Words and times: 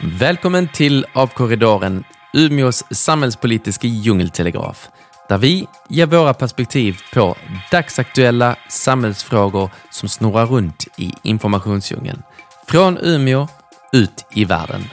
Välkommen 0.00 0.68
till 0.68 1.06
Av 1.12 1.26
korridoren, 1.26 2.04
Umeås 2.32 2.84
samhällspolitiska 2.90 3.88
djungeltelegraf, 3.88 4.88
där 5.28 5.38
vi 5.38 5.66
ger 5.88 6.06
våra 6.06 6.34
perspektiv 6.34 7.00
på 7.14 7.36
dagsaktuella 7.70 8.56
samhällsfrågor 8.68 9.70
som 9.90 10.08
snurrar 10.08 10.46
runt 10.46 10.86
i 10.96 11.12
informationsdjungeln. 11.22 12.22
Från 12.66 12.98
Umeå 12.98 13.48
ut 13.92 14.26
i 14.30 14.44
världen. 14.44 14.84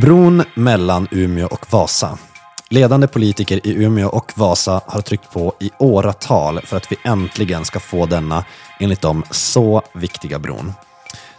Bron 0.00 0.42
mellan 0.54 1.08
Umeå 1.10 1.46
och 1.46 1.72
Vasa. 1.72 2.18
Ledande 2.70 3.06
politiker 3.06 3.66
i 3.66 3.84
Umeå 3.84 4.08
och 4.08 4.32
Vasa 4.36 4.80
har 4.86 5.00
tryckt 5.00 5.32
på 5.32 5.54
i 5.60 5.70
åratal 5.78 6.60
för 6.60 6.76
att 6.76 6.92
vi 6.92 6.96
äntligen 7.04 7.64
ska 7.64 7.80
få 7.80 8.06
denna, 8.06 8.44
enligt 8.80 9.00
dem, 9.00 9.24
så 9.30 9.82
viktiga 9.94 10.38
bron. 10.38 10.72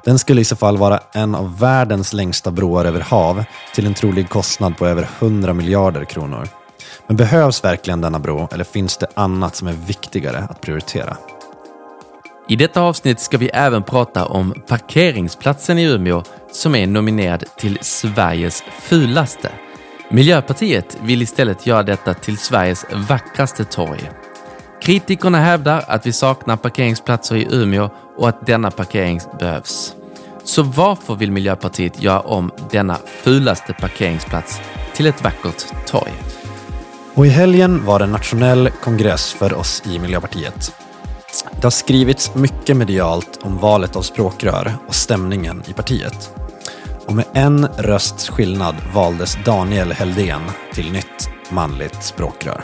Den 0.06 0.20
skulle 0.20 0.42
i 0.42 0.46
så 0.46 0.56
fall 0.56 0.78
vara 0.78 1.00
en 1.12 1.36
av 1.36 1.60
världens 1.60 2.14
längsta 2.14 2.52
broar 2.52 2.86
över 2.86 3.00
hav 3.00 3.44
till 3.74 3.86
en 3.86 3.94
trolig 3.94 4.30
kostnad 4.30 4.78
på 4.78 4.88
över 4.88 5.10
100 5.20 5.54
miljarder 5.54 6.06
kronor. 6.06 6.48
Men 7.08 7.18
behövs 7.18 7.64
verkligen 7.64 8.02
denna 8.02 8.20
bro 8.20 8.48
eller 8.52 8.64
finns 8.64 8.98
det 8.98 9.08
annat 9.14 9.56
som 9.56 9.68
är 9.68 9.74
viktigare 9.74 10.48
att 10.50 10.62
prioritera? 10.62 11.18
I 12.48 12.56
detta 12.56 12.82
avsnitt 12.82 13.20
ska 13.20 13.38
vi 13.38 13.50
även 13.54 13.84
prata 13.84 14.26
om 14.26 14.54
parkeringsplatsen 14.68 15.80
i 15.80 15.84
Umeå 15.84 16.24
som 16.52 16.76
är 16.76 16.88
nominerad 16.88 17.44
till 17.58 17.78
Sveriges 17.82 18.64
fulaste. 18.82 19.52
Miljöpartiet 20.10 20.98
vill 21.02 21.22
istället 21.22 21.68
göra 21.68 21.84
detta 21.84 22.14
till 22.14 22.38
Sveriges 22.38 22.86
vackraste 23.10 23.66
torg. 23.66 24.12
Kritikerna 24.86 25.40
hävdar 25.40 25.84
att 25.88 26.06
vi 26.06 26.14
saknar 26.14 26.58
parkeringsplatser 26.58 27.36
i 27.36 27.48
Umeå 27.52 27.90
och 28.18 28.30
att 28.30 28.46
denna 28.46 28.72
parkering 28.72 29.20
behövs. 29.40 29.96
Så 30.44 30.64
varför 30.64 31.16
vill 31.16 31.32
Miljöpartiet 31.32 32.04
göra 32.04 32.20
om 32.20 32.52
denna 32.72 32.98
fulaste 33.24 33.74
parkeringsplats 33.74 34.62
till 34.94 35.08
ett 35.08 35.24
vackert 35.24 35.66
torg? 35.88 36.12
Och 37.14 37.26
i 37.26 37.30
helgen 37.30 37.86
var 37.86 38.00
det 38.00 38.06
nationell 38.06 38.70
kongress 38.84 39.34
för 39.34 39.54
oss 39.54 39.84
i 39.86 40.00
Miljöpartiet. 40.00 40.76
Det 41.52 41.64
har 41.64 41.72
skrivits 41.72 42.36
mycket 42.36 42.78
medialt 42.78 43.40
om 43.42 43.58
valet 43.58 43.96
av 43.96 44.02
språkrör 44.02 44.74
och 44.88 44.96
stämningen 44.96 45.64
i 45.68 45.74
partiet. 45.74 46.32
Och 47.06 47.14
med 47.14 47.26
en 47.34 47.68
rösts 47.68 48.30
skillnad 48.30 48.76
valdes 48.94 49.38
Daniel 49.46 49.92
Heldén 49.92 50.42
till 50.74 50.92
nytt 50.92 51.30
manligt 51.50 52.04
språkrör. 52.04 52.62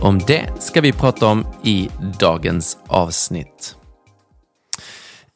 Om 0.00 0.18
det 0.18 0.48
ska 0.58 0.80
vi 0.80 0.92
prata 0.92 1.26
om 1.26 1.46
i 1.62 1.88
dagens 2.18 2.78
avsnitt. 2.86 3.76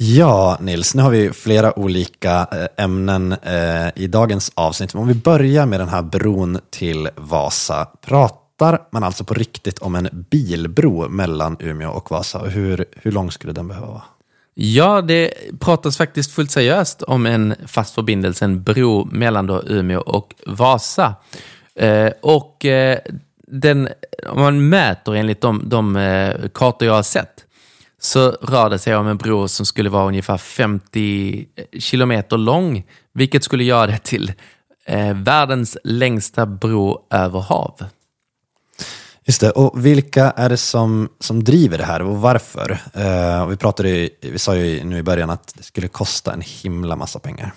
Ja, 0.05 0.59
Nils, 0.61 0.95
nu 0.95 1.03
har 1.03 1.11
vi 1.11 1.33
flera 1.33 1.79
olika 1.79 2.47
eh, 2.53 2.85
ämnen 2.85 3.33
eh, 3.33 3.89
i 3.95 4.07
dagens 4.07 4.53
avsnitt. 4.55 4.95
Men 4.95 5.03
om 5.03 5.09
vi 5.09 5.15
börjar 5.15 5.67
med 5.67 5.81
den 5.81 5.89
här 5.89 6.03
bron 6.03 6.59
till 6.71 7.09
Vasa. 7.17 7.85
Pratar 7.85 8.79
man 8.93 9.03
alltså 9.03 9.25
på 9.25 9.35
riktigt 9.35 9.79
om 9.79 9.95
en 9.95 10.27
bilbro 10.31 11.09
mellan 11.09 11.57
Umeå 11.61 11.91
och 11.91 12.11
Vasa? 12.11 12.39
Och 12.39 12.51
hur, 12.51 12.85
hur 12.97 13.13
lång 13.13 13.31
skulle 13.31 13.53
den 13.53 13.69
behöva 13.69 13.87
vara? 13.87 14.03
Ja, 14.55 15.03
det 15.03 15.35
pratas 15.61 15.97
faktiskt 15.97 16.33
fullt 16.33 16.51
seriöst 16.51 17.03
om 17.03 17.27
en 17.27 17.55
fast 17.67 17.95
förbindelse, 17.95 18.45
en 18.45 18.63
bro 18.63 19.05
mellan 19.05 19.47
då 19.47 19.63
Umeå 19.67 20.01
och 20.01 20.35
Vasa. 20.47 21.15
Eh, 21.75 22.11
och 22.23 22.67
den, 23.53 23.89
om 24.29 24.41
man 24.41 24.69
mäter 24.69 25.15
enligt 25.15 25.41
de, 25.41 25.69
de 25.69 25.97
eh, 25.97 26.49
kartor 26.55 26.89
jag 26.89 26.95
har 26.95 27.03
sett 27.03 27.45
så 28.01 28.31
rör 28.31 28.71
det 28.71 28.79
sig 28.79 28.97
om 28.97 29.07
en 29.07 29.17
bro 29.17 29.49
som 29.49 29.67
skulle 29.67 29.91
vara 29.91 30.07
ungefär 30.07 30.39
50 30.39 31.47
kilometer 31.79 32.39
lång, 32.39 32.85
vilket 33.15 33.45
skulle 33.45 33.65
göra 33.65 33.87
det 33.87 33.99
till 33.99 34.33
eh, 34.87 35.15
världens 35.15 35.77
längsta 35.85 36.47
bro 36.47 37.07
över 37.11 37.41
hav. 37.41 37.85
Just 39.25 39.41
det, 39.41 39.51
och 39.51 39.87
vilka 39.87 40.31
är 40.31 40.49
det 40.49 40.57
som, 40.57 41.09
som 41.21 41.45
driver 41.45 41.79
det 41.79 41.85
här 41.85 42.03
och 42.03 42.21
varför? 42.21 42.79
Eh, 42.95 43.47
vi, 43.47 43.57
pratade, 43.57 44.11
vi 44.21 44.39
sa 44.39 44.57
ju 44.57 44.85
nu 44.85 44.99
i 44.99 45.03
början 45.03 45.31
att 45.31 45.55
det 45.57 45.63
skulle 45.63 45.89
kosta 45.89 46.33
en 46.33 46.43
himla 46.63 46.97
massa 46.97 47.19
pengar. 47.19 47.53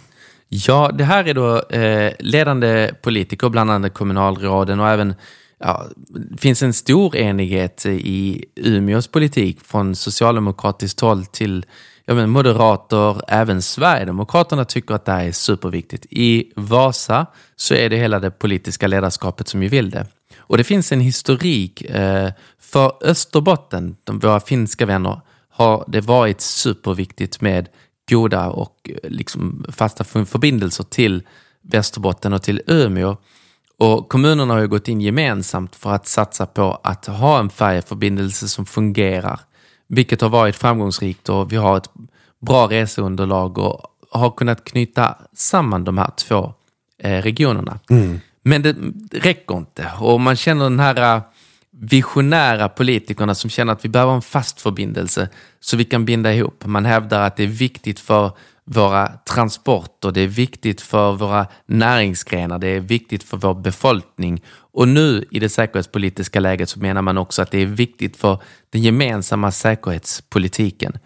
Ja, 0.49 0.91
det 0.93 1.03
här 1.03 1.27
är 1.27 1.33
då 1.33 1.61
eh, 1.61 2.13
ledande 2.19 2.91
politiker, 3.01 3.49
bland 3.49 3.71
annat 3.71 3.93
kommunalråden 3.93 4.79
och 4.79 4.89
även 4.89 5.15
ja, 5.57 5.85
det 6.07 6.37
finns 6.37 6.63
en 6.63 6.73
stor 6.73 7.15
enighet 7.15 7.85
i 7.85 8.45
Umeås 8.55 9.07
politik 9.07 9.61
från 9.61 9.95
socialdemokratiskt 9.95 10.99
håll 10.99 11.25
till 11.25 11.65
ja, 12.05 12.13
men 12.13 12.29
moderater, 12.29 13.21
även 13.27 13.61
Sverigedemokraterna 13.61 14.65
tycker 14.65 14.95
att 14.95 15.05
det 15.05 15.11
här 15.11 15.25
är 15.25 15.31
superviktigt. 15.31 16.05
I 16.09 16.51
Vasa 16.55 17.25
så 17.55 17.73
är 17.73 17.89
det 17.89 17.97
hela 17.97 18.19
det 18.19 18.31
politiska 18.31 18.87
ledarskapet 18.87 19.47
som 19.47 19.63
ju 19.63 19.69
vill 19.69 19.89
det. 19.89 20.07
Och 20.37 20.57
det 20.57 20.63
finns 20.63 20.91
en 20.91 20.99
historik. 20.99 21.81
Eh, 21.81 22.31
för 22.59 22.93
Österbotten, 23.01 23.95
de, 24.03 24.19
våra 24.19 24.39
finska 24.39 24.85
vänner, 24.85 25.21
har 25.49 25.85
det 25.87 26.01
varit 26.01 26.41
superviktigt 26.41 27.41
med 27.41 27.69
goda 28.09 28.49
och 28.49 28.89
eh, 28.89 29.09
liksom 29.09 29.65
fasta 29.69 30.03
förbindelser 30.03 30.83
till 30.83 31.23
Västerbotten 31.61 32.33
och 32.33 32.43
till 32.43 32.61
Umeå. 32.67 33.17
Och 33.77 34.09
kommunerna 34.09 34.53
har 34.53 34.61
ju 34.61 34.67
gått 34.67 34.87
in 34.87 35.01
gemensamt 35.01 35.75
för 35.75 35.91
att 35.91 36.07
satsa 36.07 36.45
på 36.45 36.79
att 36.83 37.05
ha 37.05 37.39
en 37.39 37.49
färjeförbindelse 37.49 38.47
som 38.47 38.65
fungerar, 38.65 39.39
vilket 39.87 40.21
har 40.21 40.29
varit 40.29 40.55
framgångsrikt 40.55 41.29
och 41.29 41.51
vi 41.51 41.55
har 41.55 41.77
ett 41.77 41.89
bra 42.41 42.67
reseunderlag 42.67 43.57
och 43.57 43.81
har 44.11 44.31
kunnat 44.31 44.63
knyta 44.63 45.15
samman 45.33 45.83
de 45.83 45.97
här 45.97 46.11
två 46.17 46.53
eh, 46.97 47.21
regionerna. 47.21 47.79
Mm. 47.89 48.19
Men 48.43 48.61
det 48.61 48.75
räcker 49.11 49.57
inte 49.57 49.91
och 49.99 50.21
man 50.21 50.35
känner 50.35 50.63
den 50.63 50.79
här 50.79 51.15
eh, 51.15 51.21
visionära 51.71 52.69
politikerna 52.69 53.35
som 53.35 53.49
känner 53.49 53.73
att 53.73 53.85
vi 53.85 53.89
behöver 53.89 54.13
en 54.13 54.21
fast 54.21 54.61
förbindelse 54.61 55.29
så 55.59 55.77
vi 55.77 55.85
kan 55.85 56.05
binda 56.05 56.33
ihop. 56.33 56.65
Man 56.65 56.85
hävdar 56.85 57.21
att 57.27 57.35
det 57.35 57.43
är 57.43 57.47
viktigt 57.47 57.99
för 57.99 58.31
våra 58.65 59.07
transporter, 59.07 60.11
det 60.11 60.21
är 60.21 60.27
viktigt 60.27 60.81
för 60.81 61.11
våra 61.11 61.47
näringsgrenar, 61.65 62.59
det 62.59 62.67
är 62.67 62.79
viktigt 62.79 63.23
för 63.23 63.37
vår 63.37 63.53
befolkning. 63.53 64.43
Och 64.57 64.87
nu 64.87 65.25
i 65.31 65.39
det 65.39 65.49
säkerhetspolitiska 65.49 66.39
läget 66.39 66.69
så 66.69 66.79
menar 66.79 67.01
man 67.01 67.17
också 67.17 67.41
att 67.41 67.51
det 67.51 67.61
är 67.61 67.65
viktigt 67.65 68.17
för 68.17 68.41
den 68.69 68.81
gemensamma 68.81 69.51
säkerhetspolitiken. 69.51 70.97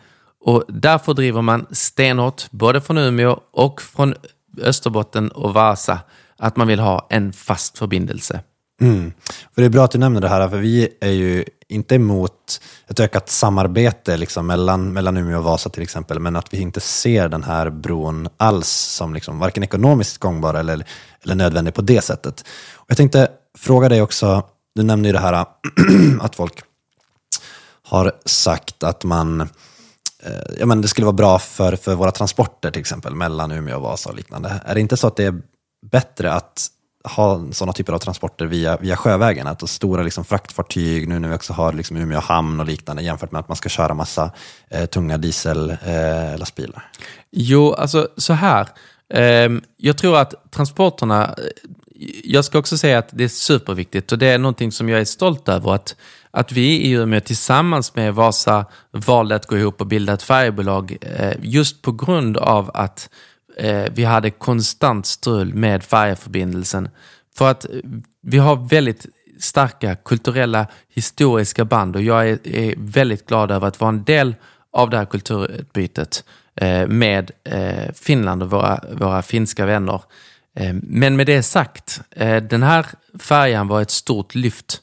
Och 0.42 0.64
därför 0.68 1.14
driver 1.14 1.42
man 1.42 1.66
stenhårt, 1.72 2.52
både 2.52 2.82
från 2.82 2.98
Umeå 2.98 3.40
och 3.52 3.82
från 3.82 4.16
Österbotten 4.62 5.32
och 5.32 5.54
Vasa, 5.54 6.00
att 6.38 6.58
man 6.58 6.68
vill 6.68 6.80
ha 6.80 7.08
en 7.10 7.34
fast 7.34 7.78
förbindelse. 7.78 8.42
Mm. 8.80 9.14
För 9.56 9.62
det 9.62 9.66
är 9.66 9.70
bra 9.70 9.84
att 9.84 9.92
du 9.92 9.98
nämner 9.98 10.22
det 10.22 10.30
här, 10.30 10.50
för 10.50 10.58
vi 10.58 10.90
är 11.02 11.12
ju 11.12 11.46
inte 11.68 11.96
emot 11.96 12.62
ett 12.88 13.00
ökat 13.00 13.30
samarbete 13.30 14.18
liksom 14.18 14.48
mellan, 14.48 14.94
mellan 14.94 15.18
Umeå 15.18 15.38
och 15.38 15.44
Vasa 15.44 15.70
till 15.70 15.84
exempel, 15.84 16.20
men 16.20 16.36
att 16.36 16.54
vi 16.54 16.62
inte 16.62 16.80
ser 16.80 17.30
den 17.30 17.44
här 17.44 17.70
bron 17.70 18.30
alls 18.38 18.70
som 18.70 19.14
liksom 19.14 19.40
varken 19.40 19.64
ekonomiskt 19.64 20.18
gångbar 20.18 20.54
eller, 20.54 20.86
eller 21.24 21.36
nödvändig 21.36 21.74
på 21.74 21.82
det 21.82 22.02
sättet. 22.02 22.46
Och 22.74 22.86
jag 22.88 22.98
tänkte 22.98 23.32
fråga 23.58 23.90
dig 23.90 24.02
också, 24.02 24.44
du 24.76 24.84
nämnde 24.84 25.10
ju 25.10 25.14
det 25.14 25.20
här 25.20 25.46
att 26.22 26.36
folk 26.36 26.64
har 27.84 28.12
sagt 28.26 28.84
att 28.84 29.04
man 29.04 29.42
eh, 29.42 30.56
ja, 30.60 30.66
men 30.66 30.82
det 30.82 30.88
skulle 30.88 31.06
vara 31.06 31.14
bra 31.14 31.40
för, 31.40 31.76
för 31.76 31.96
våra 31.96 32.12
transporter 32.12 32.72
till 32.72 32.82
exempel 32.82 33.16
mellan 33.16 33.52
Umeå 33.52 33.76
och 33.76 33.82
Vasa 33.82 34.10
och 34.10 34.16
liknande. 34.16 34.62
Är 34.66 34.76
det 34.76 34.82
inte 34.82 34.98
så 34.98 35.08
att 35.08 35.16
det 35.16 35.26
är 35.26 35.42
bättre 35.92 36.34
att 36.34 36.68
ha 37.04 37.42
sådana 37.52 37.74
typer 37.74 37.94
av 37.94 37.98
transporter 38.00 38.46
via, 38.46 38.78
via 38.78 38.98
sjövägen. 38.98 39.48
Att 39.48 39.70
stora 39.70 40.04
liksom, 40.04 40.26
fraktfartyg, 40.26 41.08
nu 41.08 41.20
när 41.20 41.30
vi 41.30 41.36
också 41.36 41.54
har 41.54 41.74
liksom, 41.74 41.98
Umeå 41.98 42.20
hamn 42.20 42.60
och 42.60 42.66
liknande, 42.66 43.04
jämfört 43.04 43.32
med 43.32 43.40
att 43.40 43.48
man 43.48 43.58
ska 43.58 43.70
köra 43.70 43.94
massa 43.94 44.32
eh, 44.70 44.86
tunga 44.86 45.18
diesellastbilar. 45.18 46.90
Eh, 46.94 47.02
jo, 47.32 47.74
alltså 47.74 48.08
så 48.18 48.34
här. 48.34 48.68
Eh, 49.14 49.50
jag 49.78 49.98
tror 49.98 50.18
att 50.18 50.52
transporterna, 50.52 51.26
eh, 51.26 51.34
jag 52.24 52.46
ska 52.46 52.60
också 52.60 52.78
säga 52.78 52.98
att 53.00 53.10
det 53.12 53.24
är 53.24 53.28
superviktigt 53.28 54.12
och 54.12 54.18
det 54.18 54.28
är 54.28 54.38
någonting 54.38 54.72
som 54.72 54.90
jag 54.90 55.02
är 55.02 55.06
stolt 55.06 55.50
över. 55.50 55.74
Att, 55.74 55.96
att 56.32 56.52
vi 56.52 56.82
i 56.82 56.92
Umeå 56.92 57.20
tillsammans 57.20 57.96
med 57.96 58.16
Vasa 58.16 58.66
valde 58.92 59.36
att 59.36 59.46
gå 59.46 59.58
ihop 59.58 59.82
och 59.82 59.88
bilda 59.88 60.14
ett 60.14 60.24
färjebolag 60.24 60.98
eh, 61.02 61.34
just 61.42 61.82
på 61.82 61.92
grund 61.92 62.38
av 62.38 62.72
att 62.74 63.10
Eh, 63.60 63.86
vi 63.92 64.04
hade 64.04 64.30
konstant 64.30 65.06
strul 65.06 65.54
med 65.54 65.84
färjeförbindelsen. 65.84 66.90
För 67.36 67.52
att 67.52 67.66
eh, 67.66 67.72
vi 68.22 68.38
har 68.38 68.56
väldigt 68.56 69.06
starka 69.40 69.96
kulturella, 69.96 70.68
historiska 70.90 71.66
band 71.66 71.96
och 71.96 72.02
jag 72.02 72.30
är, 72.30 72.48
är 72.48 72.74
väldigt 72.78 73.26
glad 73.26 73.52
över 73.52 73.68
att 73.68 73.80
vara 73.80 73.90
en 73.90 74.04
del 74.04 74.36
av 74.74 74.90
det 74.90 74.98
här 74.98 75.06
kulturutbytet 75.06 76.24
eh, 76.56 76.88
med 76.88 77.32
eh, 77.44 77.94
Finland 77.94 78.44
och 78.44 78.50
våra, 78.50 78.84
våra 78.92 79.22
finska 79.22 79.66
vänner. 79.66 80.02
Eh, 80.56 80.74
men 80.74 81.16
med 81.16 81.26
det 81.28 81.44
sagt, 81.44 82.02
eh, 82.12 82.44
den 82.44 82.64
här 82.64 82.86
färjan 83.20 83.68
var 83.68 83.82
ett 83.82 83.92
stort 83.92 84.36
lyft 84.36 84.82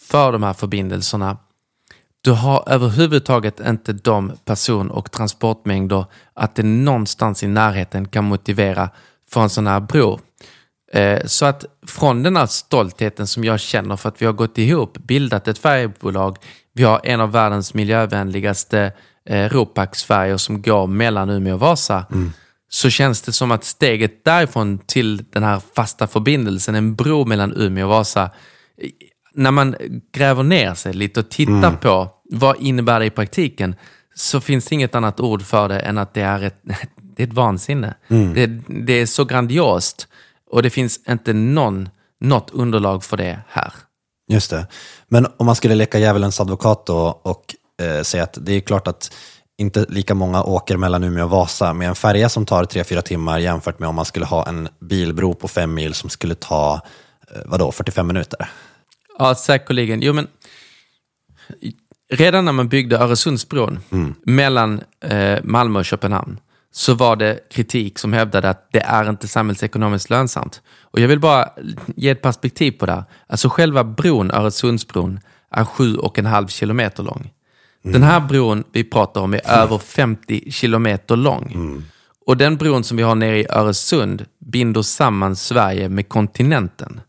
för 0.00 0.32
de 0.32 0.42
här 0.42 0.52
förbindelserna 0.52 1.36
du 2.24 2.30
har 2.30 2.64
överhuvudtaget 2.66 3.60
inte 3.60 3.92
de 3.92 4.32
person 4.44 4.90
och 4.90 5.10
transportmängder 5.10 6.04
att 6.34 6.54
det 6.54 6.62
någonstans 6.62 7.42
i 7.42 7.46
närheten 7.46 8.08
kan 8.08 8.24
motivera 8.24 8.90
för 9.30 9.40
en 9.40 9.50
sån 9.50 9.66
här 9.66 9.80
bro. 9.80 10.20
Eh, 10.92 11.20
så 11.26 11.46
att 11.46 11.64
från 11.86 12.22
den 12.22 12.36
här 12.36 12.46
stoltheten 12.46 13.26
som 13.26 13.44
jag 13.44 13.60
känner 13.60 13.96
för 13.96 14.08
att 14.08 14.22
vi 14.22 14.26
har 14.26 14.32
gått 14.32 14.58
ihop, 14.58 14.98
bildat 14.98 15.48
ett 15.48 15.58
färjebolag, 15.58 16.36
vi 16.72 16.82
har 16.82 17.00
en 17.04 17.20
av 17.20 17.32
världens 17.32 17.74
miljövänligaste 17.74 18.92
eh, 19.28 19.48
Ropax-färjor 19.48 20.36
som 20.36 20.62
går 20.62 20.86
mellan 20.86 21.30
Umeå 21.30 21.54
och 21.54 21.60
Vasa, 21.60 22.06
mm. 22.12 22.32
så 22.68 22.90
känns 22.90 23.22
det 23.22 23.32
som 23.32 23.50
att 23.50 23.64
steget 23.64 24.24
därifrån 24.24 24.78
till 24.78 25.24
den 25.30 25.42
här 25.42 25.60
fasta 25.76 26.06
förbindelsen, 26.06 26.74
en 26.74 26.94
bro 26.94 27.24
mellan 27.24 27.52
Umeå 27.56 27.84
och 27.84 27.90
Vasa, 27.90 28.30
när 29.34 29.50
man 29.50 29.76
gräver 30.12 30.42
ner 30.42 30.74
sig 30.74 30.92
lite 30.92 31.20
och 31.20 31.28
tittar 31.28 31.52
mm. 31.52 31.76
på 31.76 32.10
vad 32.30 32.56
innebär 32.60 33.00
det 33.00 33.06
i 33.06 33.10
praktiken, 33.10 33.76
så 34.14 34.40
finns 34.40 34.64
det 34.64 34.74
inget 34.74 34.94
annat 34.94 35.20
ord 35.20 35.42
för 35.42 35.68
det 35.68 35.78
än 35.78 35.98
att 35.98 36.14
det 36.14 36.20
är 36.20 36.42
ett, 36.42 36.60
det 37.16 37.22
är 37.22 37.26
ett 37.26 37.32
vansinne. 37.32 37.94
Mm. 38.08 38.34
Det, 38.34 38.46
det, 38.86 38.92
är 38.92 39.06
så 39.06 39.24
grandiost 39.24 40.08
och 40.50 40.62
det 40.62 40.70
finns 40.70 41.00
inte 41.08 41.32
någon, 41.32 41.88
något 42.20 42.50
underlag 42.50 43.04
för 43.04 43.16
det 43.16 43.40
här. 43.48 43.72
Just 44.28 44.50
det. 44.50 44.66
Men 45.08 45.26
om 45.36 45.46
man 45.46 45.54
skulle 45.54 45.74
leka 45.74 45.98
djävulens 45.98 46.40
advokat 46.40 46.86
då 46.86 47.20
och 47.22 47.54
eh, 47.82 48.02
säga 48.02 48.22
att 48.22 48.38
det 48.40 48.52
är 48.52 48.60
klart 48.60 48.88
att 48.88 49.14
inte 49.58 49.86
lika 49.88 50.14
många 50.14 50.42
åker 50.42 50.76
mellan 50.76 51.04
Umeå 51.04 51.24
och 51.24 51.30
Vasa 51.30 51.74
med 51.74 51.88
en 51.88 51.94
färja 51.94 52.28
som 52.28 52.46
tar 52.46 52.64
3-4 52.64 53.00
timmar 53.00 53.38
jämfört 53.38 53.78
med 53.78 53.88
om 53.88 53.94
man 53.94 54.04
skulle 54.04 54.26
ha 54.26 54.48
en 54.48 54.68
bilbro 54.80 55.34
på 55.34 55.48
fem 55.48 55.74
mil 55.74 55.94
som 55.94 56.10
skulle 56.10 56.34
ta 56.34 56.80
eh, 57.34 57.40
vadå, 57.46 57.72
45 57.72 58.06
minuter. 58.06 58.48
Ja, 59.18 59.34
säkerligen. 59.34 60.02
Jo, 60.02 60.12
men 60.12 60.26
redan 62.10 62.44
när 62.44 62.52
man 62.52 62.68
byggde 62.68 62.98
Öresundsbron 62.98 63.78
mm. 63.90 64.14
mellan 64.24 64.80
eh, 65.00 65.38
Malmö 65.44 65.78
och 65.78 65.84
Köpenhamn 65.84 66.40
så 66.72 66.94
var 66.94 67.16
det 67.16 67.40
kritik 67.50 67.98
som 67.98 68.12
hävdade 68.12 68.50
att 68.50 68.68
det 68.72 68.80
är 68.80 69.10
inte 69.10 69.28
samhällsekonomiskt 69.28 70.10
lönsamt. 70.10 70.62
Och 70.80 71.00
jag 71.00 71.08
vill 71.08 71.20
bara 71.20 71.48
ge 71.96 72.10
ett 72.10 72.22
perspektiv 72.22 72.72
på 72.72 72.86
det. 72.86 73.04
Alltså 73.26 73.48
själva 73.48 73.84
bron, 73.84 74.30
Öresundsbron, 74.30 75.20
är 75.50 75.64
sju 75.64 75.96
och 75.96 76.18
en 76.18 76.26
halv 76.26 76.46
kilometer 76.46 77.02
lång. 77.02 77.30
Mm. 77.84 77.92
Den 77.92 78.02
här 78.02 78.20
bron 78.20 78.64
vi 78.72 78.84
pratar 78.84 79.20
om 79.20 79.34
är 79.34 79.40
mm. 79.44 79.60
över 79.60 79.78
50 79.78 80.50
kilometer 80.50 81.16
lång. 81.16 81.52
Mm. 81.54 81.84
Och 82.26 82.36
den 82.36 82.56
bron 82.56 82.84
som 82.84 82.96
vi 82.96 83.02
har 83.02 83.14
nere 83.14 83.38
i 83.38 83.46
Öresund 83.50 84.24
binder 84.38 84.82
samman 84.82 85.36
Sverige 85.36 85.88
med 85.88 86.08
kontinenten. 86.08 87.00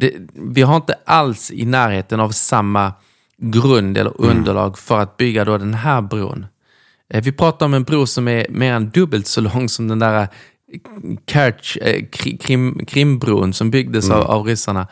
Det, 0.00 0.12
vi 0.32 0.62
har 0.62 0.76
inte 0.76 0.94
alls 1.04 1.50
i 1.50 1.64
närheten 1.64 2.20
av 2.20 2.30
samma 2.30 2.92
grund 3.38 3.98
eller 3.98 4.24
mm. 4.24 4.36
underlag 4.36 4.78
för 4.78 4.98
att 4.98 5.16
bygga 5.16 5.44
då 5.44 5.58
den 5.58 5.74
här 5.74 6.00
bron. 6.00 6.46
Eh, 7.10 7.22
vi 7.22 7.32
pratar 7.32 7.66
om 7.66 7.74
en 7.74 7.84
bro 7.84 8.06
som 8.06 8.28
är 8.28 8.46
mer 8.50 8.72
än 8.72 8.90
dubbelt 8.90 9.26
så 9.26 9.40
lång 9.40 9.68
som 9.68 9.88
den 9.88 9.98
där 9.98 10.20
eh, 10.22 10.28
Kerch, 11.26 11.76
eh, 11.76 12.04
Krim, 12.40 12.86
Krimbron 12.86 13.52
som 13.52 13.70
byggdes 13.70 14.04
mm. 14.04 14.18
av, 14.18 14.24
av 14.24 14.46
ryssarna. 14.46 14.86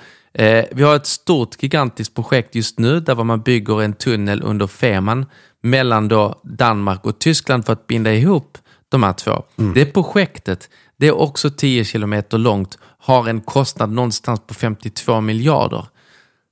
vi 0.71 0.83
har 0.83 0.97
ett 0.97 1.07
stort 1.07 1.63
gigantiskt 1.63 2.15
projekt 2.15 2.55
just 2.55 2.79
nu 2.79 3.01
där 3.01 3.25
man 3.25 3.43
bygger 3.43 3.83
en 3.83 3.93
tunnel 3.93 4.43
under 4.43 4.67
Fehmarn 4.67 5.27
mellan 5.63 6.09
då 6.09 6.41
Danmark 6.45 7.05
och 7.05 7.19
Tyskland 7.19 7.67
för 7.67 7.73
att 7.73 7.87
binda 7.87 8.13
ihop 8.13 8.59
de 8.89 9.03
här 9.03 9.13
två. 9.13 9.43
Mm. 9.59 9.75
Det 9.75 9.87
projektet, 9.87 10.71
det 10.99 11.07
är 11.07 11.13
också 11.13 11.51
10 11.51 11.85
kilometer 11.85 12.39
långt, 12.39 12.79
har 12.99 13.29
en 13.29 13.41
kostnad 13.41 13.91
någonstans 13.91 14.41
på 14.47 14.55
52 14.55 15.21
miljarder. 15.21 15.87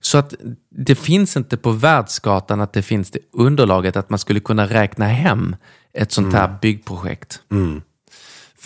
Så 0.02 0.18
att 0.18 0.34
det 0.70 0.94
finns 0.94 1.36
inte 1.36 1.56
på 1.56 1.70
världskartan 1.70 2.60
att 2.60 2.72
det 2.72 2.82
finns 2.82 3.10
det 3.10 3.18
underlaget 3.32 3.96
att 3.96 4.10
man 4.10 4.18
skulle 4.18 4.40
kunna 4.40 4.66
räkna 4.66 5.04
hem 5.04 5.56
ett 5.92 6.12
sånt 6.12 6.34
här 6.34 6.44
mm. 6.44 6.56
byggprojekt. 6.62 7.40
Mm. 7.50 7.82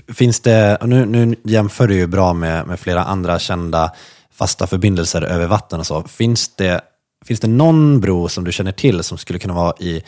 Finns 0.08 0.40
det, 0.40 0.78
nu, 0.82 1.06
nu 1.06 1.36
jämför 1.44 1.86
du 1.86 1.94
ju 1.94 2.06
bra 2.06 2.32
med, 2.32 2.66
med 2.66 2.80
flera 2.80 3.04
andra 3.04 3.38
kända 3.38 3.92
fasta 4.30 4.66
förbindelser 4.66 5.22
över 5.22 5.46
vatten 5.46 5.80
och 5.80 5.86
så. 5.86 6.02
Finns 6.02 6.48
det, 6.56 6.80
finns 7.24 7.40
det 7.40 7.48
någon 7.48 8.00
bro 8.00 8.28
som 8.28 8.44
du 8.44 8.52
känner 8.52 8.72
till 8.72 9.02
som 9.02 9.18
skulle 9.18 9.38
kunna 9.38 9.54
vara 9.54 9.74
i 9.80 10.02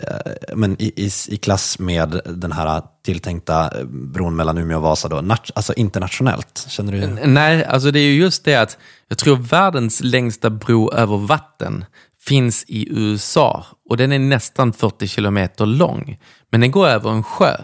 Eh, 0.00 0.56
men 0.56 0.82
i, 0.82 0.92
i, 0.96 1.10
i, 1.28 1.36
klass 1.36 1.78
med 1.78 2.20
den 2.24 2.52
här 2.52 2.82
tilltänkta 3.04 3.72
bron 3.84 4.36
mellan 4.36 4.58
Umeå 4.58 4.76
och 4.76 4.82
Vasa, 4.82 5.08
då, 5.08 5.20
nat, 5.20 5.50
alltså 5.54 5.74
internationellt? 5.74 6.66
Känner 6.68 6.92
du? 6.92 7.26
Nej, 7.26 7.64
alltså 7.64 7.90
det 7.90 7.98
är 7.98 8.04
ju 8.04 8.14
just 8.14 8.44
det 8.44 8.54
att 8.54 8.78
jag 9.08 9.18
tror 9.18 9.36
världens 9.36 10.00
längsta 10.00 10.50
bro 10.50 10.92
över 10.92 11.16
vatten 11.16 11.84
finns 12.20 12.64
i 12.68 12.88
USA 12.90 13.66
och 13.90 13.96
den 13.96 14.12
är 14.12 14.18
nästan 14.18 14.72
40 14.72 15.06
kilometer 15.06 15.66
lång, 15.66 16.18
men 16.50 16.60
den 16.60 16.70
går 16.70 16.86
över 16.86 17.10
en 17.10 17.22
sjö. 17.22 17.56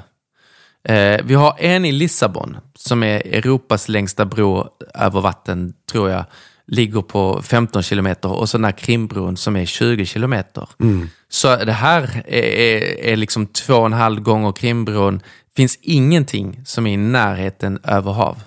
Eh, 0.85 1.21
vi 1.25 1.35
har 1.35 1.57
en 1.59 1.85
i 1.85 1.93
Lissabon 1.93 2.57
som 2.75 3.03
är 3.03 3.27
Europas 3.27 3.89
längsta 3.89 4.25
bro 4.25 4.69
över 4.95 5.21
vatten, 5.21 5.73
tror 5.91 6.11
jag 6.11 6.25
ligger 6.71 7.03
på 7.03 7.43
15 7.43 7.83
kilometer 7.83 8.33
och 8.33 8.49
så 8.49 8.59
den 8.59 8.65
här 8.65 8.73
Krimbron 8.73 9.37
som 9.37 9.57
är 9.57 9.67
20 9.67 10.07
kilometer. 10.07 10.69
Mm. 10.81 11.09
Så 11.29 11.57
det 11.57 11.73
här 11.73 12.23
är, 12.27 12.43
är, 12.43 13.01
är 13.13 13.17
liksom 13.17 13.47
två 13.47 13.75
och 13.75 13.87
en 13.87 13.93
halv 13.93 14.21
gånger 14.21 14.53
Krimbron. 14.53 15.21
finns 15.57 15.79
ingenting 15.83 16.61
som 16.65 16.87
är 16.87 16.93
i 16.93 16.97
närheten 16.97 17.79
över 17.85 18.13
hav. 18.13 18.43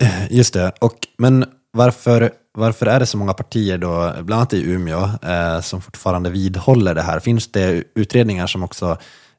Eh, 0.00 0.32
just 0.32 0.54
det, 0.54 0.72
och, 0.80 0.96
men 1.18 1.44
varför, 1.72 2.30
varför 2.52 2.86
är 2.86 3.00
det 3.00 3.06
så 3.06 3.16
många 3.16 3.34
partier, 3.34 3.78
då, 3.78 4.12
bland 4.22 4.32
annat 4.32 4.52
i 4.52 4.70
Umeå, 4.70 5.10
eh, 5.22 5.60
som 5.60 5.80
fortfarande 5.80 6.30
vidhåller 6.30 6.94
det 6.94 7.02
här? 7.02 7.20
Finns 7.20 7.52
det 7.52 7.84
utredningar 7.94 8.46
som 8.46 8.62
också 8.62 8.98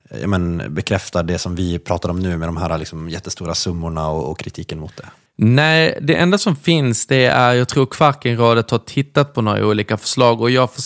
eh, 0.10 0.28
men, 0.28 0.74
bekräftar 0.74 1.24
det 1.24 1.38
som 1.38 1.56
vi 1.56 1.80
pratar 1.80 2.10
om 2.10 2.20
nu 2.20 2.38
med 2.38 2.48
de 2.48 2.58
här 2.58 2.78
liksom, 2.78 3.10
jättestora 3.10 3.56
summorna 3.56 4.10
och, 4.10 4.32
och 4.32 4.40
kritiken 4.40 4.80
mot 4.80 4.98
det? 4.98 5.06
Nej, 5.44 5.98
det 6.02 6.16
enda 6.16 6.38
som 6.38 6.56
finns 6.56 7.06
det 7.06 7.26
är, 7.26 7.54
jag 7.54 7.68
tror 7.68 7.86
Kvarkenrådet 7.86 8.72
har 8.72 8.78
tittat 8.78 9.34
på 9.34 9.42
några 9.42 9.68
olika 9.68 9.98
förslag 9.98 10.42
och 10.42 10.52
jag, 10.52 10.74
för, 10.74 10.84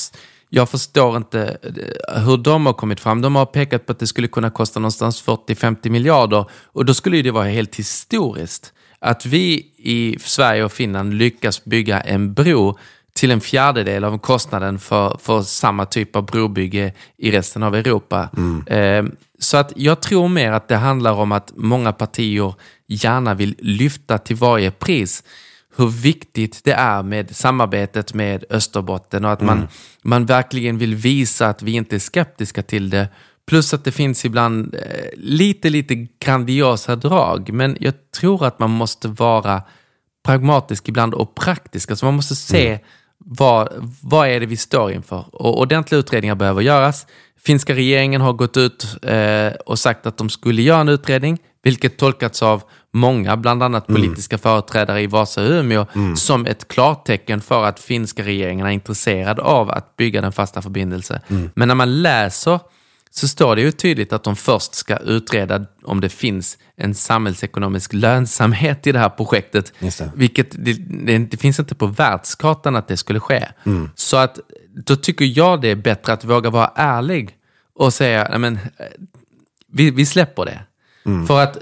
jag 0.50 0.70
förstår 0.70 1.18
inte 1.18 1.58
eh, 2.14 2.24
hur 2.24 2.38
de 2.38 2.66
har 2.66 2.74
kommit 2.74 3.00
fram. 3.00 3.22
De 3.22 3.36
har 3.36 3.46
pekat 3.46 3.86
på 3.86 3.92
att 3.92 4.00
det 4.00 4.08
skulle 4.08 4.28
kunna 4.28 4.50
kosta 4.50 4.80
någonstans 4.80 5.26
40-50 5.26 5.90
miljarder 5.90 6.46
och 6.52 6.86
då 6.86 6.94
skulle 6.94 7.22
det 7.22 7.32
vara 7.32 7.48
helt 7.48 7.76
historiskt 7.76 8.74
att 9.00 9.26
vi 9.26 9.72
i 9.78 10.18
Sverige 10.20 10.64
och 10.64 10.72
Finland 10.72 11.14
lyckas 11.14 11.66
bygga 11.66 12.02
en 12.02 12.34
bro 12.34 12.78
till 13.16 13.32
en 13.32 13.42
fjärdedel 13.42 14.04
av 14.04 14.18
kostnaden 14.18 14.80
för, 14.80 15.18
för 15.22 15.42
samma 15.42 15.86
typ 15.86 16.16
av 16.16 16.26
brobygge 16.26 16.94
i 17.18 17.32
resten 17.32 17.64
av 17.64 17.76
Europa. 17.76 18.30
Mm. 18.38 18.68
Eh, 18.68 19.14
så 19.40 19.58
att 19.58 19.74
jag 19.76 20.02
tror 20.02 20.28
mer 20.28 20.52
att 20.52 20.68
det 20.68 20.76
handlar 20.76 21.14
om 21.14 21.32
att 21.32 21.52
många 21.56 21.94
partier 21.94 22.54
gärna 22.88 23.34
vill 23.34 23.56
lyfta 23.60 24.18
till 24.18 24.36
varje 24.36 24.72
pris 24.72 25.24
hur 25.78 25.88
viktigt 25.88 26.64
det 26.64 26.74
är 26.74 27.04
med 27.04 27.36
samarbetet 27.36 28.14
med 28.14 28.46
Österbotten 28.50 29.26
och 29.26 29.32
att 29.32 29.42
man, 29.42 29.58
mm. 29.58 29.70
man 30.02 30.26
verkligen 30.26 30.78
vill 30.78 30.96
visa 30.96 31.48
att 31.48 31.64
vi 31.64 31.72
inte 31.72 31.96
är 31.96 32.00
skeptiska 32.00 32.64
till 32.64 32.90
det. 32.90 33.08
Plus 33.48 33.74
att 33.74 33.84
det 33.84 33.92
finns 33.92 34.26
ibland 34.26 34.76
eh, 34.76 35.10
lite, 35.14 35.70
lite 35.70 36.08
grandiosa 36.20 36.96
drag. 36.96 37.54
Men 37.54 37.78
jag 37.80 37.94
tror 38.12 38.46
att 38.46 38.60
man 38.60 38.70
måste 38.70 39.08
vara 39.08 39.62
pragmatisk 40.26 40.90
ibland 40.90 41.14
och 41.14 41.36
praktisk. 41.36 41.90
Alltså 41.90 42.06
man 42.06 42.16
måste 42.16 42.36
se 42.36 42.68
mm. 42.68 42.80
Vad, 43.18 43.92
vad 44.02 44.28
är 44.28 44.40
det 44.40 44.46
vi 44.46 44.58
står 44.58 44.92
inför. 44.92 45.26
Och 45.32 45.60
ordentliga 45.60 46.00
utredningar 46.00 46.36
behöver 46.36 46.62
göras. 46.62 47.08
Finska 47.46 47.74
regeringen 47.74 48.22
har 48.22 48.34
gått 48.34 48.58
ut 48.58 48.86
eh, 49.02 49.48
och 49.66 49.80
sagt 49.80 50.06
att 50.06 50.18
de 50.18 50.30
skulle 50.30 50.62
göra 50.62 50.82
en 50.82 50.90
utredning 50.90 51.40
vilket 51.64 51.98
tolkats 51.98 52.44
av 52.44 52.64
många, 52.94 53.38
bland 53.38 53.64
annat 53.64 53.90
mm. 53.90 54.02
politiska 54.02 54.36
mm. 54.36 54.42
företrädare 54.42 55.02
i 55.02 55.08
Vasa 55.08 55.44
och 55.44 55.50
Umeå, 55.50 55.86
mm. 55.96 56.16
som 56.16 56.46
ett 56.46 56.68
klartecken 56.68 57.42
för 57.42 57.64
att 57.64 57.80
finska 57.80 58.24
regeringen 58.24 58.66
är 58.66 58.72
intresserad 58.72 59.40
av 59.40 59.72
att 59.72 59.96
bygga 59.96 60.22
den 60.22 60.32
fasta 60.32 60.62
förbindelse. 60.62 61.22
Mm. 61.28 61.50
Men 61.56 61.68
när 61.68 61.76
man 61.76 62.02
läser 62.02 62.60
så 63.18 63.28
står 63.28 63.56
det 63.56 63.62
ju 63.62 63.72
tydligt 63.72 64.14
att 64.14 64.24
de 64.24 64.36
först 64.36 64.76
ska 64.76 64.98
utreda 64.98 65.66
om 65.84 66.02
det 66.02 66.10
finns 66.10 66.58
en 66.76 66.96
samhällsekonomisk 66.96 67.94
lönsamhet 67.94 68.88
i 68.88 68.92
det 68.92 69.00
här 69.00 69.10
projektet. 69.10 69.74
Det. 69.80 70.12
Vilket 70.16 70.66
det, 70.66 70.74
det, 70.74 71.18
det, 71.18 71.38
finns 71.38 71.60
inte 71.60 71.76
på 71.76 71.88
världskartan 71.88 72.76
att 72.76 72.88
det 72.88 72.98
skulle 72.98 73.20
ske. 73.20 73.48
Mm. 73.66 73.90
Så 73.96 74.18
att 74.18 74.40
då 74.86 74.96
tycker 74.96 75.26
jag 75.26 75.62
det 75.62 75.68
är 75.68 75.76
bättre 75.76 76.14
att 76.14 76.24
våga 76.24 76.50
vara 76.50 76.72
ärlig 76.76 77.38
och 77.76 77.94
säga, 77.94 78.38
men, 78.38 78.60
vi, 79.72 79.92
vi 79.92 80.06
släpper 80.06 80.46
det. 80.46 80.62
Mm. 81.06 81.28
För 81.28 81.44
att 81.44 81.58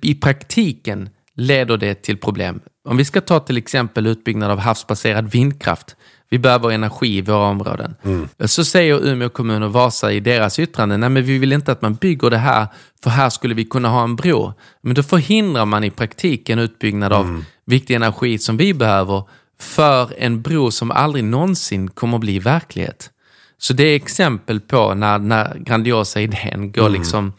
i 0.00 0.14
praktiken 0.14 1.08
leder 1.34 1.76
det 1.76 1.94
till 1.94 2.18
problem. 2.18 2.60
Om 2.86 2.96
vi 2.96 3.04
ska 3.04 3.20
ta 3.20 3.40
till 3.40 3.56
exempel 3.56 4.06
utbyggnad 4.06 4.50
av 4.50 4.58
havsbaserad 4.58 5.30
vindkraft. 5.30 5.96
Vi 6.28 6.38
behöver 6.38 6.70
energi 6.70 7.16
i 7.16 7.20
våra 7.20 7.46
områden. 7.46 7.94
Mm. 8.02 8.28
Så 8.44 8.64
säger 8.64 9.06
Umeå 9.06 9.28
kommun 9.28 9.62
och 9.62 9.72
Vasa 9.72 10.12
i 10.12 10.20
deras 10.20 10.58
yttrande, 10.58 10.96
nej 10.96 11.08
men 11.08 11.24
vi 11.24 11.38
vill 11.38 11.52
inte 11.52 11.72
att 11.72 11.82
man 11.82 11.94
bygger 11.94 12.30
det 12.30 12.38
här, 12.38 12.66
för 13.02 13.10
här 13.10 13.30
skulle 13.30 13.54
vi 13.54 13.64
kunna 13.64 13.88
ha 13.88 14.04
en 14.04 14.16
bro. 14.16 14.52
Men 14.80 14.94
då 14.94 15.02
förhindrar 15.02 15.64
man 15.64 15.84
i 15.84 15.90
praktiken 15.90 16.58
utbyggnad 16.58 17.12
av 17.12 17.24
mm. 17.24 17.44
viktig 17.64 17.94
energi 17.94 18.38
som 18.38 18.56
vi 18.56 18.74
behöver 18.74 19.22
för 19.60 20.14
en 20.18 20.42
bro 20.42 20.70
som 20.70 20.90
aldrig 20.90 21.24
någonsin 21.24 21.90
kommer 21.90 22.16
att 22.16 22.20
bli 22.20 22.38
verklighet. 22.38 23.10
Så 23.58 23.72
det 23.72 23.84
är 23.84 23.96
exempel 23.96 24.60
på 24.60 24.94
när 24.94 25.18
den 25.18 25.32
här 25.32 25.56
grandiosa 25.58 26.20
idén 26.20 26.72
går 26.72 26.86
mm. 26.86 26.92
liksom 26.92 27.32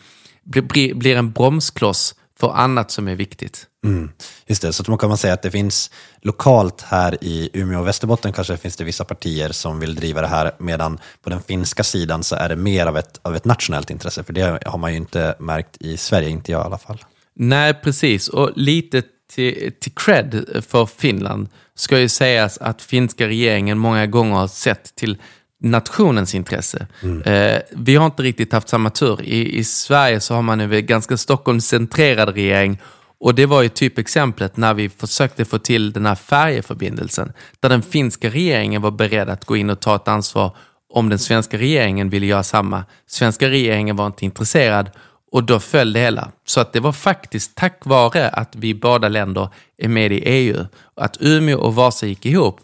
blir, 0.43 0.93
blir 0.93 1.15
en 1.15 1.31
bromskloss 1.31 2.15
för 2.39 2.51
annat 2.51 2.91
som 2.91 3.07
är 3.07 3.15
viktigt. 3.15 3.67
Mm. 3.85 4.11
Just 4.47 4.61
det, 4.61 4.73
så 4.73 4.83
då 4.83 4.97
kan 4.97 5.09
man 5.09 5.17
säga 5.17 5.33
att 5.33 5.41
det 5.41 5.51
finns 5.51 5.91
lokalt 6.21 6.81
här 6.81 7.17
i 7.23 7.49
Umeå 7.53 7.79
och 7.79 7.87
Västerbotten 7.87 8.33
kanske 8.33 8.57
finns 8.57 8.75
det 8.75 8.83
vissa 8.83 9.05
partier 9.05 9.51
som 9.51 9.79
vill 9.79 9.95
driva 9.95 10.21
det 10.21 10.27
här, 10.27 10.51
medan 10.59 10.99
på 11.21 11.29
den 11.29 11.41
finska 11.41 11.83
sidan 11.83 12.23
så 12.23 12.35
är 12.35 12.49
det 12.49 12.55
mer 12.55 12.85
av 12.85 12.97
ett, 12.97 13.19
av 13.21 13.35
ett 13.35 13.45
nationellt 13.45 13.89
intresse, 13.89 14.23
för 14.23 14.33
det 14.33 14.63
har 14.65 14.77
man 14.77 14.91
ju 14.91 14.97
inte 14.97 15.35
märkt 15.39 15.77
i 15.79 15.97
Sverige, 15.97 16.29
inte 16.29 16.51
jag 16.51 16.61
i 16.61 16.65
alla 16.65 16.77
fall. 16.77 17.05
Nej, 17.35 17.73
precis. 17.73 18.27
Och 18.27 18.51
lite 18.55 19.03
till, 19.33 19.71
till 19.79 19.91
cred 19.91 20.63
för 20.69 20.85
Finland 20.85 21.49
ska 21.75 21.99
ju 21.99 22.09
sägas 22.09 22.57
att 22.57 22.81
finska 22.81 23.27
regeringen 23.27 23.77
många 23.77 24.05
gånger 24.05 24.35
har 24.35 24.47
sett 24.47 24.95
till 24.95 25.17
nationens 25.59 26.35
intresse. 26.35 26.87
Mm. 27.03 27.21
Eh, 27.21 27.61
vi 27.71 27.95
har 27.95 28.05
inte 28.05 28.23
riktigt 28.23 28.53
haft 28.53 28.69
samma 28.69 28.89
tur. 28.89 29.21
I, 29.21 29.57
I 29.57 29.63
Sverige 29.63 30.19
så 30.19 30.33
har 30.33 30.41
man 30.41 30.59
en 30.59 30.85
ganska 30.85 31.17
Stockholmscentrerad 31.17 32.29
regering 32.29 32.79
och 33.19 33.35
det 33.35 33.45
var 33.45 33.61
ju 33.61 33.69
typexemplet 33.69 34.57
när 34.57 34.73
vi 34.73 34.89
försökte 34.89 35.45
få 35.45 35.59
till 35.59 35.91
den 35.91 36.05
här 36.05 36.15
färjeförbindelsen, 36.15 37.33
där 37.59 37.69
den 37.69 37.81
finska 37.81 38.29
regeringen 38.29 38.81
var 38.81 38.91
beredd 38.91 39.29
att 39.29 39.45
gå 39.45 39.57
in 39.57 39.69
och 39.69 39.79
ta 39.79 39.95
ett 39.95 40.07
ansvar 40.07 40.55
om 40.89 41.09
den 41.09 41.19
svenska 41.19 41.57
regeringen 41.57 42.09
ville 42.09 42.25
göra 42.25 42.43
samma. 42.43 42.85
Svenska 43.07 43.49
regeringen 43.49 43.95
var 43.95 44.07
inte 44.07 44.25
intresserad 44.25 44.89
och 45.31 45.43
då 45.43 45.59
föll 45.59 45.93
det 45.93 45.99
hela. 45.99 46.31
Så 46.45 46.61
att 46.61 46.73
det 46.73 46.79
var 46.79 46.91
faktiskt 46.91 47.55
tack 47.55 47.85
vare 47.85 48.29
att 48.29 48.55
vi 48.55 48.73
båda 48.73 49.09
länder 49.09 49.49
är 49.77 49.87
med 49.87 50.11
i 50.11 50.15
EU, 50.15 50.65
att 50.95 51.17
Umeå 51.19 51.59
och 51.59 51.75
Vasa 51.75 52.07
gick 52.07 52.25
ihop 52.25 52.59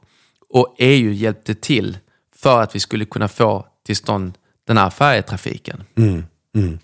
och 0.49 0.75
EU 0.77 1.11
hjälpte 1.11 1.55
till 1.55 1.97
för 2.43 2.61
att 2.61 2.75
vi 2.75 2.79
skulle 2.79 3.05
kunna 3.05 3.27
få 3.27 3.65
till 3.85 3.95
stånd 3.95 4.33
den 4.67 4.77
här 4.77 4.89
färjetrafiken. 4.89 5.83
Mm, 5.95 6.25
mm. 6.55 6.79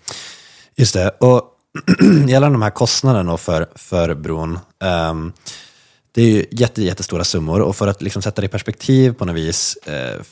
Just 0.76 0.94
det, 0.94 1.08
och 1.08 1.42
gällande 2.28 2.54
de 2.54 2.62
här 2.62 2.70
kostnaderna 2.70 3.36
för, 3.36 3.68
för 3.74 4.14
bron, 4.14 4.58
um, 5.10 5.32
det 6.12 6.22
är 6.22 6.26
ju 6.26 6.46
jätte, 6.50 6.82
jättestora 6.82 7.24
summor 7.24 7.60
och 7.60 7.76
för 7.76 7.88
att 7.88 8.02
liksom 8.02 8.22
sätta 8.22 8.40
det 8.42 8.46
i 8.46 8.48
perspektiv 8.48 9.12
på 9.12 9.24
något 9.24 9.36
vis, 9.36 9.78
uh, 9.88 10.22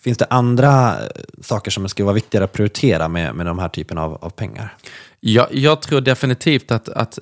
finns 0.00 0.18
det 0.18 0.26
andra 0.30 0.96
saker 1.40 1.70
som 1.70 1.88
skulle 1.88 2.04
vara 2.04 2.14
viktigare 2.14 2.44
att 2.44 2.52
prioritera 2.52 3.08
med, 3.08 3.34
med 3.34 3.46
de 3.46 3.58
här 3.58 3.68
typen 3.68 3.98
av, 3.98 4.14
av 4.14 4.30
pengar? 4.30 4.76
Ja, 5.20 5.48
jag 5.50 5.82
tror 5.82 6.00
definitivt 6.00 6.70
att, 6.70 6.88
att 6.88 7.18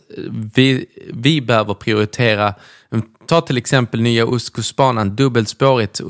vi, 0.55 0.87
vi 1.13 1.41
behöver 1.41 1.75
prioritera, 1.75 2.55
ta 3.27 3.41
till 3.41 3.57
exempel 3.57 4.01
nya 4.01 4.27
Ostkustbanan, 4.27 5.17
dubbelspårigt, 5.17 6.01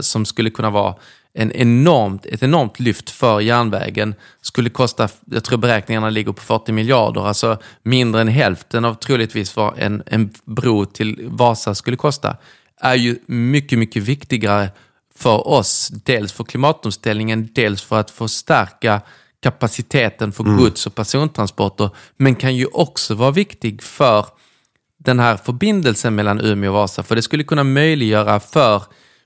som 0.00 0.24
skulle 0.24 0.50
kunna 0.50 0.70
vara 0.70 0.94
en 1.32 1.52
enormt, 1.52 2.26
ett 2.26 2.42
enormt 2.42 2.80
lyft 2.80 3.10
för 3.10 3.40
järnvägen. 3.40 4.14
Skulle 4.42 4.70
kosta, 4.70 5.08
jag 5.24 5.44
tror 5.44 5.58
beräkningarna 5.58 6.10
ligger 6.10 6.32
på 6.32 6.42
40 6.42 6.72
miljarder, 6.72 7.20
alltså 7.20 7.58
mindre 7.82 8.20
än 8.20 8.28
hälften 8.28 8.84
av 8.84 8.94
troligtvis 8.94 9.56
vad 9.56 9.78
en, 9.78 10.02
en 10.06 10.30
bro 10.44 10.84
till 10.84 11.28
Vasa 11.30 11.74
skulle 11.74 11.96
kosta. 11.96 12.36
Är 12.80 12.94
ju 12.94 13.18
mycket, 13.26 13.78
mycket 13.78 14.02
viktigare 14.02 14.68
för 15.16 15.48
oss. 15.48 15.88
Dels 16.04 16.32
för 16.32 16.44
klimatomställningen, 16.44 17.48
dels 17.52 17.82
för 17.82 18.00
att 18.00 18.10
förstärka 18.10 19.00
kapaciteten 19.42 20.32
för 20.32 20.44
mm. 20.44 20.56
gods 20.58 20.86
och 20.86 20.94
persontransporter, 20.94 21.90
men 22.16 22.34
kan 22.34 22.56
ju 22.56 22.66
också 22.66 23.14
vara 23.14 23.30
viktig 23.30 23.82
för 23.82 24.26
den 25.04 25.18
här 25.18 25.36
förbindelsen 25.36 26.14
mellan 26.14 26.40
Umeå 26.40 26.70
och 26.70 26.74
Vasa, 26.74 27.02
för 27.02 27.16
det 27.16 27.22
skulle 27.22 27.44
kunna 27.44 27.64
möjliggöra 27.64 28.40
för 28.40 28.82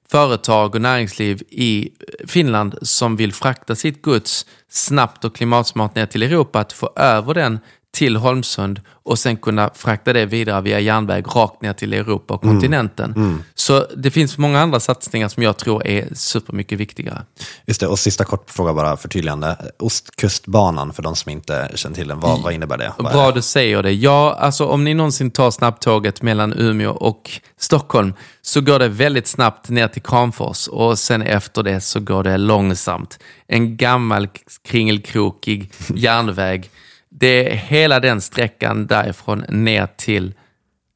företag 0.09 0.75
och 0.75 0.81
näringsliv 0.81 1.43
i 1.51 1.91
Finland 2.27 2.79
som 2.83 3.17
vill 3.17 3.33
frakta 3.33 3.75
sitt 3.75 4.03
gods 4.03 4.47
snabbt 4.69 5.25
och 5.25 5.37
klimatsmart 5.37 5.95
ner 5.95 6.07
till 6.07 6.23
Europa 6.23 6.61
att 6.61 6.73
få 6.73 6.93
över 6.97 7.35
den 7.35 7.59
till 7.95 8.17
Holmsund 8.17 8.81
och 8.91 9.19
sen 9.19 9.37
kunna 9.37 9.71
frakta 9.75 10.13
det 10.13 10.27
vidare 10.27 10.61
via 10.61 10.81
järnväg 10.81 11.25
rakt 11.37 11.63
ner 11.63 11.73
till 11.73 11.93
Europa 11.93 12.35
och 12.35 12.45
mm. 12.45 12.55
kontinenten. 12.55 13.13
Mm. 13.17 13.29
Mm. 13.29 13.43
Så 13.55 13.87
det 13.97 14.11
finns 14.11 14.39
många 14.39 14.61
andra 14.61 14.81
satsningar 14.81 15.29
som 15.29 15.43
jag 15.43 15.57
tror 15.57 15.87
är 15.87 16.09
supermycket 16.15 16.79
viktigare. 16.79 17.23
Just 17.67 17.81
det, 17.81 17.87
och 17.87 17.99
sista 17.99 18.25
kort 18.25 18.51
fråga 18.51 18.75
bara, 18.75 18.97
förtydligande. 18.97 19.57
Ostkustbanan, 19.79 20.93
för 20.93 21.03
de 21.03 21.17
som 21.17 21.31
inte 21.31 21.71
känner 21.75 21.97
till 21.97 22.09
den, 22.09 22.21
vad, 22.21 22.43
vad 22.43 22.53
innebär 22.53 22.79
det? 22.79 22.93
Vad 22.99 23.13
Bra 23.13 23.31
du 23.31 23.43
säger 23.43 23.83
det. 23.83 23.93
Ja, 23.93 24.37
alltså 24.41 24.67
om 24.67 24.85
ni 24.85 24.95
någonsin 24.95 25.31
tar 25.31 25.51
snabbtåget 25.51 26.23
mellan 26.23 26.53
Umeå 26.53 26.91
och 26.91 27.31
Stockholm 27.59 28.15
så 28.43 28.61
går 28.61 28.79
det 28.79 28.89
väldigt 28.89 29.27
snabbt 29.27 29.69
ner 29.69 29.89
till 29.89 30.03
Kramfors 30.03 30.69
och 30.69 30.99
sen 30.99 31.23
efter 31.23 31.63
det 31.63 31.81
så 31.81 32.01
går 32.01 32.23
det 32.23 32.37
långsamt. 32.37 33.19
En 33.47 33.77
gammal 33.77 34.29
kringelkrokig 34.69 35.73
järnväg 35.95 36.71
det 37.17 37.53
är 37.53 37.57
hela 37.57 38.01
den 38.01 38.21
sträckan 38.21 38.87
därifrån 38.87 39.45
ner 39.49 39.87
till 39.87 40.35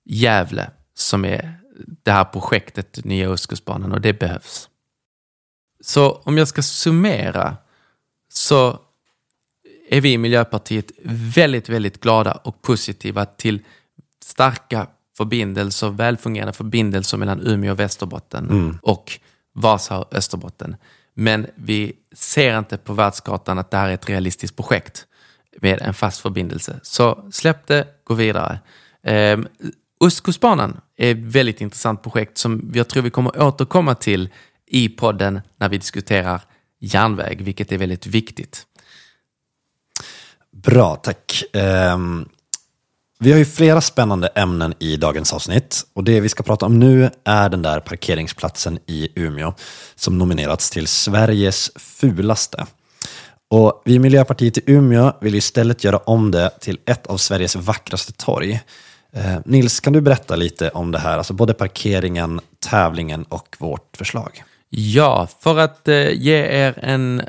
Gävle 0.05 0.71
som 0.95 1.25
är 1.25 1.55
det 2.03 2.11
här 2.13 2.25
projektet 2.25 3.05
Nya 3.05 3.31
Ostkustbanan 3.31 3.93
och 3.93 4.01
det 4.01 4.13
behövs. 4.13 4.69
Så 5.81 6.13
om 6.13 6.39
jag 6.39 6.49
ska 6.49 6.63
summera 6.63 7.57
så 8.33 8.79
är 9.89 10.01
vi 10.01 10.13
i 10.13 10.19
Miljöpartiet 10.19 10.91
väldigt, 11.37 11.69
väldigt 11.69 12.01
glada 12.01 12.33
och 12.33 12.63
positiva 12.63 13.25
till 13.25 13.65
starka 14.25 14.87
förbindelser, 15.17 15.89
välfungerande 15.91 16.53
förbindelser 16.53 17.17
mellan 17.17 17.47
Umeå 17.47 17.73
och 17.73 17.79
Västerbotten 17.79 18.51
mm. 18.51 18.79
och 18.83 19.21
Vasa 19.55 19.99
och 19.99 20.15
Österbotten. 20.15 20.77
Men 21.15 21.47
vi 21.55 21.93
ser 22.13 22.59
inte 22.59 22.79
på 22.79 22.93
världskartan 22.93 23.59
att 23.59 23.71
det 23.71 23.77
här 23.77 23.89
är 23.89 23.95
ett 23.95 24.09
realistiskt 24.09 24.57
projekt 24.57 25.07
med 25.61 25.83
en 25.83 25.95
fast 25.95 26.21
förbindelse. 26.21 26.81
Så 26.83 27.29
släpp 27.33 27.67
det, 27.67 27.87
gå 28.05 28.15
vidare. 28.15 28.61
Eh, 29.03 29.39
Ostkustbanan 30.01 30.81
är 30.97 31.11
ett 31.11 31.19
väldigt 31.19 31.61
intressant 31.61 32.03
projekt 32.03 32.39
som 32.39 32.73
jag 32.75 32.89
tror 32.89 33.03
vi 33.03 33.11
kommer 33.11 33.43
återkomma 33.43 33.95
till 33.95 34.29
i 34.67 34.89
podden 34.89 35.41
när 35.57 35.69
vi 35.69 35.79
diskuterar 35.79 36.41
järnväg, 36.81 37.43
vilket 37.43 37.73
är 37.73 37.79
väldigt 37.79 38.07
viktigt. 38.07 38.67
Bra, 40.53 40.97
tack. 40.97 41.45
Um, 41.95 42.29
vi 43.21 43.33
har 43.33 43.39
ju 43.39 43.45
flera 43.45 43.81
spännande 43.81 44.27
ämnen 44.27 44.75
i 44.79 44.97
dagens 44.97 45.33
avsnitt 45.33 45.87
och 45.93 46.05
det 46.05 46.21
vi 46.21 46.29
ska 46.29 46.43
prata 46.43 46.67
om 46.67 46.79
nu 46.79 47.11
är 47.25 47.49
den 47.49 47.63
där 47.63 47.81
parkeringsplatsen 47.81 48.79
i 48.87 49.09
Umeå 49.15 49.55
som 49.95 50.19
nominerats 50.19 50.71
till 50.71 50.87
Sveriges 50.87 51.71
fulaste. 51.77 52.67
Och 53.51 53.83
vi 53.85 53.95
i 53.95 53.99
Miljöpartiet 53.99 54.59
i 54.59 54.63
Umeå 54.67 55.13
vill 55.21 55.35
istället 55.35 55.85
göra 55.85 55.97
om 55.97 56.31
det 56.31 56.51
till 56.61 56.79
ett 56.85 57.07
av 57.07 57.17
Sveriges 57.17 57.57
vackraste 57.57 58.13
torg. 58.13 58.61
Eh, 59.13 59.39
Nils, 59.45 59.81
kan 59.81 59.93
du 59.93 60.01
berätta 60.01 60.37
lite 60.37 60.71
om 60.71 60.93
det 60.93 60.99
här, 60.99 61.19
alltså 61.19 61.33
både 61.33 61.55
parkeringen, 61.55 62.41
tävlingen 62.71 63.23
och 63.23 63.57
vårt 63.59 63.97
förslag? 63.97 64.45
Ja, 64.71 65.29
för 65.41 65.59
att 65.59 65.89
eh, 65.89 66.11
ge 66.13 66.37
er 66.37 66.79
en 66.83 67.21
eh, 67.21 67.27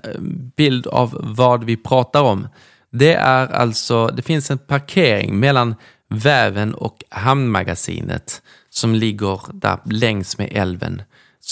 bild 0.56 0.88
av 0.88 1.18
vad 1.22 1.64
vi 1.64 1.78
pratar 1.78 2.22
om. 2.22 2.48
Det 2.92 3.14
är 3.14 3.48
alltså, 3.48 4.08
det 4.08 4.22
finns 4.22 4.52
en 4.52 4.58
parkering 4.58 5.40
mellan 5.40 5.76
Väven 6.10 6.74
och 6.74 7.04
Hamnmagasinet 7.10 8.42
som 8.70 8.96
ligger 8.96 9.40
där 9.54 9.78
längs 9.86 10.38
med 10.38 10.50
älven. 10.52 11.02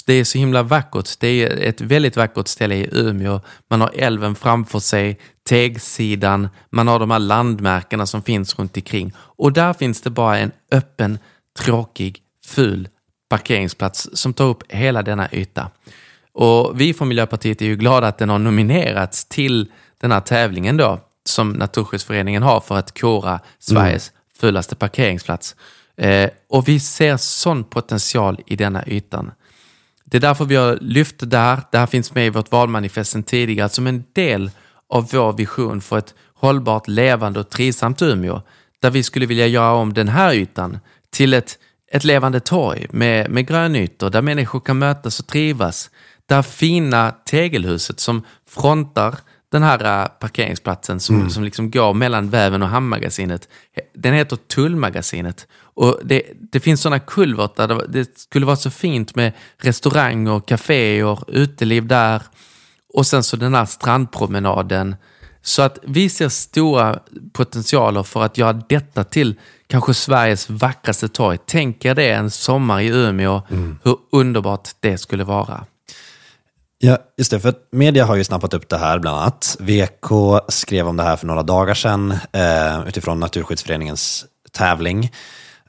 Det 0.06 0.14
är 0.14 0.24
så 0.24 0.38
himla 0.38 0.64
vackert. 0.64 1.20
Det 1.20 1.28
är 1.28 1.70
ett 1.70 1.82
väldigt 1.82 2.16
vackert 2.16 2.48
ställe 2.48 2.76
i 2.76 2.90
Umeå. 2.92 3.42
Man 3.70 3.82
har 3.82 3.92
älven 3.96 4.36
framför 4.36 4.80
sig, 4.80 5.20
tegsidan, 5.50 6.50
man 6.70 6.88
har 6.88 7.00
de 7.00 7.12
här 7.12 7.20
landmärkena 7.20 8.06
som 8.06 8.22
finns 8.22 8.60
runt 8.60 8.78
omkring. 8.78 9.14
Och 9.18 9.54
där 9.54 9.74
finns 9.74 10.02
det 10.02 10.10
bara 10.10 10.38
en 10.38 10.52
öppen, 10.72 11.20
tråkig, 11.60 12.22
ful 12.46 12.88
parkeringsplats 13.30 14.10
som 14.14 14.34
tar 14.34 14.46
upp 14.46 14.72
hela 14.72 15.02
denna 15.02 15.30
yta. 15.32 15.72
Och 16.34 16.82
vi 16.82 16.94
från 16.94 17.08
Miljöpartiet 17.08 17.62
är 17.62 17.66
ju 17.66 17.76
glada 17.76 18.08
att 18.08 18.18
den 18.18 18.30
har 18.30 18.40
nominerats 18.40 19.26
till 19.26 19.72
den 20.02 20.12
här 20.12 20.20
tävlingen 20.20 20.78
då, 20.78 21.00
som 21.26 21.52
Naturskyddsföreningen 21.52 22.44
har 22.44 22.60
för 22.60 22.76
att 22.76 23.00
kora 23.00 23.40
Sveriges 23.60 24.10
mm. 24.10 24.22
fulaste 24.40 24.76
parkeringsplats. 24.76 25.56
Eh, 25.98 26.30
och 26.50 26.68
vi 26.68 26.80
ser 26.80 27.18
sån 27.18 27.64
potential 27.64 28.40
i 28.46 28.56
denna 28.56 28.88
ytan. 28.88 29.32
Det 30.12 30.18
är 30.18 30.22
därför 30.22 30.46
vi 30.46 30.56
har 30.56 30.78
lyft 30.82 31.16
det 31.20 31.38
här. 31.38 31.60
Det 31.72 31.78
här 31.78 31.86
finns 31.86 32.16
med 32.16 32.26
i 32.26 32.30
vårt 32.30 32.52
valmanifest 32.52 33.12
sedan 33.12 33.24
tidigare 33.24 33.70
som 33.70 33.88
en 33.88 34.04
del 34.14 34.52
av 34.90 35.10
vår 35.12 35.34
vision 35.34 35.82
för 35.82 35.98
ett 35.98 36.14
hållbart, 36.34 36.88
levande 36.88 37.40
och 37.40 37.50
trivsamt 37.50 38.02
Umeå. 38.02 38.42
Där 38.82 38.90
vi 38.90 39.04
skulle 39.04 39.26
vilja 39.26 39.48
göra 39.48 39.74
om 39.74 39.94
den 39.94 40.08
här 40.08 40.34
ytan 40.34 40.80
till 41.10 41.34
ett, 41.34 41.58
ett 41.92 42.04
levande 42.04 42.40
torg 42.40 42.88
med, 42.90 43.32
med 43.32 43.48
grönytor 43.48 44.10
där 44.10 44.22
människor 44.22 44.60
kan 44.60 44.78
mötas 44.78 45.20
och 45.20 45.28
trivas. 45.28 45.90
Där 46.26 46.42
fina 46.42 47.12
tegelhuset 47.26 48.00
som 48.00 48.24
frontar 48.50 49.16
den 49.52 49.64
här 49.64 50.02
äh, 50.02 50.08
parkeringsplatsen 50.08 51.00
som, 51.00 51.16
mm. 51.16 51.30
som 51.30 51.44
liksom 51.44 51.72
går 51.72 51.94
mellan 51.94 52.30
väven 52.30 52.64
och 52.64 52.70
hamnmagasinet. 52.70 53.48
Den 53.94 54.14
heter 54.14 54.36
Tullmagasinet. 54.36 55.48
Och 55.60 56.00
det, 56.04 56.24
det 56.52 56.60
finns 56.60 56.82
sådana 56.82 57.00
kulvertar 57.00 57.68
där 57.68 57.86
det 57.90 58.20
skulle 58.20 58.46
vara 58.46 58.56
så 58.56 58.70
fint 58.70 59.16
med 59.16 59.34
restauranger, 59.58 60.40
kaféer, 60.40 61.20
uteliv 61.28 61.88
där. 61.88 62.22
Och 62.94 63.08
sen 63.08 63.24
så 63.24 63.38
den 63.38 63.56
här 63.56 63.66
strandpromenaden 63.66 64.96
Så 65.42 65.62
att 65.62 65.80
vi 65.84 66.10
ser 66.10 66.30
stora 66.30 67.00
potentialer 67.34 68.04
för 68.04 68.24
att 68.24 68.38
göra 68.38 68.54
detta 68.70 69.04
till 69.04 69.36
kanske 69.68 69.94
Sveriges 69.94 70.50
vackraste 70.50 71.08
torg. 71.08 71.38
Tänk 71.46 71.86
er 71.86 71.96
det 71.96 72.12
en 72.12 72.32
sommar 72.32 72.82
i 72.82 72.88
Umeå, 72.88 73.42
mm. 73.50 73.80
hur 73.84 73.98
underbart 74.12 74.70
det 74.80 74.98
skulle 74.98 75.24
vara. 75.24 75.66
Ja, 76.80 76.98
just 77.18 77.32
det. 77.32 77.40
För 77.40 77.54
media 77.72 78.06
har 78.06 78.16
ju 78.16 78.24
snappat 78.24 78.54
upp 78.54 78.70
det 78.70 78.78
här 78.78 79.00
bland 79.00 79.18
annat. 79.18 79.58
VK 79.60 80.12
skrev 80.48 80.88
om 80.88 80.98
det 80.98 81.04
här 81.04 81.16
för 81.16 81.28
några 81.28 81.44
dagar 81.44 81.74
sedan 81.74 82.12
eh, 82.32 82.88
utifrån 82.88 83.20
Naturskyddsföreningens 83.20 84.26
tävling. 84.52 85.12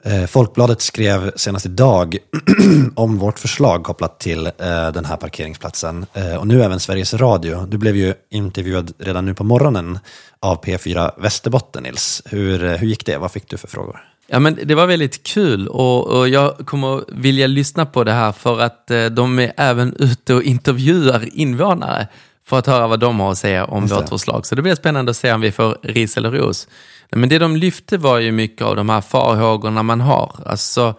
Eh, 0.03 0.25
Folkbladet 0.25 0.81
skrev 0.81 1.31
senast 1.35 1.65
idag 1.65 2.17
om 2.95 3.17
vårt 3.17 3.39
förslag 3.39 3.83
kopplat 3.83 4.19
till 4.19 4.45
eh, 4.47 4.91
den 4.91 5.05
här 5.05 5.17
parkeringsplatsen. 5.17 6.05
Eh, 6.13 6.35
och 6.35 6.47
nu 6.47 6.63
även 6.63 6.79
Sveriges 6.79 7.13
Radio. 7.13 7.65
Du 7.65 7.77
blev 7.77 7.95
ju 7.95 8.13
intervjuad 8.29 8.93
redan 8.97 9.25
nu 9.25 9.33
på 9.33 9.43
morgonen 9.43 9.99
av 10.39 10.63
P4 10.63 11.21
Västerbotten, 11.21 11.83
Nils. 11.83 12.21
Hur, 12.25 12.63
eh, 12.63 12.71
hur 12.71 12.87
gick 12.87 13.05
det? 13.05 13.17
Vad 13.17 13.31
fick 13.31 13.49
du 13.49 13.57
för 13.57 13.67
frågor? 13.67 14.05
Ja, 14.31 14.39
men 14.39 14.59
det 14.63 14.75
var 14.75 14.87
väldigt 14.87 15.23
kul 15.23 15.67
och, 15.67 16.07
och 16.07 16.29
jag 16.29 16.57
kommer 16.65 17.03
vilja 17.07 17.47
lyssna 17.47 17.85
på 17.85 18.03
det 18.03 18.11
här 18.11 18.31
för 18.31 18.59
att 18.59 18.91
eh, 18.91 19.05
de 19.05 19.39
är 19.39 19.53
även 19.57 19.95
ute 19.99 20.33
och 20.33 20.43
intervjuar 20.43 21.29
invånare 21.33 22.07
för 22.45 22.59
att 22.59 22.67
höra 22.67 22.87
vad 22.87 22.99
de 22.99 23.19
har 23.19 23.31
att 23.31 23.37
säga 23.37 23.65
om 23.65 23.87
vårt 23.87 24.09
förslag. 24.09 24.45
Så 24.45 24.55
det 24.55 24.61
blir 24.61 24.75
spännande 24.75 25.09
att 25.09 25.17
se 25.17 25.33
om 25.33 25.41
vi 25.41 25.51
får 25.51 25.77
ris 25.83 26.17
eller 26.17 26.31
ros. 26.31 26.67
Men 27.11 27.29
det 27.29 27.39
de 27.39 27.55
lyfte 27.55 27.97
var 27.97 28.19
ju 28.19 28.31
mycket 28.31 28.61
av 28.61 28.75
de 28.75 28.89
här 28.89 29.01
farhågorna 29.01 29.83
man 29.83 30.01
har. 30.01 30.35
Alltså, 30.45 30.95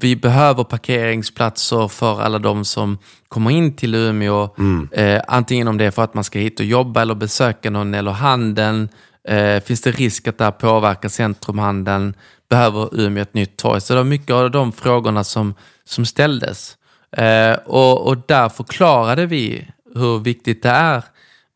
vi 0.00 0.16
behöver 0.16 0.64
parkeringsplatser 0.64 1.88
för 1.88 2.20
alla 2.20 2.38
de 2.38 2.64
som 2.64 2.98
kommer 3.28 3.50
in 3.50 3.76
till 3.76 3.94
Umeå. 3.94 4.48
Mm. 4.58 4.88
Eh, 4.92 5.22
antingen 5.28 5.68
om 5.68 5.78
det 5.78 5.84
är 5.84 5.90
för 5.90 6.04
att 6.04 6.14
man 6.14 6.24
ska 6.24 6.38
hit 6.38 6.60
och 6.60 6.66
jobba 6.66 7.02
eller 7.02 7.14
besöka 7.14 7.70
någon 7.70 7.94
eller 7.94 8.10
handeln. 8.10 8.88
Eh, 9.28 9.60
finns 9.60 9.80
det 9.80 9.90
risk 9.90 10.28
att 10.28 10.38
det 10.38 10.44
här 10.44 10.50
påverkar 10.50 11.08
centrumhandeln? 11.08 12.14
Behöver 12.48 13.00
Umeå 13.00 13.22
ett 13.22 13.34
nytt 13.34 13.56
torg? 13.56 13.80
Så 13.80 13.92
det 13.92 14.00
var 14.00 14.04
mycket 14.04 14.30
av 14.30 14.50
de 14.50 14.72
frågorna 14.72 15.24
som, 15.24 15.54
som 15.84 16.04
ställdes. 16.04 16.76
Eh, 17.10 17.52
och, 17.52 18.06
och 18.06 18.16
där 18.26 18.48
förklarade 18.48 19.26
vi 19.26 19.68
hur 19.94 20.18
viktigt 20.18 20.62
det 20.62 20.68
är. 20.68 21.02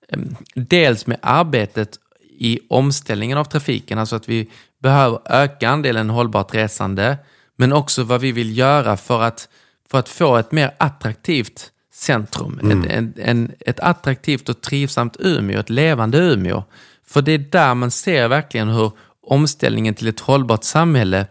Eh, 0.08 0.18
dels 0.54 1.06
med 1.06 1.18
arbetet 1.22 1.98
i 2.38 2.60
omställningen 2.68 3.38
av 3.38 3.44
trafiken, 3.44 3.98
alltså 3.98 4.16
att 4.16 4.28
vi 4.28 4.50
behöver 4.82 5.18
öka 5.24 5.68
andelen 5.68 6.10
hållbart 6.10 6.54
resande, 6.54 7.18
men 7.56 7.72
också 7.72 8.02
vad 8.02 8.20
vi 8.20 8.32
vill 8.32 8.58
göra 8.58 8.96
för 8.96 9.22
att, 9.22 9.48
för 9.90 9.98
att 9.98 10.08
få 10.08 10.36
ett 10.36 10.52
mer 10.52 10.74
attraktivt 10.78 11.70
centrum. 11.92 12.58
Mm. 12.62 12.82
Ett, 12.82 12.90
en, 12.90 13.14
en, 13.16 13.52
ett 13.60 13.80
attraktivt 13.80 14.48
och 14.48 14.60
trivsamt 14.60 15.16
Umeå, 15.20 15.60
ett 15.60 15.70
levande 15.70 16.18
Umeå. 16.18 16.64
För 17.06 17.22
det 17.22 17.32
är 17.32 17.38
där 17.38 17.74
man 17.74 17.90
ser 17.90 18.28
verkligen 18.28 18.68
hur 18.68 18.92
omställningen 19.22 19.94
till 19.94 20.08
ett 20.08 20.20
hållbart 20.20 20.64
samhälle 20.64 21.26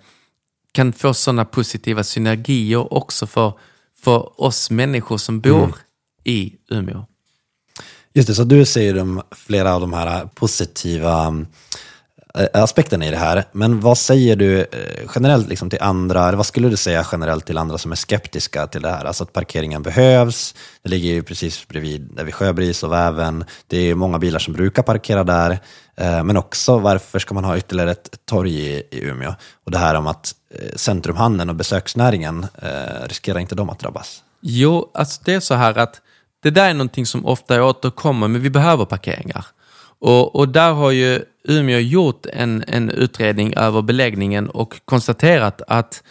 kan 0.72 0.94
få 0.94 1.14
sådana 1.14 1.46
positiva 1.46 2.04
synergier 2.04 2.94
också 2.94 3.28
för, 3.28 3.54
för 4.02 4.42
oss 4.42 4.70
människor 4.72 5.18
som 5.18 5.42
bor 5.42 5.64
mm. 5.64 5.76
i 6.24 6.54
Umeå. 6.70 7.06
Just 8.14 8.28
det, 8.28 8.36
så 8.36 8.44
du 8.44 8.66
ser 8.66 8.94
de, 8.94 9.22
flera 9.32 9.76
av 9.76 9.82
de 9.82 9.94
här 9.94 10.26
positiva 10.26 11.46
Eh, 12.34 12.64
aspekten 12.64 13.04
i 13.04 13.12
det 13.12 13.18
här. 13.18 13.44
Men 13.52 13.80
vad 13.80 13.98
säger 13.98 14.36
du 14.36 14.60
eh, 14.60 14.68
generellt 15.16 15.48
liksom 15.48 15.70
till 15.70 15.82
andra, 15.82 16.28
eller 16.28 16.38
vad 16.38 16.46
skulle 16.46 16.70
du 16.70 16.78
säga 16.78 17.06
generellt 17.12 17.46
till 17.46 17.58
andra 17.58 17.78
som 17.78 17.92
är 17.92 17.96
skeptiska 17.96 18.68
till 18.68 18.82
det 18.82 18.90
här? 18.90 19.06
Alltså 19.06 19.24
att 19.24 19.34
parkeringen 19.34 19.84
behövs, 19.84 20.56
det 20.84 20.90
ligger 20.90 21.10
ju 21.10 21.24
precis 21.24 21.68
bredvid 21.68 22.02
där 22.02 22.24
vid 22.24 22.34
Sjöbris 22.34 22.84
och 22.84 22.92
Väven, 22.92 23.46
det 23.68 23.78
är 23.78 23.96
många 23.96 24.20
bilar 24.20 24.40
som 24.40 24.54
brukar 24.54 24.84
parkera 24.84 25.24
där, 25.24 25.60
eh, 25.96 26.24
men 26.24 26.38
också 26.38 26.80
varför 26.80 27.20
ska 27.20 27.34
man 27.34 27.44
ha 27.44 27.58
ytterligare 27.58 27.92
ett 27.92 28.26
torg 28.26 28.60
i, 28.60 28.84
i 28.92 29.02
Umeå? 29.04 29.36
Och 29.66 29.72
det 29.72 29.78
här 29.78 29.96
om 29.96 30.08
att 30.08 30.36
centrumhandeln 30.76 31.50
och 31.50 31.56
besöksnäringen, 31.56 32.48
riskerar 33.04 33.40
inte 33.40 33.56
de 33.56 33.70
att 33.70 33.80
drabbas? 33.80 34.24
Jo, 34.42 34.92
alltså 34.94 35.22
det 35.26 35.34
är 35.34 35.40
så 35.40 35.54
här 35.54 35.78
att 35.78 36.02
det 36.44 36.50
där 36.50 36.70
är 36.70 36.74
någonting 36.74 37.06
som 37.06 37.26
ofta 37.26 37.64
återkommer, 37.64 38.28
men 38.28 38.42
vi 38.42 38.50
behöver 38.50 38.86
parkeringar. 38.86 39.46
Och, 40.02 40.36
och 40.36 40.50
där 40.50 40.74
har 40.74 40.92
ju 40.92 41.22
Umeå 41.44 41.80
gjort 41.80 42.26
en, 42.26 42.64
en 42.68 42.90
utredning 42.90 43.54
över 43.54 43.82
beläggningen 43.82 44.50
och 44.50 44.82
konstaterat 44.86 45.62
att 45.68 46.04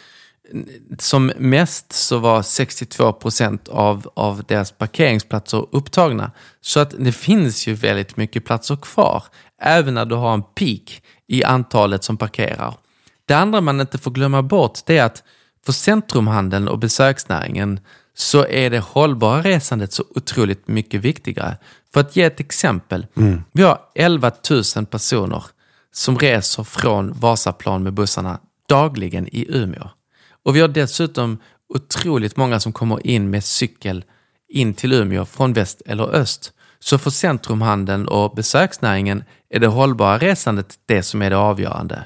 som 0.99 1.33
mest 1.37 1.93
så 1.93 2.19
var 2.19 2.43
62 2.43 3.13
procent 3.13 3.69
av, 3.69 4.11
av 4.15 4.43
deras 4.49 4.73
parkeringsplatser 4.73 5.67
upptagna. 5.71 6.31
Så 6.61 6.81
att 6.81 6.95
det 6.99 7.13
finns 7.13 7.67
ju 7.67 7.75
väldigt 7.75 8.17
mycket 8.17 8.45
platser 8.45 8.77
kvar, 8.77 9.25
även 9.63 9.95
när 9.95 10.05
du 10.05 10.15
har 10.15 10.35
en 10.35 10.43
peak 10.43 11.03
i 11.27 11.45
antalet 11.45 12.05
som 12.05 12.17
parkerar. 12.17 12.75
Det 13.27 13.35
andra 13.35 13.61
man 13.61 13.81
inte 13.81 13.99
får 13.99 14.11
glömma 14.11 14.43
bort 14.43 14.79
det 14.87 14.99
är 14.99 15.05
att 15.05 15.23
för 15.67 15.73
centrumhandeln 15.73 16.69
och 16.69 16.79
besöksnäringen 16.79 17.81
så 18.15 18.47
är 18.47 18.71
det 18.71 18.79
hållbara 18.79 19.43
resandet 19.43 19.93
så 19.93 20.05
otroligt 20.15 20.69
mycket 20.69 21.01
viktigare. 21.01 21.57
För 21.93 22.01
att 22.01 22.17
ge 22.17 22.23
ett 22.23 22.41
exempel. 22.41 23.07
Mm. 23.17 23.43
Vi 23.53 23.63
har 23.63 23.79
11 23.95 24.33
000 24.77 24.87
personer 24.87 25.45
som 25.93 26.19
reser 26.19 26.65
från 26.65 27.13
Vasaplan 27.13 27.83
med 27.83 27.93
bussarna 27.93 28.39
dagligen 28.69 29.29
i 29.33 29.47
Umeå. 29.49 29.89
Och 30.45 30.57
vi 30.57 30.61
har 30.61 30.69
dessutom 30.69 31.39
otroligt 31.75 32.37
många 32.37 32.61
som 32.61 32.73
kommer 32.73 33.07
in 33.07 33.31
med 33.31 33.45
cykel 33.45 34.05
in 34.49 34.75
till 34.75 34.93
Umeå 34.93 35.25
från 35.25 35.53
väst 35.53 35.83
eller 35.87 36.15
öst. 36.15 36.53
Så 36.79 36.99
för 36.99 37.11
centrumhandeln 37.11 38.09
och 38.09 38.35
besöksnäringen 38.35 39.25
är 39.51 39.59
det 39.59 39.67
hållbara 39.67 40.19
resandet 40.19 40.79
det 40.87 41.03
som 41.03 41.23
är 41.23 41.31
det 41.31 41.37
avgörande. 41.37 42.05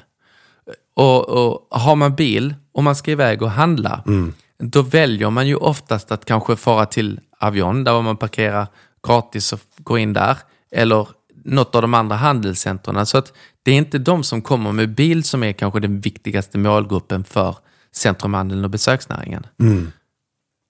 Och, 0.97 1.29
och 1.29 1.69
har 1.71 1.97
man 1.97 2.15
bil 2.15 2.55
och 2.73 2.85
man 2.85 2.97
ska 2.97 3.11
iväg 3.11 3.43
och 3.43 3.51
handla, 3.51 4.03
mm 4.07 4.33
då 4.71 4.83
väljer 4.83 5.31
man 5.31 5.47
ju 5.47 5.57
oftast 5.57 6.13
att 6.13 6.25
kanske 6.25 6.57
fara 6.57 6.87
till 6.87 7.21
Avion, 7.39 7.85
där 7.85 8.03
man 8.03 8.17
parkerar 8.17 8.67
gratis 9.07 9.53
och 9.53 9.61
går 9.79 9.99
in 9.99 10.13
där, 10.13 10.39
eller 10.73 11.09
något 11.45 11.75
av 11.75 11.83
de 11.83 11.95
andra 11.95 12.17
handelscentren. 12.17 13.07
Så 13.07 13.19
att 13.19 13.33
det 13.63 13.71
är 13.71 13.75
inte 13.75 13.99
de 13.99 14.25
som 14.25 14.43
kommer 14.43 14.73
med 14.73 14.95
bil 14.95 15.25
som 15.25 15.43
är 15.43 15.53
kanske 15.53 15.81
den 15.81 16.01
viktigaste 16.01 16.59
målgruppen 16.59 17.25
för 17.25 17.57
centrumhandeln 17.93 18.65
och 18.65 18.71
besöksnäringen. 18.71 19.47
Mm. 19.61 19.93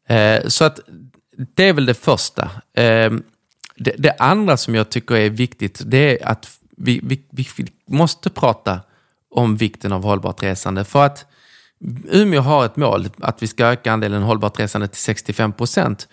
Eh, 0.09 0.49
så 0.49 0.65
att 0.65 0.81
det 1.55 1.69
är 1.69 1.73
väl 1.73 1.87
det 1.87 1.95
första. 1.95 2.43
Eh, 2.75 3.13
det, 3.77 3.95
det, 3.99 4.17
andra 4.19 4.57
som 4.57 4.75
jag 4.75 4.91
tycker 4.91 5.17
är 5.17 5.31
viktigt, 5.31 5.83
det 5.87 6.23
är 6.23 6.29
att 6.29 6.59
vi, 6.77 7.01
vi, 7.03 7.25
vi 7.31 7.47
måste 7.87 8.31
prata 8.31 8.81
om 9.31 9.57
vikten 9.57 9.93
av 9.93 10.03
hållbart 10.03 10.43
resande. 10.43 10.85
För 10.85 11.05
att 11.05 11.27
Umeå 12.11 12.41
har 12.41 12.65
ett 12.65 12.77
mål 12.77 13.09
att 13.19 13.43
vi 13.43 13.47
ska 13.47 13.67
öka 13.67 13.93
andelen 13.93 14.23
hållbart 14.23 14.61
resande 14.61 14.89
till 14.89 15.01
65 15.01 15.53
procent. 15.53 16.09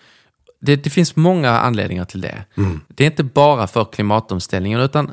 Det, 0.60 0.76
det, 0.76 0.90
finns 0.90 1.16
många 1.16 1.50
anledningar 1.50 2.04
till 2.04 2.20
det. 2.20 2.44
Mm. 2.56 2.80
Det 2.88 3.04
är 3.04 3.10
inte 3.10 3.24
bara 3.24 3.66
för 3.66 3.84
klimatomställningen, 3.84 4.80
utan 4.80 5.10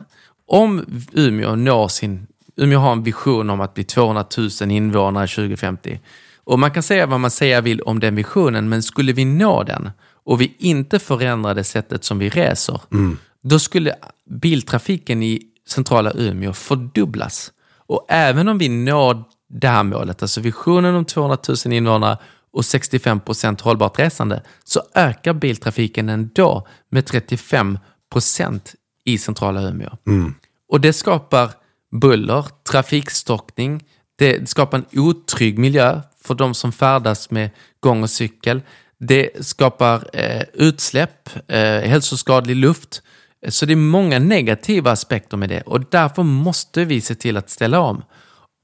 om 0.47 0.85
Umeå 1.13 1.55
når 1.55 1.87
sin... 1.87 2.27
Umeå 2.55 2.79
har 2.79 2.91
en 2.91 3.03
vision 3.03 3.49
om 3.49 3.61
att 3.61 3.73
bli 3.73 3.83
200 3.83 4.25
000 4.61 4.71
invånare 4.71 5.27
2050. 5.27 5.99
Och 6.43 6.59
man 6.59 6.71
kan 6.71 6.83
säga 6.83 7.05
vad 7.05 7.19
man 7.19 7.31
säger 7.31 7.61
vill 7.61 7.81
om 7.81 7.99
den 7.99 8.15
visionen, 8.15 8.69
men 8.69 8.83
skulle 8.83 9.13
vi 9.13 9.25
nå 9.25 9.63
den 9.63 9.91
och 10.23 10.41
vi 10.41 10.55
inte 10.59 10.99
förändrar 10.99 11.55
det 11.55 11.63
sättet 11.63 12.03
som 12.03 12.19
vi 12.19 12.29
reser, 12.29 12.81
mm. 12.91 13.17
då 13.41 13.59
skulle 13.59 13.95
biltrafiken 14.29 15.23
i 15.23 15.41
centrala 15.67 16.11
Umeå 16.15 16.53
fördubblas. 16.53 17.51
Och 17.87 18.05
även 18.09 18.47
om 18.47 18.57
vi 18.57 18.69
når 18.69 19.23
det 19.49 19.67
här 19.67 19.83
målet, 19.83 20.21
alltså 20.21 20.41
visionen 20.41 20.95
om 20.95 21.05
200 21.05 21.37
000 21.65 21.73
invånare 21.73 22.17
och 22.51 22.65
65 22.65 23.19
procent 23.19 23.61
hållbart 23.61 23.99
resande, 23.99 24.43
så 24.63 24.81
ökar 24.95 25.33
biltrafiken 25.33 26.09
ändå 26.09 26.67
med 26.89 27.05
35 27.05 27.79
procent 28.11 28.75
i 29.05 29.17
centrala 29.17 29.61
Umeå. 29.61 29.89
Mm. 30.07 30.33
Och 30.69 30.81
det 30.81 30.93
skapar 30.93 31.51
buller, 31.91 32.45
trafikstockning, 32.69 33.83
det 34.17 34.49
skapar 34.49 34.77
en 34.77 34.99
otrygg 34.99 35.59
miljö 35.59 36.01
för 36.23 36.35
de 36.35 36.53
som 36.53 36.71
färdas 36.71 37.31
med 37.31 37.49
gång 37.79 38.03
och 38.03 38.09
cykel. 38.09 38.61
Det 38.99 39.45
skapar 39.45 40.09
eh, 40.13 40.43
utsläpp, 40.53 41.29
eh, 41.47 41.61
hälsoskadlig 41.61 42.55
luft. 42.55 43.01
Så 43.49 43.65
det 43.65 43.73
är 43.73 43.75
många 43.75 44.19
negativa 44.19 44.91
aspekter 44.91 45.37
med 45.37 45.49
det 45.49 45.61
och 45.61 45.81
därför 45.89 46.23
måste 46.23 46.85
vi 46.85 47.01
se 47.01 47.15
till 47.15 47.37
att 47.37 47.49
ställa 47.49 47.79
om. 47.79 48.03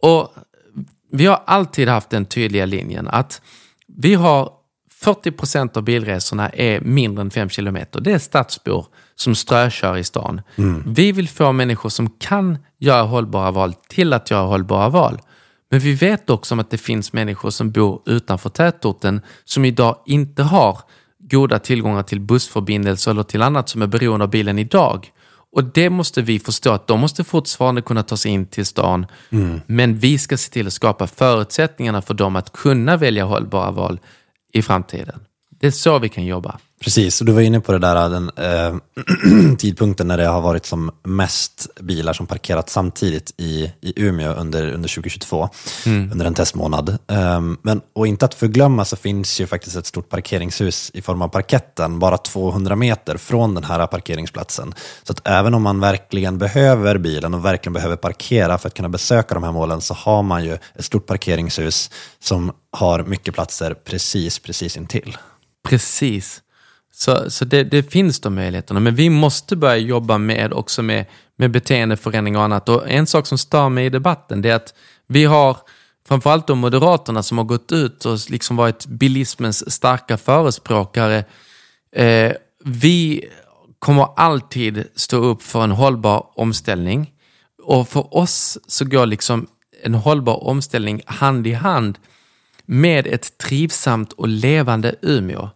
Och 0.01 0.33
vi 1.17 1.25
har 1.25 1.43
alltid 1.45 1.89
haft 1.89 2.09
den 2.09 2.25
tydliga 2.25 2.65
linjen 2.65 3.07
att 3.07 3.41
vi 3.87 4.13
har 4.13 4.49
40 4.91 5.31
procent 5.31 5.77
av 5.77 5.83
bilresorna 5.83 6.49
är 6.49 6.81
mindre 6.81 7.21
än 7.21 7.31
5 7.31 7.49
kilometer. 7.49 8.01
Det 8.01 8.11
är 8.11 8.19
stadsbor 8.19 8.85
som 9.15 9.35
strökör 9.35 9.97
i 9.97 10.03
stan. 10.03 10.41
Mm. 10.55 10.83
Vi 10.87 11.11
vill 11.11 11.29
få 11.29 11.51
människor 11.51 11.89
som 11.89 12.09
kan 12.09 12.57
göra 12.79 13.01
hållbara 13.01 13.51
val 13.51 13.73
till 13.73 14.13
att 14.13 14.31
göra 14.31 14.45
hållbara 14.45 14.89
val. 14.89 15.19
Men 15.71 15.79
vi 15.79 15.93
vet 15.93 16.29
också 16.29 16.55
om 16.55 16.59
att 16.59 16.69
det 16.69 16.77
finns 16.77 17.13
människor 17.13 17.49
som 17.49 17.71
bor 17.71 18.01
utanför 18.05 18.49
tätorten 18.49 19.21
som 19.43 19.65
idag 19.65 19.97
inte 20.05 20.43
har 20.43 20.79
goda 21.19 21.59
tillgångar 21.59 22.03
till 22.03 22.21
bussförbindelser 22.21 23.11
eller 23.11 23.23
till 23.23 23.41
annat 23.41 23.69
som 23.69 23.81
är 23.81 23.87
beroende 23.87 24.23
av 24.23 24.29
bilen 24.29 24.59
idag. 24.59 25.11
Och 25.55 25.63
det 25.63 25.89
måste 25.89 26.21
vi 26.21 26.39
förstå, 26.39 26.71
att 26.71 26.87
de 26.87 26.99
måste 26.99 27.23
fortfarande 27.23 27.81
kunna 27.81 28.03
ta 28.03 28.17
sig 28.17 28.31
in 28.31 28.45
till 28.45 28.65
stan. 28.65 29.05
Men 29.65 29.97
vi 29.97 30.17
ska 30.17 30.37
se 30.37 30.51
till 30.51 30.67
att 30.67 30.73
skapa 30.73 31.07
förutsättningarna 31.07 32.01
för 32.01 32.13
dem 32.13 32.35
att 32.35 32.51
kunna 32.53 32.97
välja 32.97 33.25
hållbara 33.25 33.71
val 33.71 33.99
i 34.53 34.61
framtiden. 34.61 35.19
Det 35.49 35.67
är 35.67 35.71
så 35.71 35.99
vi 35.99 36.09
kan 36.09 36.25
jobba. 36.25 36.59
Precis, 36.83 37.21
och 37.21 37.25
du 37.25 37.31
var 37.31 37.41
inne 37.41 37.59
på 37.59 37.71
det 37.71 37.79
där 37.79 38.09
den 38.09 38.31
eh, 38.35 39.55
tidpunkten 39.57 40.07
när 40.07 40.17
det 40.17 40.25
har 40.25 40.41
varit 40.41 40.65
som 40.65 40.91
mest 41.03 41.67
bilar 41.79 42.13
som 42.13 42.27
parkerat 42.27 42.69
samtidigt 42.69 43.33
i, 43.37 43.71
i 43.81 43.93
Umeå 43.95 44.33
under, 44.33 44.73
under 44.73 44.95
2022, 44.95 45.49
under 45.85 46.25
en 46.25 46.33
testmånad. 46.33 46.97
Um, 47.07 47.57
men, 47.61 47.81
och 47.93 48.07
inte 48.07 48.25
att 48.25 48.33
förglömma 48.33 48.85
så 48.85 48.95
finns 48.95 49.41
ju 49.41 49.47
faktiskt 49.47 49.75
ett 49.75 49.85
stort 49.85 50.09
parkeringshus 50.09 50.91
i 50.93 51.01
form 51.01 51.21
av 51.21 51.27
parketten, 51.27 51.99
bara 51.99 52.17
200 52.17 52.75
meter 52.75 53.17
från 53.17 53.55
den 53.55 53.63
här 53.63 53.87
parkeringsplatsen. 53.87 54.73
Så 55.03 55.13
att 55.13 55.27
även 55.27 55.53
om 55.53 55.61
man 55.61 55.79
verkligen 55.79 56.37
behöver 56.37 56.97
bilen 56.97 57.33
och 57.33 57.45
verkligen 57.45 57.73
behöver 57.73 57.95
parkera 57.95 58.57
för 58.57 58.67
att 58.67 58.73
kunna 58.73 58.89
besöka 58.89 59.33
de 59.33 59.43
här 59.43 59.51
målen 59.51 59.81
så 59.81 59.93
har 59.93 60.23
man 60.23 60.43
ju 60.43 60.57
ett 60.75 60.85
stort 60.85 61.05
parkeringshus 61.05 61.91
som 62.19 62.51
har 62.71 63.03
mycket 63.03 63.33
platser 63.33 63.73
precis, 63.73 64.39
precis 64.39 64.77
intill. 64.77 65.17
Precis. 65.69 66.41
Så, 66.97 67.31
så 67.31 67.45
det, 67.45 67.63
det, 67.63 67.91
finns 67.91 68.19
de 68.19 68.35
möjligheterna, 68.35 68.79
men 68.79 68.95
vi 68.95 69.09
måste 69.09 69.55
börja 69.55 69.77
jobba 69.77 70.17
med 70.17 70.53
också 70.53 70.81
med, 70.81 71.05
med 71.35 71.51
beteendeförändring 71.51 72.37
och 72.37 72.43
annat. 72.43 72.69
Och 72.69 72.89
en 72.89 73.07
sak 73.07 73.27
som 73.27 73.37
stör 73.37 73.69
mig 73.69 73.85
i 73.85 73.89
debatten 73.89 74.41
det 74.41 74.49
är 74.49 74.55
att 74.55 74.73
vi 75.07 75.25
har 75.25 75.57
framförallt 76.07 76.47
de 76.47 76.59
Moderaterna 76.59 77.23
som 77.23 77.37
har 77.37 77.45
gått 77.45 77.71
ut 77.71 78.05
och 78.05 78.19
liksom 78.29 78.55
varit 78.55 78.85
bilismens 78.85 79.71
starka 79.73 80.17
förespråkare. 80.17 81.23
Eh, 81.95 82.31
vi 82.63 83.25
kommer 83.79 84.07
alltid 84.15 84.83
stå 84.95 85.17
upp 85.17 85.43
för 85.43 85.63
en 85.63 85.71
hållbar 85.71 86.25
omställning. 86.35 87.11
Och 87.63 87.89
för 87.89 88.17
oss 88.17 88.57
så 88.67 88.85
går 88.85 89.05
liksom 89.05 89.47
en 89.83 89.95
hållbar 89.95 90.43
omställning 90.43 91.01
hand 91.05 91.47
i 91.47 91.53
hand 91.53 91.97
med 92.65 93.07
ett 93.07 93.37
trivsamt 93.37 94.13
och 94.13 94.27
levande 94.27 94.95
Umeå. 95.01 95.49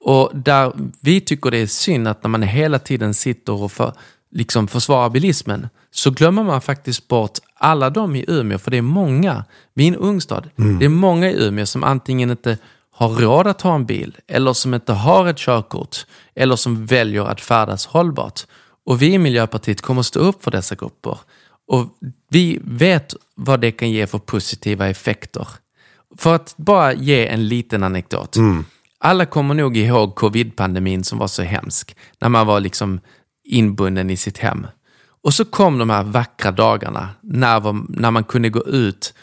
Och 0.00 0.30
där 0.34 0.72
vi 1.00 1.20
tycker 1.20 1.50
det 1.50 1.58
är 1.58 1.66
synd 1.66 2.08
att 2.08 2.22
när 2.22 2.28
man 2.28 2.42
hela 2.42 2.78
tiden 2.78 3.14
sitter 3.14 3.52
och 3.52 3.72
för, 3.72 3.92
liksom 4.30 4.68
försvarar 4.68 5.10
bilismen 5.10 5.68
så 5.90 6.10
glömmer 6.10 6.44
man 6.44 6.60
faktiskt 6.60 7.08
bort 7.08 7.38
alla 7.54 7.90
de 7.90 8.16
i 8.16 8.24
Umeå, 8.28 8.58
för 8.58 8.70
det 8.70 8.76
är 8.76 8.82
många. 8.82 9.44
Vi 9.74 9.84
är 9.84 9.88
en 9.88 9.96
ung 9.96 10.20
stad. 10.20 10.50
Mm. 10.58 10.78
Det 10.78 10.84
är 10.84 10.88
många 10.88 11.30
i 11.30 11.46
Umeå 11.46 11.66
som 11.66 11.84
antingen 11.84 12.30
inte 12.30 12.58
har 12.92 13.08
råd 13.08 13.46
att 13.46 13.60
ha 13.60 13.74
en 13.74 13.86
bil 13.86 14.16
eller 14.26 14.52
som 14.52 14.74
inte 14.74 14.92
har 14.92 15.26
ett 15.26 15.38
körkort 15.38 16.06
eller 16.34 16.56
som 16.56 16.86
väljer 16.86 17.24
att 17.24 17.40
färdas 17.40 17.86
hållbart. 17.86 18.40
Och 18.86 19.02
vi 19.02 19.14
i 19.14 19.18
Miljöpartiet 19.18 19.80
kommer 19.80 20.02
stå 20.02 20.20
upp 20.20 20.44
för 20.44 20.50
dessa 20.50 20.74
grupper. 20.74 21.18
Och 21.68 21.98
vi 22.30 22.60
vet 22.64 23.14
vad 23.34 23.60
det 23.60 23.72
kan 23.72 23.90
ge 23.90 24.06
för 24.06 24.18
positiva 24.18 24.88
effekter. 24.88 25.48
För 26.18 26.34
att 26.34 26.54
bara 26.56 26.92
ge 26.92 27.26
en 27.26 27.48
liten 27.48 27.82
anekdot. 27.82 28.36
Mm. 28.36 28.64
Alla 29.00 29.26
kommer 29.26 29.54
nog 29.54 29.76
ihåg 29.76 30.14
covid-pandemin 30.14 31.04
som 31.04 31.18
var 31.18 31.26
så 31.26 31.42
hemsk. 31.42 31.96
När 32.20 32.28
man 32.28 32.46
var 32.46 32.60
liksom 32.60 33.00
inbunden 33.44 34.10
i 34.10 34.16
sitt 34.16 34.38
hem. 34.38 34.66
Och 35.22 35.34
så 35.34 35.44
kom 35.44 35.78
de 35.78 35.90
här 35.90 36.02
vackra 36.02 36.50
dagarna 36.50 37.08
när, 37.20 37.60
när 38.00 38.10
man 38.10 38.24
kunde 38.24 38.48
gå 38.48 38.66
ut 38.66 39.14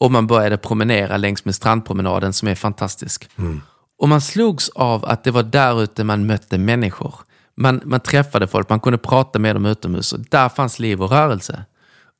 och 0.00 0.12
man 0.12 0.26
började 0.26 0.56
promenera 0.56 1.16
längs 1.16 1.44
med 1.44 1.54
strandpromenaden 1.54 2.32
som 2.32 2.48
är 2.48 2.54
fantastisk. 2.54 3.28
Mm. 3.38 3.60
Och 3.98 4.08
man 4.08 4.20
slogs 4.20 4.68
av 4.68 5.04
att 5.04 5.24
det 5.24 5.30
var 5.30 5.42
där 5.42 5.82
ute 5.82 6.04
man 6.04 6.26
mötte 6.26 6.58
människor. 6.58 7.14
Man, 7.56 7.80
man 7.84 8.00
träffade 8.00 8.46
folk, 8.46 8.68
man 8.68 8.80
kunde 8.80 8.98
prata 8.98 9.38
med 9.38 9.56
dem 9.56 9.66
utomhus 9.66 10.12
och 10.12 10.20
där 10.20 10.48
fanns 10.48 10.78
liv 10.78 11.02
och 11.02 11.10
rörelse. 11.10 11.64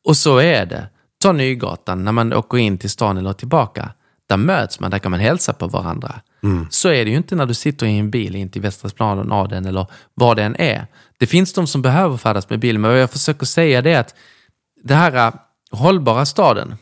Och 0.05 0.17
så 0.17 0.39
är 0.39 0.67
det. 0.67 0.89
Ta 1.23 1.33
Nygatan 1.33 2.05
när 2.05 2.13
man 2.13 2.33
åker 2.33 2.59
in 2.59 2.79
till 2.79 2.91
stan 2.91 3.19
eller 3.19 3.33
tillbaka. 3.33 3.91
Där 4.29 4.37
möts 4.37 4.81
man, 4.81 4.91
där 4.91 4.99
kan 4.99 5.11
man 5.11 5.21
hälsa 5.21 5.53
på 5.53 5.69
varandra. 5.69 6.21
Mm. 6.43 6.67
Så 6.71 6.89
är 6.89 7.05
det 7.05 7.11
ju 7.11 7.17
inte 7.17 7.35
när 7.35 7.47
du 7.47 7.55
sitter 7.55 7.87
i 7.87 7.99
en 7.99 8.11
bil 8.11 8.37
in 8.37 8.51
till 8.51 8.63
Västra 8.63 9.13
eller 9.13 9.87
vad 10.15 10.37
det 10.37 10.43
än 10.43 10.57
är. 10.57 10.87
Det 11.19 11.27
finns 11.27 11.53
de 11.53 11.67
som 11.67 11.83
behöver 11.83 12.17
färdas 12.17 12.51
med 12.51 12.59
bil, 12.59 12.79
men 12.79 12.91
vad 12.91 13.01
jag 13.01 13.11
försöker 13.11 13.47
säga 13.47 13.83
det 13.83 13.93
är 13.93 14.01
att 14.01 14.15
det 14.85 14.95
här 14.95 15.27
äh, 15.27 15.35
hållbara 15.71 16.27
staden 16.27 16.75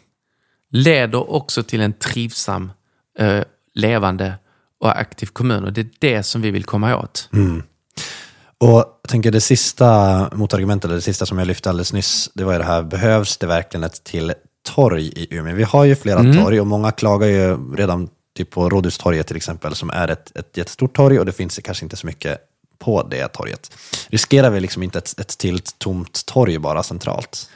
leder 0.70 1.31
också 1.31 1.62
till 1.62 1.81
en 1.81 1.92
trivsam, 1.92 2.73
äh, 3.18 3.40
levande 3.75 4.35
och 4.81 4.99
aktiv 4.99 5.27
kommun. 5.27 5.64
Och 5.64 5.73
det 5.73 5.81
är 5.81 5.88
det 5.99 6.23
som 6.23 6.42
vi 6.42 6.51
vill 6.51 6.64
komma 6.64 6.96
åt. 6.96 7.29
Mm. 7.33 7.62
Och 8.59 8.68
jag 8.68 8.85
tänker 9.09 9.31
det 9.31 9.40
sista 9.40 10.29
motargumentet, 10.33 10.90
det 10.90 11.01
sista 11.01 11.27
som 11.27 11.38
jag 11.38 11.46
lyfte 11.46 11.68
alldeles 11.70 11.92
nyss, 11.92 12.31
det 12.35 12.44
var 12.44 12.53
ju 12.53 12.59
det 12.59 12.64
här, 12.64 12.83
behövs 12.83 13.37
det 13.37 13.46
verkligen 13.46 13.85
ett 13.85 14.05
till 14.05 14.33
torg 14.75 15.07
i 15.07 15.37
Umeå? 15.37 15.55
Vi 15.55 15.62
har 15.62 15.85
ju 15.85 15.96
flera 15.96 16.18
mm. 16.18 16.37
torg 16.37 16.61
och 16.61 16.66
många 16.66 16.92
klagar 16.92 17.29
ju 17.29 17.75
redan 17.77 18.09
typ 18.37 18.51
på 18.51 18.69
Rådhustorget 18.69 19.27
till 19.27 19.37
exempel, 19.37 19.75
som 19.75 19.90
är 19.90 20.09
ett, 20.09 20.37
ett 20.37 20.57
jättestort 20.57 20.97
torg 20.97 21.19
och 21.19 21.27
det 21.27 21.33
finns 21.33 21.61
kanske 21.64 21.85
inte 21.85 21.97
så 21.97 22.07
mycket 22.07 22.38
på 22.79 23.03
det 23.03 23.29
torget. 23.29 23.77
Riskerar 24.09 24.51
vi 24.51 24.61
liksom 24.61 24.83
inte 24.83 24.99
ett, 24.99 25.21
ett 25.21 25.38
till 25.38 25.61
tomt 25.61 26.27
torg 26.27 26.59
bara 26.59 26.83
centralt? 26.83 27.51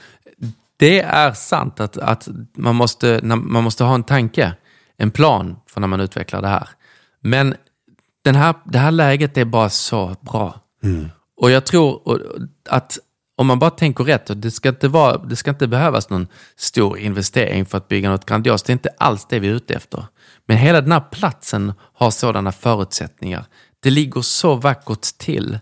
Det 0.77 1.01
är 1.01 1.33
sant 1.33 1.81
att, 1.81 1.97
att 1.97 2.29
man, 2.57 2.75
måste, 2.75 3.21
man 3.23 3.65
måste 3.65 3.85
ha 3.85 3.95
en 3.95 4.05
tanke, 4.05 4.53
en 4.97 5.11
plan 5.11 5.57
för 5.67 5.81
när 5.81 5.89
man 5.89 6.01
utvecklar 6.01 6.43
det 6.43 6.49
här. 6.49 6.69
Men 7.21 7.55
den 8.23 8.35
här, 8.35 8.55
det 8.65 8.79
här 8.79 8.91
läget 8.91 9.37
är 9.37 9.45
bara 9.45 9.71
så 9.71 10.17
bra. 10.21 10.61
Mm. 10.83 11.09
Och 11.37 11.51
jag 11.51 11.67
tror 11.67 12.21
att 12.69 12.99
om 13.37 13.47
man 13.47 13.59
bara 13.59 13.71
tänker 13.71 14.05
rätt, 14.05 14.43
det 14.43 14.51
ska, 14.51 14.69
inte 14.69 14.89
vara, 14.89 15.19
det 15.19 15.37
ska 15.37 15.51
inte 15.51 15.67
behövas 15.67 16.11
någon 16.11 16.27
stor 16.57 16.99
investering 16.99 17.67
för 17.67 17.79
att 17.79 17.89
bygga 17.89 18.11
något 18.11 18.27
grandiost. 18.27 18.67
Det 18.67 18.71
är 18.71 18.75
inte 18.75 18.95
alls 18.99 19.27
det 19.29 19.39
vi 19.39 19.49
är 19.49 19.53
ute 19.53 19.75
efter. 19.75 20.05
Men 20.47 20.57
hela 20.57 20.81
den 20.81 20.93
här 20.93 21.01
platsen 21.01 21.73
har 21.95 22.11
sådana 22.11 22.53
förutsättningar. 22.53 23.47
Det 23.81 23.91
ligger 23.91 24.21
så 24.21 24.55
vackert 24.55 25.19
till. 25.19 25.59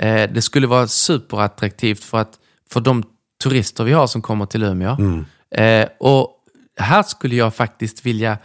Eh, 0.00 0.30
det 0.30 0.42
skulle 0.42 0.66
vara 0.66 0.88
superattraktivt 0.88 2.04
för, 2.04 2.18
att, 2.18 2.38
för 2.70 2.80
de 2.80 3.02
turister 3.42 3.84
vi 3.84 3.92
har 3.92 4.06
som 4.06 4.22
kommer 4.22 4.46
till 4.46 4.62
Umeå. 4.62 4.96
Mm. 4.98 5.24
Eh, 5.50 5.88
och 6.00 6.32
här 6.76 7.02
skulle 7.02 7.36
jag 7.36 7.54
faktiskt 7.54 8.06
vilja 8.06 8.38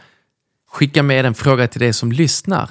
skicka 0.71 1.03
med 1.03 1.25
en 1.25 1.33
fråga 1.33 1.67
till 1.67 1.81
dig 1.81 1.93
som 1.93 2.11
lyssnar. 2.11 2.69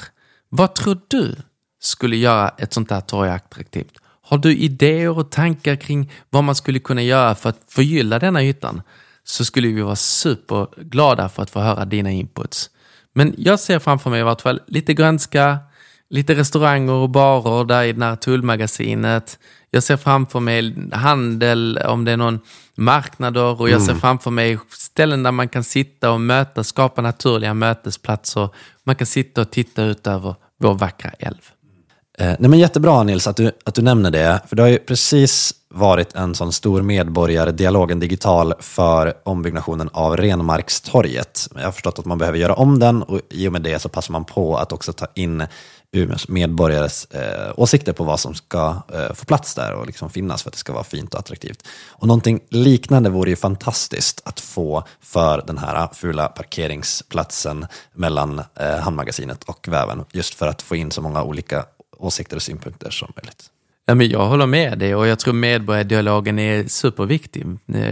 Vad 0.48 0.74
tror 0.74 1.00
du 1.08 1.36
skulle 1.80 2.16
göra 2.16 2.48
ett 2.48 2.72
sånt 2.72 2.90
här 2.90 3.00
torg 3.00 3.30
attraktivt? 3.30 3.99
Har 4.30 4.38
du 4.38 4.56
idéer 4.56 5.18
och 5.18 5.30
tankar 5.30 5.76
kring 5.76 6.10
vad 6.30 6.44
man 6.44 6.54
skulle 6.54 6.78
kunna 6.78 7.02
göra 7.02 7.34
för 7.34 7.48
att 7.48 7.60
förgylla 7.68 8.18
denna 8.18 8.44
ytan? 8.44 8.82
Så 9.24 9.44
skulle 9.44 9.68
vi 9.68 9.80
vara 9.80 9.96
superglada 9.96 11.28
för 11.28 11.42
att 11.42 11.50
få 11.50 11.60
höra 11.60 11.84
dina 11.84 12.10
inputs. 12.10 12.70
Men 13.14 13.34
jag 13.38 13.60
ser 13.60 13.78
framför 13.78 14.10
mig 14.10 14.20
i 14.20 14.22
vart 14.22 14.40
fall 14.40 14.60
lite 14.66 14.94
grönska, 14.94 15.58
lite 16.10 16.34
restauranger 16.34 16.92
och 16.92 17.10
barer 17.10 17.64
där 17.64 17.84
i 17.84 17.92
det 17.92 18.04
här 18.04 18.16
tullmagasinet. 18.16 19.38
Jag 19.70 19.82
ser 19.82 19.96
framför 19.96 20.40
mig 20.40 20.74
handel, 20.92 21.78
om 21.86 22.04
det 22.04 22.12
är 22.12 22.16
någon 22.16 22.40
marknader 22.74 23.60
och 23.60 23.70
jag 23.70 23.82
ser 23.82 23.90
mm. 23.90 24.00
framför 24.00 24.30
mig 24.30 24.58
ställen 24.68 25.22
där 25.22 25.32
man 25.32 25.48
kan 25.48 25.64
sitta 25.64 26.10
och 26.10 26.20
möta, 26.20 26.64
skapa 26.64 27.02
naturliga 27.02 27.54
mötesplatser. 27.54 28.48
Man 28.84 28.96
kan 28.96 29.06
sitta 29.06 29.40
och 29.40 29.50
titta 29.50 29.84
ut 29.84 30.06
över 30.06 30.34
vår 30.58 30.74
vackra 30.74 31.10
älv. 31.18 31.50
Eh, 32.20 32.34
nej 32.38 32.50
men 32.50 32.58
jättebra 32.58 33.02
Nils 33.02 33.26
att 33.26 33.36
du, 33.36 33.52
att 33.64 33.74
du 33.74 33.82
nämner 33.82 34.10
det, 34.10 34.40
för 34.46 34.56
det 34.56 34.62
har 34.62 34.68
ju 34.68 34.78
precis 34.78 35.54
varit 35.74 36.14
en 36.14 36.34
sån 36.34 36.52
stor 36.52 36.82
medborgardialog, 36.82 37.90
en 37.90 38.00
digital, 38.00 38.54
för 38.58 39.14
ombyggnationen 39.22 39.90
av 39.92 40.16
Renmarkstorget. 40.16 41.48
Jag 41.54 41.64
har 41.64 41.72
förstått 41.72 41.98
att 41.98 42.04
man 42.04 42.18
behöver 42.18 42.38
göra 42.38 42.54
om 42.54 42.78
den 42.78 43.02
och 43.02 43.20
i 43.30 43.48
och 43.48 43.52
med 43.52 43.62
det 43.62 43.78
så 43.78 43.88
passar 43.88 44.12
man 44.12 44.24
på 44.24 44.56
att 44.56 44.72
också 44.72 44.92
ta 44.92 45.06
in 45.14 45.46
Umeås 45.92 46.28
medborgares 46.28 47.04
eh, 47.04 47.52
åsikter 47.56 47.92
på 47.92 48.04
vad 48.04 48.20
som 48.20 48.34
ska 48.34 48.82
eh, 48.94 49.14
få 49.14 49.24
plats 49.24 49.54
där 49.54 49.74
och 49.74 49.86
liksom 49.86 50.10
finnas 50.10 50.42
för 50.42 50.50
att 50.50 50.54
det 50.54 50.58
ska 50.58 50.72
vara 50.72 50.84
fint 50.84 51.14
och 51.14 51.20
attraktivt. 51.20 51.66
Och 51.88 52.06
någonting 52.06 52.40
liknande 52.48 53.10
vore 53.10 53.30
ju 53.30 53.36
fantastiskt 53.36 54.20
att 54.24 54.40
få 54.40 54.84
för 55.00 55.44
den 55.46 55.58
här 55.58 55.88
fula 55.92 56.28
parkeringsplatsen 56.28 57.66
mellan 57.94 58.42
eh, 58.60 58.76
Hamnmagasinet 58.76 59.44
och 59.44 59.68
Väven, 59.68 60.04
just 60.12 60.34
för 60.34 60.46
att 60.46 60.62
få 60.62 60.76
in 60.76 60.90
så 60.90 61.02
många 61.02 61.22
olika 61.22 61.64
åsikter 62.00 62.36
och 62.36 62.42
synpunkter 62.42 62.90
som 62.90 63.12
möjligt. 63.16 63.50
Ja, 63.86 63.94
men 63.94 64.08
jag 64.08 64.26
håller 64.26 64.46
med 64.46 64.78
dig 64.78 64.94
och 64.94 65.06
jag 65.06 65.18
tror 65.18 65.34
medborgardialogen 65.34 66.38
är 66.38 66.68
superviktig. 66.68 67.46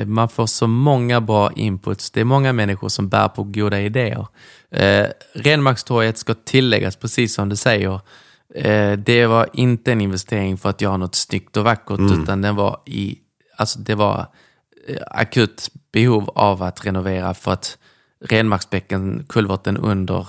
Man 0.07 0.29
får 0.29 0.47
så 0.47 0.67
många 0.67 1.21
bra 1.21 1.53
inputs. 1.53 2.11
Det 2.11 2.21
är 2.21 2.25
många 2.25 2.53
människor 2.53 2.89
som 2.89 3.09
bär 3.09 3.29
på 3.29 3.43
goda 3.43 3.81
idéer. 3.81 4.27
Eh, 4.71 5.07
Renmarkstorget 5.33 6.19
ska 6.19 6.35
tilläggas, 6.35 6.97
precis 6.97 7.35
som 7.35 7.49
du 7.49 7.57
säger. 7.57 8.01
Eh, 8.55 8.93
det 8.93 9.27
var 9.27 9.49
inte 9.53 9.93
en 9.93 10.01
investering 10.01 10.59
för 10.59 10.69
att 10.69 10.81
göra 10.81 10.97
något 10.97 11.15
snyggt 11.15 11.57
och 11.57 11.65
vackert, 11.65 11.99
mm. 11.99 12.23
utan 12.23 12.43
den 12.43 12.57
var 12.57 12.81
i, 12.87 13.19
alltså 13.57 13.79
det 13.79 13.95
var 13.95 14.27
eh, 14.89 15.03
akut 15.07 15.71
behov 15.93 16.31
av 16.35 16.63
att 16.63 16.87
renovera 16.87 17.35
för 17.35 17.53
att 17.53 17.79
Renmarksbäcken, 18.21 19.25
kulverten 19.29 19.77
under 19.77 20.27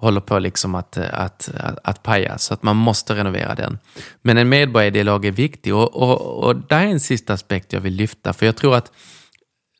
håller 0.00 0.20
på 0.20 0.38
liksom 0.38 0.74
att, 0.74 0.96
att, 0.96 1.50
att, 1.54 1.78
att 1.84 2.02
paja, 2.02 2.38
så 2.38 2.54
att 2.54 2.62
man 2.62 2.76
måste 2.76 3.14
renovera 3.14 3.54
den. 3.54 3.78
Men 4.22 4.38
en 4.38 4.48
medborgardialog 4.48 5.24
är 5.24 5.32
viktig 5.32 5.74
och, 5.74 5.96
och, 5.96 6.44
och 6.44 6.56
där 6.56 6.80
är 6.80 6.86
en 6.86 7.00
sista 7.00 7.32
aspekt 7.32 7.72
jag 7.72 7.80
vill 7.80 7.94
lyfta, 7.94 8.32
för 8.32 8.46
jag 8.46 8.56
tror 8.56 8.74
att 8.74 8.92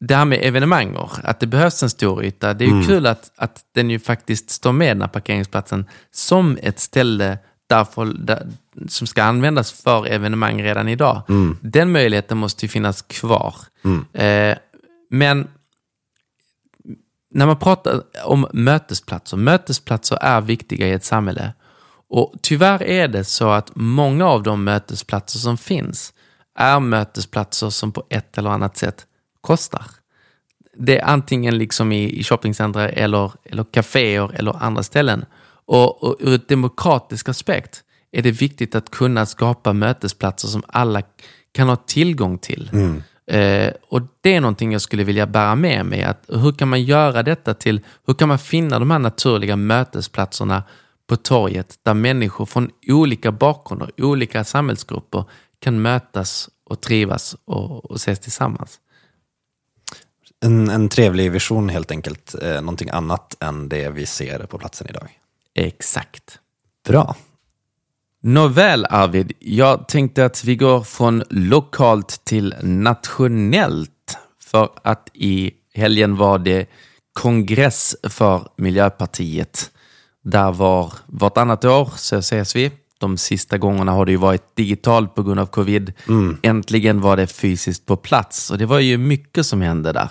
det 0.00 0.14
här 0.14 0.24
med 0.24 0.38
evenemang, 0.42 0.96
att 1.24 1.40
det 1.40 1.46
behövs 1.46 1.83
en 1.83 1.90
stor 1.90 2.24
yta. 2.24 2.54
Det 2.54 2.64
är 2.64 2.66
ju 2.66 2.72
mm. 2.72 2.87
kul 2.87 3.06
att, 3.06 3.30
att 3.37 3.61
den 3.74 3.90
ju 3.90 3.98
faktiskt 3.98 4.50
står 4.50 4.72
med, 4.72 4.96
den 4.96 5.00
här 5.00 5.09
parkeringsplatsen, 5.09 5.87
som 6.11 6.59
ett 6.62 6.78
ställe 6.78 7.38
därför, 7.68 8.04
där, 8.04 8.46
som 8.88 9.06
ska 9.06 9.22
användas 9.22 9.72
för 9.72 10.06
evenemang 10.06 10.62
redan 10.62 10.88
idag. 10.88 11.22
Mm. 11.28 11.56
Den 11.61 11.92
möjligheten 11.92 12.38
måste 12.38 12.64
ju 12.64 12.68
finnas 12.68 13.02
kvar. 13.02 13.54
Mm. 13.85 14.04
Eh, 14.12 14.59
men 15.11 15.48
när 17.30 17.46
man 17.46 17.58
pratar 17.58 18.02
om 18.24 18.46
mötesplatser, 18.52 19.36
mötesplatser 19.36 20.18
är 20.20 20.40
viktiga 20.40 20.86
i 20.88 20.92
ett 20.92 21.04
samhälle. 21.04 21.52
Och 22.08 22.34
tyvärr 22.42 22.82
är 22.82 23.08
det 23.08 23.24
så 23.24 23.50
att 23.50 23.70
många 23.74 24.26
av 24.26 24.42
de 24.42 24.64
mötesplatser 24.64 25.38
som 25.38 25.58
finns 25.58 26.12
är 26.58 26.80
mötesplatser 26.80 27.70
som 27.70 27.92
på 27.92 28.04
ett 28.08 28.38
eller 28.38 28.50
annat 28.50 28.76
sätt 28.76 29.06
kostar. 29.40 29.84
Det 30.76 30.98
är 30.98 31.04
antingen 31.04 31.58
liksom 31.58 31.92
i, 31.92 32.18
i 32.18 32.24
shoppingcentra 32.24 32.88
eller, 32.88 33.32
eller 33.44 33.64
kaféer 33.64 34.30
eller 34.34 34.62
andra 34.62 34.82
ställen. 34.82 35.24
Och, 35.66 36.02
och 36.02 36.16
ur 36.20 36.34
ett 36.34 36.48
demokratisk 36.48 37.28
aspekt 37.28 37.82
är 38.12 38.22
det 38.22 38.30
viktigt 38.30 38.74
att 38.74 38.90
kunna 38.90 39.26
skapa 39.26 39.72
mötesplatser 39.72 40.48
som 40.48 40.62
alla 40.68 41.02
kan 41.52 41.68
ha 41.68 41.76
tillgång 41.76 42.38
till. 42.38 42.70
Mm. 42.72 43.02
Eh, 43.30 43.72
och 43.88 44.02
det 44.20 44.34
är 44.34 44.40
någonting 44.40 44.72
jag 44.72 44.82
skulle 44.82 45.04
vilja 45.04 45.26
bära 45.26 45.54
med 45.54 45.86
mig. 45.86 46.02
Att 46.02 46.24
hur 46.28 46.52
kan 46.52 46.68
man 46.68 46.82
göra 46.82 47.22
detta 47.22 47.54
till, 47.54 47.80
hur 48.06 48.14
kan 48.14 48.28
man 48.28 48.38
finna 48.38 48.78
de 48.78 48.90
här 48.90 48.98
naturliga 48.98 49.56
mötesplatserna 49.56 50.62
på 51.06 51.16
torget 51.16 51.78
där 51.82 51.94
människor 51.94 52.46
från 52.46 52.70
olika 52.88 53.32
bakgrunder, 53.32 53.90
olika 53.96 54.44
samhällsgrupper 54.44 55.24
kan 55.58 55.82
mötas 55.82 56.48
och 56.64 56.80
trivas 56.80 57.36
och, 57.44 57.90
och 57.90 57.96
ses 57.96 58.18
tillsammans. 58.20 58.80
En, 60.40 60.70
en 60.70 60.88
trevlig 60.88 61.32
vision 61.32 61.68
helt 61.68 61.90
enkelt, 61.90 62.34
eh, 62.42 62.60
någonting 62.60 62.90
annat 62.90 63.36
än 63.40 63.68
det 63.68 63.90
vi 63.90 64.06
ser 64.06 64.38
på 64.38 64.58
platsen 64.58 64.86
idag. 64.90 65.18
Exakt. 65.54 66.38
Bra. 66.88 67.16
Nåväl 68.22 68.87
Arvid, 68.90 69.33
jag 69.38 69.88
tänkte 69.88 70.24
att 70.24 70.44
vi 70.44 70.56
går 70.56 70.83
från 70.83 71.22
lokalt 71.30 72.24
till 72.24 72.54
nationellt. 72.62 74.18
För 74.50 74.68
att 74.83 75.09
i 75.14 75.52
helgen 75.74 76.16
var 76.16 76.38
det 76.38 76.66
kongress 77.12 77.96
för 78.02 78.48
Miljöpartiet. 78.56 79.70
Där 80.24 80.52
var 80.52 80.92
vartannat 81.06 81.64
år 81.64 81.92
så 81.96 82.16
ses 82.16 82.56
vi. 82.56 82.70
De 82.98 83.18
sista 83.18 83.59
gångerna 83.59 83.92
har 83.92 84.06
det 84.06 84.12
ju 84.12 84.18
varit 84.18 84.56
digitalt 84.56 85.14
på 85.14 85.22
grund 85.22 85.40
av 85.40 85.46
covid. 85.46 85.92
Mm. 86.09 86.38
Äntligen 86.42 87.00
var 87.00 87.16
det 87.16 87.26
fysiskt 87.26 87.87
på 87.87 87.96
plats 87.96 88.50
och 88.50 88.59
det 88.59 88.66
var 88.66 88.78
ju 88.78 88.98
mycket 88.98 89.46
som 89.46 89.61
hände 89.61 89.92
där. 89.92 90.11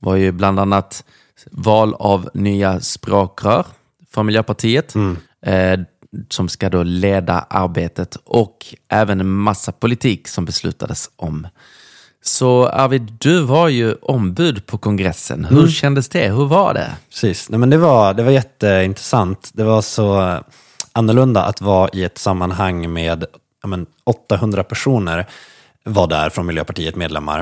Det 0.00 0.06
var 0.06 0.16
ju 0.16 0.32
bland 0.32 0.60
annat 0.60 1.04
val 1.50 1.94
av 1.94 2.30
nya 2.34 2.80
språkrör 2.80 3.66
för 4.10 4.22
Miljöpartiet. 4.22 4.94
Mm. 4.94 5.16
Eh, 5.46 5.80
som 6.28 6.48
ska 6.48 6.70
då 6.70 6.82
leda 6.82 7.46
arbetet 7.50 8.16
och 8.24 8.66
även 8.88 9.20
en 9.20 9.30
massa 9.30 9.72
politik 9.72 10.28
som 10.28 10.44
beslutades 10.44 11.10
om. 11.16 11.46
Så 12.22 12.68
Arvid, 12.68 13.16
du 13.20 13.40
var 13.40 13.68
ju 13.68 13.94
ombud 13.94 14.66
på 14.66 14.78
kongressen. 14.78 15.44
Hur 15.44 15.58
mm. 15.58 15.70
kändes 15.70 16.08
det? 16.08 16.28
Hur 16.28 16.46
var 16.46 16.74
det? 16.74 16.96
Precis, 17.10 17.50
Nej, 17.50 17.58
men 17.58 17.70
det, 17.70 17.78
var, 17.78 18.14
det 18.14 18.22
var 18.22 18.30
jätteintressant. 18.30 19.50
Det 19.52 19.64
var 19.64 19.82
så 19.82 20.38
annorlunda 20.92 21.44
att 21.44 21.60
vara 21.60 21.90
i 21.92 22.04
ett 22.04 22.18
sammanhang 22.18 22.92
med 22.92 23.24
men, 23.66 23.86
800 24.04 24.64
personer 24.64 25.26
var 25.84 26.06
där 26.06 26.30
från 26.30 26.46
Miljöpartiet 26.46 26.96
medlemmar. 26.96 27.40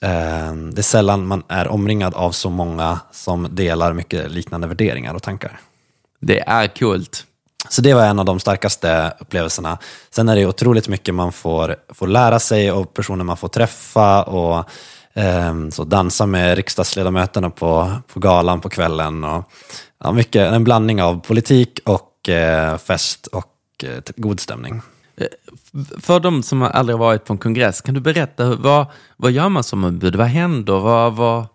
Eh, 0.00 0.54
det 0.54 0.78
är 0.78 0.82
sällan 0.82 1.26
man 1.26 1.42
är 1.48 1.68
omringad 1.68 2.14
av 2.14 2.30
så 2.30 2.50
många 2.50 3.00
som 3.12 3.48
delar 3.50 3.92
mycket 3.92 4.30
liknande 4.30 4.66
värderingar 4.66 5.14
och 5.14 5.22
tankar. 5.22 5.60
Det 6.20 6.40
är 6.40 6.66
kul. 6.66 7.06
Så 7.68 7.82
det 7.82 7.94
var 7.94 8.04
en 8.04 8.18
av 8.18 8.24
de 8.24 8.40
starkaste 8.40 9.12
upplevelserna. 9.20 9.78
Sen 10.10 10.28
är 10.28 10.36
det 10.36 10.46
otroligt 10.46 10.88
mycket 10.88 11.14
man 11.14 11.32
får, 11.32 11.76
får 11.88 12.06
lära 12.06 12.38
sig 12.38 12.72
och 12.72 12.94
personer 12.94 13.24
man 13.24 13.36
får 13.36 13.48
träffa 13.48 14.22
och 14.22 14.64
eh, 15.14 15.68
så 15.70 15.84
dansa 15.84 16.26
med 16.26 16.56
riksdagsledamöterna 16.56 17.50
på, 17.50 17.92
på 18.12 18.20
galan 18.20 18.60
på 18.60 18.68
kvällen. 18.68 19.24
Och, 19.24 19.50
ja, 20.04 20.12
mycket, 20.12 20.52
en 20.52 20.64
blandning 20.64 21.02
av 21.02 21.20
politik 21.20 21.80
och 21.84 22.28
eh, 22.28 22.78
fest 22.78 23.26
och 23.26 23.84
eh, 23.84 24.02
god 24.16 24.40
stämning. 24.40 24.82
Eh, 25.16 25.26
för 26.00 26.20
de 26.20 26.42
som 26.42 26.62
aldrig 26.62 26.98
varit 26.98 27.24
på 27.24 27.32
en 27.32 27.38
kongress, 27.38 27.80
kan 27.80 27.94
du 27.94 28.00
berätta 28.00 28.56
vad, 28.56 28.86
vad 29.16 29.32
gör 29.32 29.48
man 29.48 29.64
som 29.64 29.84
ombud? 29.84 30.16
Vad 30.16 30.26
händer? 30.26 30.78
Vad, 30.78 31.16
vad, 31.16 31.46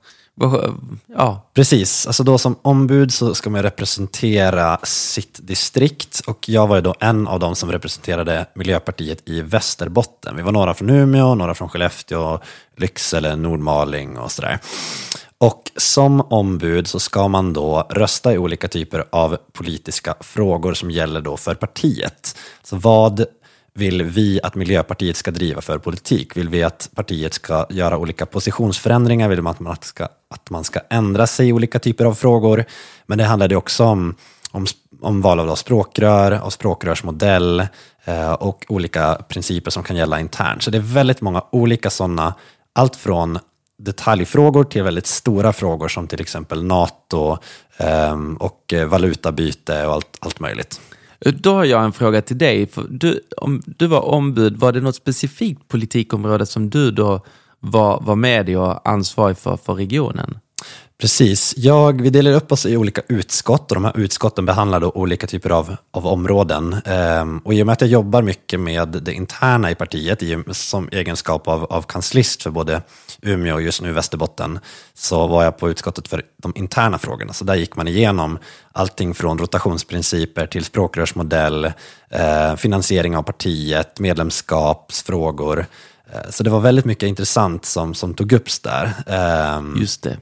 Ja. 1.07 1.49
Precis, 1.53 2.07
alltså 2.07 2.23
då 2.23 2.37
som 2.37 2.55
ombud 2.61 3.13
så 3.13 3.35
ska 3.35 3.49
man 3.49 3.63
representera 3.63 4.79
sitt 4.83 5.39
distrikt 5.47 6.21
och 6.27 6.49
jag 6.49 6.67
var 6.67 6.75
ju 6.75 6.81
då 6.81 6.95
en 6.99 7.27
av 7.27 7.39
dem 7.39 7.55
som 7.55 7.71
representerade 7.71 8.45
Miljöpartiet 8.55 9.29
i 9.29 9.41
Västerbotten. 9.41 10.35
Vi 10.35 10.41
var 10.41 10.51
några 10.51 10.73
från 10.73 10.89
Umeå, 10.89 11.35
några 11.35 11.55
från 11.55 11.69
Skellefteå, 11.69 12.39
Lycksele, 12.75 13.35
Nordmaling 13.35 14.17
och 14.17 14.31
sådär. 14.31 14.59
Och 15.39 15.71
som 15.75 16.21
ombud 16.21 16.87
så 16.87 16.99
ska 16.99 17.27
man 17.27 17.53
då 17.53 17.87
rösta 17.89 18.33
i 18.33 18.37
olika 18.37 18.67
typer 18.67 19.05
av 19.09 19.37
politiska 19.53 20.15
frågor 20.19 20.73
som 20.73 20.91
gäller 20.91 21.21
då 21.21 21.37
för 21.37 21.55
partiet. 21.55 22.37
Så 22.63 22.75
vad 22.75 23.25
vill 23.77 24.03
vi 24.03 24.39
att 24.43 24.55
Miljöpartiet 24.55 25.17
ska 25.17 25.31
driva 25.31 25.61
för 25.61 25.77
politik? 25.77 26.37
Vill 26.37 26.49
vi 26.49 26.63
att 26.63 26.89
partiet 26.95 27.33
ska 27.33 27.65
göra 27.69 27.97
olika 27.97 28.25
positionsförändringar? 28.25 29.29
Vill 29.29 29.41
man 29.41 29.51
att 29.51 29.59
man 29.59 29.75
ska, 29.81 30.03
att 30.03 30.49
man 30.49 30.63
ska 30.63 30.79
ändra 30.89 31.27
sig 31.27 31.49
i 31.49 31.53
olika 31.53 31.79
typer 31.79 32.05
av 32.05 32.13
frågor? 32.13 32.65
Men 33.05 33.17
det 33.17 33.23
handlade 33.23 33.55
också 33.55 33.83
om, 33.83 34.15
om, 34.51 34.65
om 35.01 35.21
val 35.21 35.39
av 35.39 35.55
språkrör 35.55 36.41
och 36.43 36.53
språkrörsmodell 36.53 37.67
eh, 38.05 38.33
och 38.33 38.65
olika 38.69 39.15
principer 39.15 39.71
som 39.71 39.83
kan 39.83 39.95
gälla 39.95 40.19
internt. 40.19 40.63
Så 40.63 40.71
det 40.71 40.77
är 40.77 40.93
väldigt 40.93 41.21
många 41.21 41.43
olika 41.51 41.89
sådana, 41.89 42.33
allt 42.73 42.95
från 42.95 43.39
detaljfrågor 43.79 44.63
till 44.63 44.83
väldigt 44.83 45.07
stora 45.07 45.53
frågor 45.53 45.87
som 45.87 46.07
till 46.07 46.21
exempel 46.21 46.63
NATO 46.63 47.37
eh, 47.77 48.17
och 48.39 48.73
valutabyte 48.87 49.85
och 49.87 49.93
allt, 49.93 50.17
allt 50.19 50.39
möjligt. 50.39 50.81
Då 51.19 51.53
har 51.53 51.65
jag 51.65 51.83
en 51.83 51.91
fråga 51.91 52.21
till 52.21 52.37
dig. 52.37 52.69
Du, 52.89 53.19
om 53.37 53.61
du 53.65 53.87
var 53.87 54.01
ombud, 54.01 54.57
var 54.57 54.71
det 54.71 54.81
något 54.81 54.95
specifikt 54.95 55.67
politikområde 55.67 56.45
som 56.45 56.69
du 56.69 56.91
då 56.91 57.21
var, 57.59 58.01
var 58.01 58.15
med 58.15 58.49
i 58.49 58.55
och 58.55 58.89
ansvarig 58.89 59.37
för, 59.37 59.57
för 59.57 59.73
regionen? 59.73 60.39
Precis. 61.01 61.53
Jag, 61.57 62.01
vi 62.01 62.09
delar 62.09 62.31
upp 62.31 62.51
oss 62.51 62.65
i 62.65 62.77
olika 62.77 63.01
utskott 63.07 63.71
och 63.71 63.75
de 63.75 63.85
här 63.85 63.99
utskotten 63.99 64.45
behandlar 64.45 64.79
då 64.79 64.91
olika 64.91 65.27
typer 65.27 65.49
av, 65.49 65.75
av 65.91 66.07
områden. 66.07 66.75
Ehm, 66.85 67.39
och 67.39 67.53
I 67.53 67.61
och 67.61 67.65
med 67.65 67.73
att 67.73 67.81
jag 67.81 67.89
jobbar 67.89 68.21
mycket 68.21 68.59
med 68.59 68.87
det 68.87 69.13
interna 69.13 69.71
i 69.71 69.75
partiet 69.75 70.23
i, 70.23 70.43
som 70.51 70.89
egenskap 70.91 71.47
av, 71.47 71.63
av 71.63 71.81
kanslist 71.81 72.43
för 72.43 72.49
både 72.49 72.81
Umeå 73.21 73.55
och 73.55 73.61
just 73.61 73.81
nu 73.81 73.91
Västerbotten 73.91 74.59
så 74.93 75.27
var 75.27 75.43
jag 75.43 75.57
på 75.57 75.69
utskottet 75.69 76.07
för 76.07 76.21
de 76.37 76.53
interna 76.55 76.97
frågorna. 76.97 77.33
Så 77.33 77.45
där 77.45 77.55
gick 77.55 77.75
man 77.75 77.87
igenom 77.87 78.39
allting 78.71 79.13
från 79.13 79.37
rotationsprinciper 79.37 80.47
till 80.47 80.65
språkrörsmodell, 80.65 81.65
eh, 82.09 82.55
finansiering 82.55 83.17
av 83.17 83.23
partiet, 83.23 83.99
medlemskapsfrågor. 83.99 85.65
Eh, 86.13 86.29
så 86.29 86.43
det 86.43 86.49
var 86.49 86.59
väldigt 86.59 86.85
mycket 86.85 87.07
intressant 87.07 87.65
som, 87.65 87.93
som 87.93 88.13
tog 88.13 88.31
upps 88.31 88.59
där. 88.59 88.93
Ehm, 89.07 89.77
just 89.79 90.03
det. 90.03 90.17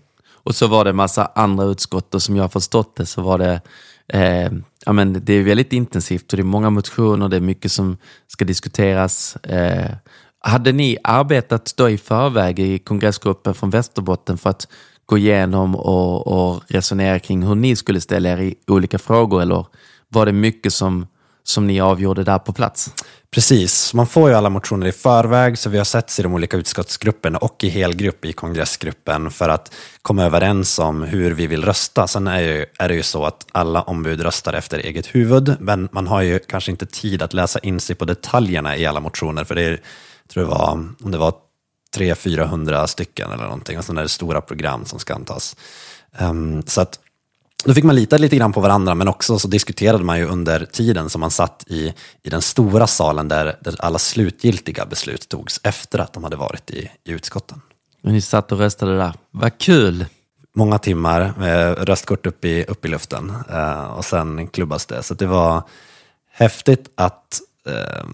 Och 0.46 0.56
så 0.56 0.68
var 0.68 0.86
det 0.86 0.94
massa 0.94 1.32
andra 1.36 1.66
utskott 1.66 2.16
och 2.16 2.22
som 2.22 2.36
jag 2.36 2.44
har 2.44 2.50
förstått 2.50 2.96
det 2.96 3.06
så 3.06 3.22
var 3.22 3.38
det 3.38 3.62
eh, 4.08 4.52
ja, 4.86 4.94
men 4.94 5.26
det 5.26 5.34
är 5.34 5.44
väldigt 5.44 5.74
intensivt 5.74 6.34
och 6.34 6.38
det 6.38 6.42
är 6.42 6.46
många 6.46 6.70
motioner, 6.70 7.30
det 7.30 7.36
är 7.36 7.42
mycket 7.42 7.72
som 7.72 7.98
ska 8.28 8.46
diskuteras. 8.46 9.36
Eh, 9.36 9.92
hade 10.40 10.72
ni 10.72 10.98
arbetat 11.04 11.74
då 11.78 11.90
i 11.90 11.98
förväg 11.98 12.60
i 12.60 12.80
kongressgruppen 12.80 13.54
från 13.54 13.70
Västerbotten 13.70 14.38
för 14.38 14.50
att 14.50 14.68
gå 15.06 15.18
igenom 15.18 15.76
och, 15.76 16.28
och 16.28 16.64
resonera 16.68 17.20
kring 17.20 17.44
hur 17.44 17.56
ni 17.56 17.76
skulle 17.76 18.02
ställa 18.02 18.30
er 18.30 18.38
i 18.38 18.56
olika 18.68 19.00
frågor 19.00 19.42
eller 19.42 19.66
var 20.10 20.26
det 20.26 20.32
mycket 20.34 20.74
som, 20.74 21.08
som 21.48 21.68
ni 21.68 21.82
avgjorde 21.82 22.24
där 22.24 22.40
på 22.40 22.54
plats? 22.54 22.92
Precis, 23.32 23.94
man 23.94 24.08
får 24.08 24.30
ju 24.30 24.36
alla 24.36 24.50
motioner 24.50 24.88
i 24.88 24.92
förväg 24.92 25.58
så 25.58 25.70
vi 25.70 25.78
har 25.78 25.86
setts 25.86 26.20
i 26.20 26.24
de 26.24 26.34
olika 26.34 26.58
utskottsgrupperna 26.58 27.38
och 27.38 27.64
i 27.64 27.70
helgrupp 27.70 28.26
i 28.26 28.34
kongressgruppen 28.34 29.32
för 29.32 29.50
att 29.50 29.74
komma 30.02 30.24
överens 30.24 30.80
om 30.80 31.02
hur 31.02 31.32
vi 31.32 31.48
vill 31.48 31.66
rösta. 31.66 32.08
Sen 32.08 32.28
är, 32.28 32.40
ju, 32.40 32.66
är 32.80 32.88
det 32.88 32.96
ju 32.96 33.04
så 33.04 33.26
att 33.26 33.46
alla 33.52 33.82
ombud 33.82 34.22
röstar 34.22 34.54
efter 34.54 34.80
eget 34.80 35.16
huvud 35.16 35.56
men 35.60 35.90
man 35.92 36.08
har 36.08 36.22
ju 36.22 36.40
kanske 36.40 36.72
inte 36.72 36.86
tid 36.86 37.22
att 37.22 37.34
läsa 37.34 37.60
in 37.60 37.80
sig 37.80 37.96
på 37.96 38.06
detaljerna 38.06 38.78
i 38.78 38.86
alla 38.86 39.00
motioner 39.00 39.44
för 39.44 39.56
det 39.56 39.64
är, 39.64 39.82
tror 40.34 40.46
jag 40.46 40.50
var, 40.50 40.72
om 41.04 41.12
det 41.12 41.18
var 41.18 41.34
300-400 41.98 42.88
stycken 42.88 43.32
eller 43.32 43.44
någonting 43.44 43.78
och 43.78 43.86
sen 43.86 43.98
är 43.98 44.02
det 44.02 44.10
stora 44.10 44.42
program 44.42 44.86
som 44.86 45.00
ska 45.00 45.14
antas. 45.14 45.56
Um, 46.20 46.64
så 46.68 46.82
att 46.82 47.00
då 47.66 47.74
fick 47.74 47.84
man 47.84 47.96
lita 47.96 48.18
lite 48.18 48.36
grann 48.36 48.54
på 48.54 48.62
varandra, 48.62 48.96
men 48.96 49.08
också 49.08 49.40
så 49.40 49.48
diskuterade 49.48 50.04
man 50.04 50.18
ju 50.18 50.26
under 50.26 50.66
tiden 50.66 51.10
som 51.10 51.22
man 51.22 51.32
satt 51.32 51.64
i, 51.68 51.94
i 52.24 52.30
den 52.30 52.42
stora 52.42 52.88
salen 52.88 53.28
där, 53.28 53.58
där 53.62 53.76
alla 53.80 54.00
slutgiltiga 54.00 54.86
beslut 54.86 55.30
togs 55.30 55.60
efter 55.64 56.00
att 56.00 56.14
de 56.14 56.24
hade 56.24 56.36
varit 56.36 56.72
i, 56.72 56.92
i 57.04 57.12
utskotten. 57.12 57.62
Och 58.04 58.12
ni 58.12 58.22
satt 58.22 58.52
och 58.52 58.58
röstade 58.58 58.98
där. 58.98 59.14
Vad 59.32 59.58
kul! 59.58 60.06
Många 60.56 60.78
timmar 60.78 61.34
med 61.38 61.88
röstkort 61.88 62.26
upp 62.26 62.46
i, 62.46 62.64
upp 62.64 62.86
i 62.86 62.88
luften 62.88 63.34
eh, 63.50 63.84
och 63.84 64.06
sen 64.06 64.48
klubbas 64.48 64.86
det. 64.86 65.04
Så 65.04 65.14
det 65.14 65.26
var 65.26 65.64
häftigt 66.32 66.92
att, 66.96 67.42
eh, 67.68 68.06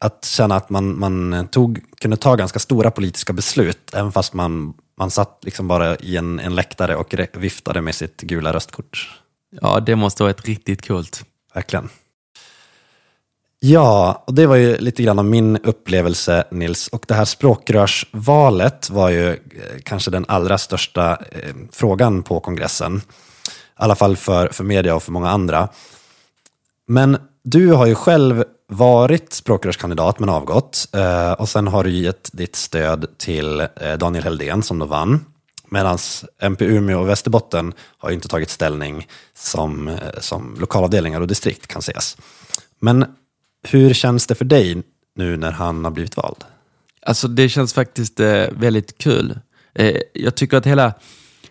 att 0.00 0.24
känna 0.24 0.56
att 0.56 0.70
man, 0.70 0.98
man 0.98 1.48
tog, 1.48 1.80
kunde 2.00 2.16
ta 2.16 2.36
ganska 2.36 2.58
stora 2.58 2.90
politiska 2.90 3.32
beslut, 3.32 3.94
även 3.94 4.12
fast 4.12 4.34
man 4.34 4.74
man 4.98 5.10
satt 5.10 5.38
liksom 5.42 5.68
bara 5.68 5.96
i 5.96 6.16
en, 6.16 6.38
en 6.38 6.54
läktare 6.54 6.96
och 6.96 7.14
viftade 7.32 7.80
med 7.80 7.94
sitt 7.94 8.20
gula 8.20 8.52
röstkort. 8.52 9.20
Ja, 9.60 9.80
det 9.80 9.96
måste 9.96 10.22
ha 10.22 10.28
varit 10.28 10.44
riktigt 10.44 10.86
coolt. 10.86 11.24
Verkligen. 11.54 11.88
Ja, 13.60 14.24
och 14.26 14.34
det 14.34 14.46
var 14.46 14.56
ju 14.56 14.76
lite 14.76 15.02
grann 15.02 15.18
av 15.18 15.24
min 15.24 15.56
upplevelse, 15.56 16.44
Nils. 16.50 16.88
Och 16.88 17.04
det 17.08 17.14
här 17.14 17.24
språkrörsvalet 17.24 18.90
var 18.90 19.10
ju 19.10 19.30
eh, 19.30 19.36
kanske 19.82 20.10
den 20.10 20.24
allra 20.28 20.58
största 20.58 21.18
eh, 21.30 21.54
frågan 21.72 22.22
på 22.22 22.40
kongressen. 22.40 22.96
I 22.96 23.00
alla 23.74 23.94
fall 23.94 24.16
för, 24.16 24.48
för 24.48 24.64
media 24.64 24.94
och 24.94 25.02
för 25.02 25.12
många 25.12 25.30
andra. 25.30 25.68
Men 26.86 27.18
du 27.48 27.72
har 27.72 27.86
ju 27.86 27.94
själv 27.94 28.44
varit 28.68 29.32
språkrörskandidat 29.32 30.18
men 30.18 30.28
avgått. 30.28 30.88
Eh, 30.92 31.32
och 31.32 31.48
sen 31.48 31.66
har 31.66 31.84
du 31.84 31.90
gett 31.90 32.30
ditt 32.32 32.56
stöd 32.56 33.18
till 33.18 33.60
eh, 33.60 33.98
Daniel 33.98 34.24
Heldén 34.24 34.62
som 34.62 34.78
då 34.78 34.86
vann. 34.86 35.24
Medan 35.70 35.98
MP 36.38 36.64
Umeå 36.64 37.00
och 37.00 37.08
Västerbotten 37.08 37.72
har 37.98 38.10
inte 38.10 38.28
tagit 38.28 38.50
ställning 38.50 39.08
som, 39.34 39.88
eh, 39.88 39.96
som 40.20 40.56
lokalavdelningar 40.60 41.20
och 41.20 41.26
distrikt 41.26 41.66
kan 41.66 41.82
sägas. 41.82 42.16
Men 42.80 43.04
hur 43.68 43.94
känns 43.94 44.26
det 44.26 44.34
för 44.34 44.44
dig 44.44 44.82
nu 45.14 45.36
när 45.36 45.52
han 45.52 45.84
har 45.84 45.90
blivit 45.90 46.16
vald? 46.16 46.44
Alltså 47.02 47.28
det 47.28 47.48
känns 47.48 47.74
faktiskt 47.74 48.20
eh, 48.20 48.44
väldigt 48.50 48.98
kul. 48.98 49.38
Eh, 49.74 49.96
jag 50.12 50.34
tycker 50.34 50.56
att 50.56 50.66
hela, 50.66 50.94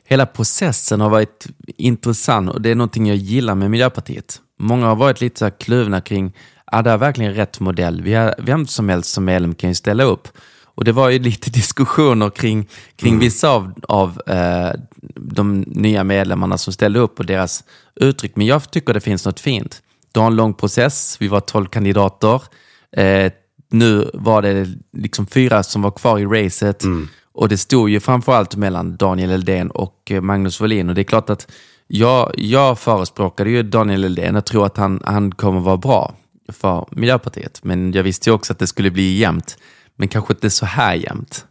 hela 0.03 0.25
processen 0.25 1.01
har 1.01 1.09
varit 1.09 1.47
intressant 1.65 2.49
och 2.49 2.61
det 2.61 2.69
är 2.69 2.75
någonting 2.75 3.07
jag 3.07 3.17
gillar 3.17 3.55
med 3.55 3.71
Miljöpartiet. 3.71 4.41
Många 4.59 4.87
har 4.87 4.95
varit 4.95 5.21
lite 5.21 5.39
så 5.39 5.51
kluvna 5.51 6.01
kring 6.01 6.33
är 6.71 6.83
det 6.83 6.97
verkligen 6.97 7.33
rätt 7.33 7.59
modell? 7.59 8.01
Vi 8.01 8.13
har, 8.13 8.35
vem 8.37 8.67
som 8.67 8.89
helst 8.89 9.11
som 9.11 9.25
medlem 9.25 9.55
kan 9.55 9.69
ju 9.69 9.75
ställa 9.75 10.03
upp. 10.03 10.27
Och 10.63 10.83
det 10.83 10.91
var 10.91 11.09
ju 11.09 11.19
lite 11.29 11.49
diskussioner 11.49 12.29
kring, 12.29 12.67
kring 12.95 13.13
mm. 13.13 13.19
vissa 13.19 13.49
av, 13.49 13.73
av 13.83 14.21
eh, 14.27 14.71
de 15.15 15.61
nya 15.61 16.03
medlemmarna 16.03 16.57
som 16.57 16.73
ställde 16.73 16.99
upp 16.99 17.19
och 17.19 17.25
deras 17.25 17.63
uttryck. 17.95 18.35
Men 18.35 18.47
jag 18.47 18.71
tycker 18.71 18.93
det 18.93 18.99
finns 18.99 19.25
något 19.25 19.39
fint. 19.39 19.81
Det 20.11 20.19
var 20.19 20.27
en 20.27 20.35
lång 20.35 20.53
process, 20.53 21.17
vi 21.19 21.27
var 21.27 21.39
tolv 21.39 21.65
kandidater. 21.65 22.41
Eh, 22.97 23.31
nu 23.71 24.09
var 24.13 24.41
det 24.41 24.67
liksom 24.93 25.27
fyra 25.27 25.63
som 25.63 25.81
var 25.81 25.91
kvar 25.91 26.19
i 26.19 26.25
racet. 26.25 26.83
Mm. 26.83 27.07
Och 27.33 27.49
det 27.49 27.57
stod 27.57 27.89
ju 27.89 27.99
framförallt 27.99 28.55
mellan 28.55 28.97
Daniel 28.97 29.31
Eldén 29.31 29.71
och 29.71 30.11
eh, 30.11 30.21
Magnus 30.21 30.61
Wåhlin. 30.61 30.89
Och 30.89 30.95
det 30.95 31.01
är 31.01 31.03
klart 31.03 31.29
att 31.29 31.51
jag, 31.87 32.31
jag 32.37 32.79
förespråkade 32.79 33.49
ju 33.49 33.63
Daniel 33.63 34.03
Eldén. 34.03 34.35
Jag 34.35 34.45
tror 34.45 34.65
att 34.65 34.77
han, 34.77 35.01
han 35.05 35.31
kommer 35.31 35.59
vara 35.59 35.77
bra 35.77 36.15
för 36.53 36.87
Miljöpartiet. 36.91 37.59
Men 37.63 37.93
jag 37.93 38.03
visste 38.03 38.29
ju 38.29 38.33
också 38.33 38.53
att 38.53 38.59
det 38.59 38.67
skulle 38.67 38.91
bli 38.91 39.17
jämnt. 39.17 39.57
Men 39.95 40.07
kanske 40.07 40.33
inte 40.33 40.49
så 40.49 40.65
här 40.65 40.93
jämnt. 40.93 41.45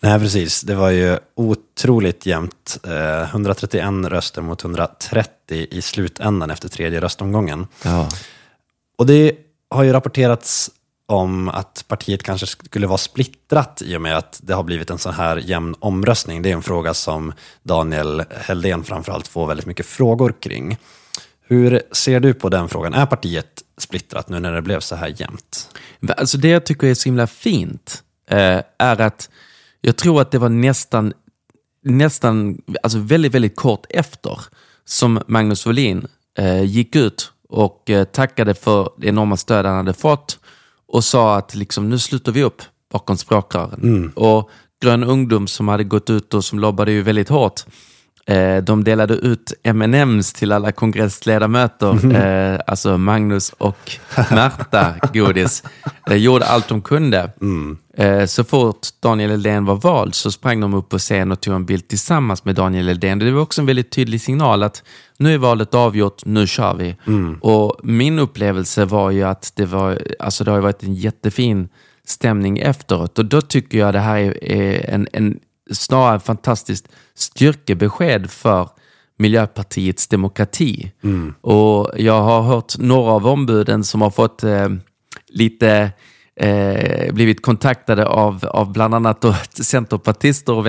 Nej, 0.00 0.18
precis. 0.18 0.60
Det 0.60 0.74
var 0.74 0.90
ju 0.90 1.18
otroligt 1.34 2.26
jämnt. 2.26 2.78
Eh, 2.84 3.22
131 3.30 3.84
röster 4.06 4.42
mot 4.42 4.64
130 4.64 5.66
i 5.70 5.82
slutändan 5.82 6.50
efter 6.50 6.68
tredje 6.68 7.00
röstomgången. 7.00 7.66
Ja. 7.84 8.08
Och 8.98 9.06
det 9.06 9.32
har 9.70 9.82
ju 9.82 9.92
rapporterats 9.92 10.70
om 11.06 11.48
att 11.48 11.84
partiet 11.88 12.22
kanske 12.22 12.46
skulle 12.46 12.86
vara 12.86 12.98
splittrat 12.98 13.82
i 13.84 13.96
och 13.96 14.02
med 14.02 14.18
att 14.18 14.40
det 14.42 14.54
har 14.54 14.62
blivit 14.62 14.90
en 14.90 14.98
sån 14.98 15.14
här 15.14 15.36
jämn 15.36 15.74
omröstning. 15.78 16.42
Det 16.42 16.50
är 16.50 16.54
en 16.54 16.62
fråga 16.62 16.94
som 16.94 17.32
Daniel 17.62 18.22
Heldén 18.30 18.84
framförallt 18.84 19.28
får 19.28 19.46
väldigt 19.46 19.66
mycket 19.66 19.86
frågor 19.86 20.34
kring. 20.40 20.78
Hur 21.46 21.82
ser 21.92 22.20
du 22.20 22.34
på 22.34 22.48
den 22.48 22.68
frågan? 22.68 22.94
Är 22.94 23.06
partiet 23.06 23.62
splittrat 23.78 24.28
nu 24.28 24.40
när 24.40 24.52
det 24.52 24.62
blev 24.62 24.80
så 24.80 24.96
här 24.96 25.14
jämnt? 25.16 25.68
Alltså 26.16 26.38
det 26.38 26.48
jag 26.48 26.66
tycker 26.66 26.86
är 26.86 26.94
så 26.94 27.04
himla 27.04 27.26
fint 27.26 28.02
eh, 28.30 28.60
är 28.78 29.00
att 29.00 29.30
jag 29.80 29.96
tror 29.96 30.20
att 30.20 30.30
det 30.30 30.38
var 30.38 30.48
nästan, 30.48 31.12
nästan 31.82 32.62
alltså 32.82 32.98
väldigt, 32.98 33.34
väldigt 33.34 33.56
kort 33.56 33.86
efter 33.90 34.40
som 34.84 35.22
Magnus 35.26 35.66
Wåhlin 35.66 36.06
eh, 36.38 36.62
gick 36.62 36.96
ut 36.96 37.32
och 37.48 37.90
eh, 37.90 38.04
tackade 38.04 38.54
för 38.54 38.92
det 38.96 39.08
enorma 39.08 39.36
stöd 39.36 39.66
han 39.66 39.76
hade 39.76 39.92
fått 39.92 40.38
och 40.94 41.04
sa 41.04 41.36
att 41.36 41.54
liksom, 41.54 41.90
nu 41.90 41.98
slutar 41.98 42.32
vi 42.32 42.42
upp 42.42 42.62
bakom 42.92 43.16
språkrören. 43.16 43.80
Mm. 43.82 44.12
Och 44.16 44.50
Grön 44.82 45.04
ungdom 45.04 45.46
som 45.46 45.68
hade 45.68 45.84
gått 45.84 46.10
ut 46.10 46.34
och 46.34 46.44
som 46.44 46.58
lobbade 46.58 46.92
ju 46.92 47.02
väldigt 47.02 47.28
hårt 47.28 47.64
Eh, 48.26 48.56
de 48.62 48.84
delade 48.84 49.14
ut 49.14 49.52
M&M's 49.62 50.36
till 50.36 50.52
alla 50.52 50.72
kongressledamöter, 50.72 51.90
mm. 51.90 52.60
alltså 52.66 52.98
Magnus 52.98 53.52
och 53.58 53.98
Märta 54.30 54.94
Godis. 55.12 55.62
De 56.06 56.16
gjorde 56.16 56.46
allt 56.46 56.68
de 56.68 56.82
kunde. 56.82 57.30
Mm. 57.40 57.78
Så 58.26 58.44
fort 58.44 58.88
Daniel 59.00 59.30
Eldén 59.30 59.64
var 59.64 59.74
vald 59.74 60.14
så 60.14 60.30
sprang 60.30 60.60
de 60.60 60.74
upp 60.74 60.88
på 60.88 60.98
scen 60.98 61.32
och 61.32 61.40
tog 61.40 61.54
en 61.54 61.64
bild 61.64 61.88
tillsammans 61.88 62.44
med 62.44 62.54
Daniel 62.54 62.88
Eldén. 62.88 63.18
Det 63.18 63.30
var 63.30 63.42
också 63.42 63.60
en 63.60 63.66
väldigt 63.66 63.90
tydlig 63.90 64.20
signal 64.20 64.62
att 64.62 64.82
nu 65.18 65.34
är 65.34 65.38
valet 65.38 65.74
avgjort, 65.74 66.24
nu 66.24 66.46
kör 66.46 66.74
vi. 66.74 66.96
Mm. 67.06 67.38
Och 67.40 67.80
min 67.82 68.18
upplevelse 68.18 68.84
var 68.84 69.10
ju 69.10 69.22
att 69.22 69.52
det, 69.54 69.66
var, 69.66 69.98
alltså 70.18 70.44
det 70.44 70.50
har 70.50 70.60
varit 70.60 70.82
en 70.82 70.94
jättefin 70.94 71.68
stämning 72.06 72.58
efteråt 72.58 73.18
och 73.18 73.24
då 73.24 73.40
tycker 73.40 73.78
jag 73.78 73.92
det 73.92 74.00
här 74.00 74.44
är 74.44 74.90
en, 74.90 75.08
en 75.12 75.38
snarare 75.70 76.20
fantastiskt 76.20 76.88
styrkebesked 77.14 78.30
för 78.30 78.68
Miljöpartiets 79.18 80.06
demokrati. 80.06 80.92
Mm. 81.02 81.34
Och 81.40 81.90
jag 81.96 82.22
har 82.22 82.42
hört 82.42 82.78
några 82.78 83.12
av 83.12 83.26
ombuden 83.26 83.84
som 83.84 84.02
har 84.02 84.10
fått 84.10 84.42
eh, 84.42 84.68
lite 85.28 85.92
eh, 86.36 87.12
blivit 87.12 87.42
kontaktade 87.42 88.06
av, 88.06 88.44
av 88.52 88.72
bland 88.72 88.94
annat 88.94 89.24
centerpartister 89.50 90.52
och 90.52 90.66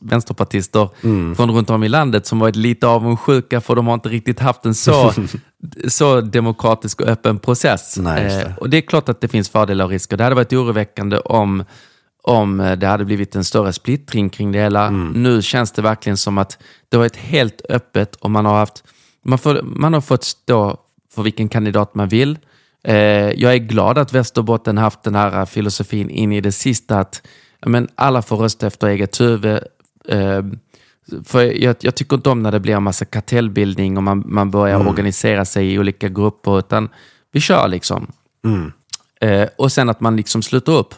vänsterpartister 0.00 0.88
mm. 1.02 1.34
från 1.34 1.50
runt 1.50 1.70
om 1.70 1.84
i 1.84 1.88
landet 1.88 2.26
som 2.26 2.38
varit 2.38 2.56
lite 2.56 2.86
avundsjuka 2.86 3.60
för 3.60 3.74
de 3.74 3.86
har 3.86 3.94
inte 3.94 4.08
riktigt 4.08 4.40
haft 4.40 4.66
en 4.66 4.74
så, 4.74 5.12
så 5.88 6.20
demokratisk 6.20 7.00
och 7.00 7.08
öppen 7.08 7.38
process. 7.38 7.98
Nej, 8.00 8.26
eh, 8.26 8.56
och 8.56 8.70
det 8.70 8.76
är 8.76 8.80
klart 8.80 9.08
att 9.08 9.20
det 9.20 9.28
finns 9.28 9.48
fördelar 9.48 9.84
och 9.84 9.90
risker. 9.90 10.16
Det 10.16 10.24
hade 10.24 10.36
varit 10.36 10.52
oroväckande 10.52 11.18
om 11.18 11.64
om 12.26 12.60
eh, 12.60 12.72
det 12.72 12.86
hade 12.86 13.04
blivit 13.04 13.36
en 13.36 13.44
större 13.44 13.72
splittring 13.72 14.30
kring 14.30 14.52
det 14.52 14.58
hela. 14.58 14.86
Mm. 14.86 15.22
Nu 15.22 15.42
känns 15.42 15.72
det 15.72 15.82
verkligen 15.82 16.16
som 16.16 16.38
att 16.38 16.58
det 16.88 16.96
har 16.96 17.04
varit 17.04 17.16
helt 17.16 17.62
öppet 17.68 18.16
och 18.16 18.30
man 18.30 18.44
har, 18.44 18.58
haft, 18.58 18.84
man, 19.24 19.38
får, 19.38 19.60
man 19.62 19.94
har 19.94 20.00
fått 20.00 20.24
stå 20.24 20.76
för 21.14 21.22
vilken 21.22 21.48
kandidat 21.48 21.94
man 21.94 22.08
vill. 22.08 22.38
Eh, 22.84 22.96
jag 23.30 23.54
är 23.54 23.58
glad 23.58 23.98
att 23.98 24.12
Västerbotten 24.12 24.78
haft 24.78 25.02
den 25.02 25.14
här 25.14 25.46
filosofin 25.46 26.10
in 26.10 26.32
i 26.32 26.40
det 26.40 26.52
sista 26.52 26.98
att 26.98 27.22
men, 27.66 27.88
alla 27.94 28.22
får 28.22 28.36
rösta 28.36 28.66
efter 28.66 28.86
eget 28.86 29.20
huvud. 29.20 29.58
Eh, 30.08 30.44
för 31.24 31.42
jag, 31.42 31.76
jag, 31.80 31.94
tycker 31.94 32.16
inte 32.16 32.30
om 32.30 32.42
när 32.42 32.52
det 32.52 32.60
blir 32.60 32.74
en 32.74 32.82
massa 32.82 33.04
kartellbildning 33.04 33.96
och 33.96 34.02
man, 34.02 34.24
man 34.26 34.50
börjar 34.50 34.76
mm. 34.76 34.88
organisera 34.88 35.44
sig 35.44 35.72
i 35.72 35.78
olika 35.78 36.08
grupper, 36.08 36.58
utan 36.58 36.88
vi 37.32 37.40
kör 37.40 37.68
liksom. 37.68 38.12
Mm. 38.44 38.72
Eh, 39.20 39.48
och 39.58 39.72
sen 39.72 39.88
att 39.88 40.00
man 40.00 40.16
liksom 40.16 40.42
slutar 40.42 40.72
upp. 40.72 40.94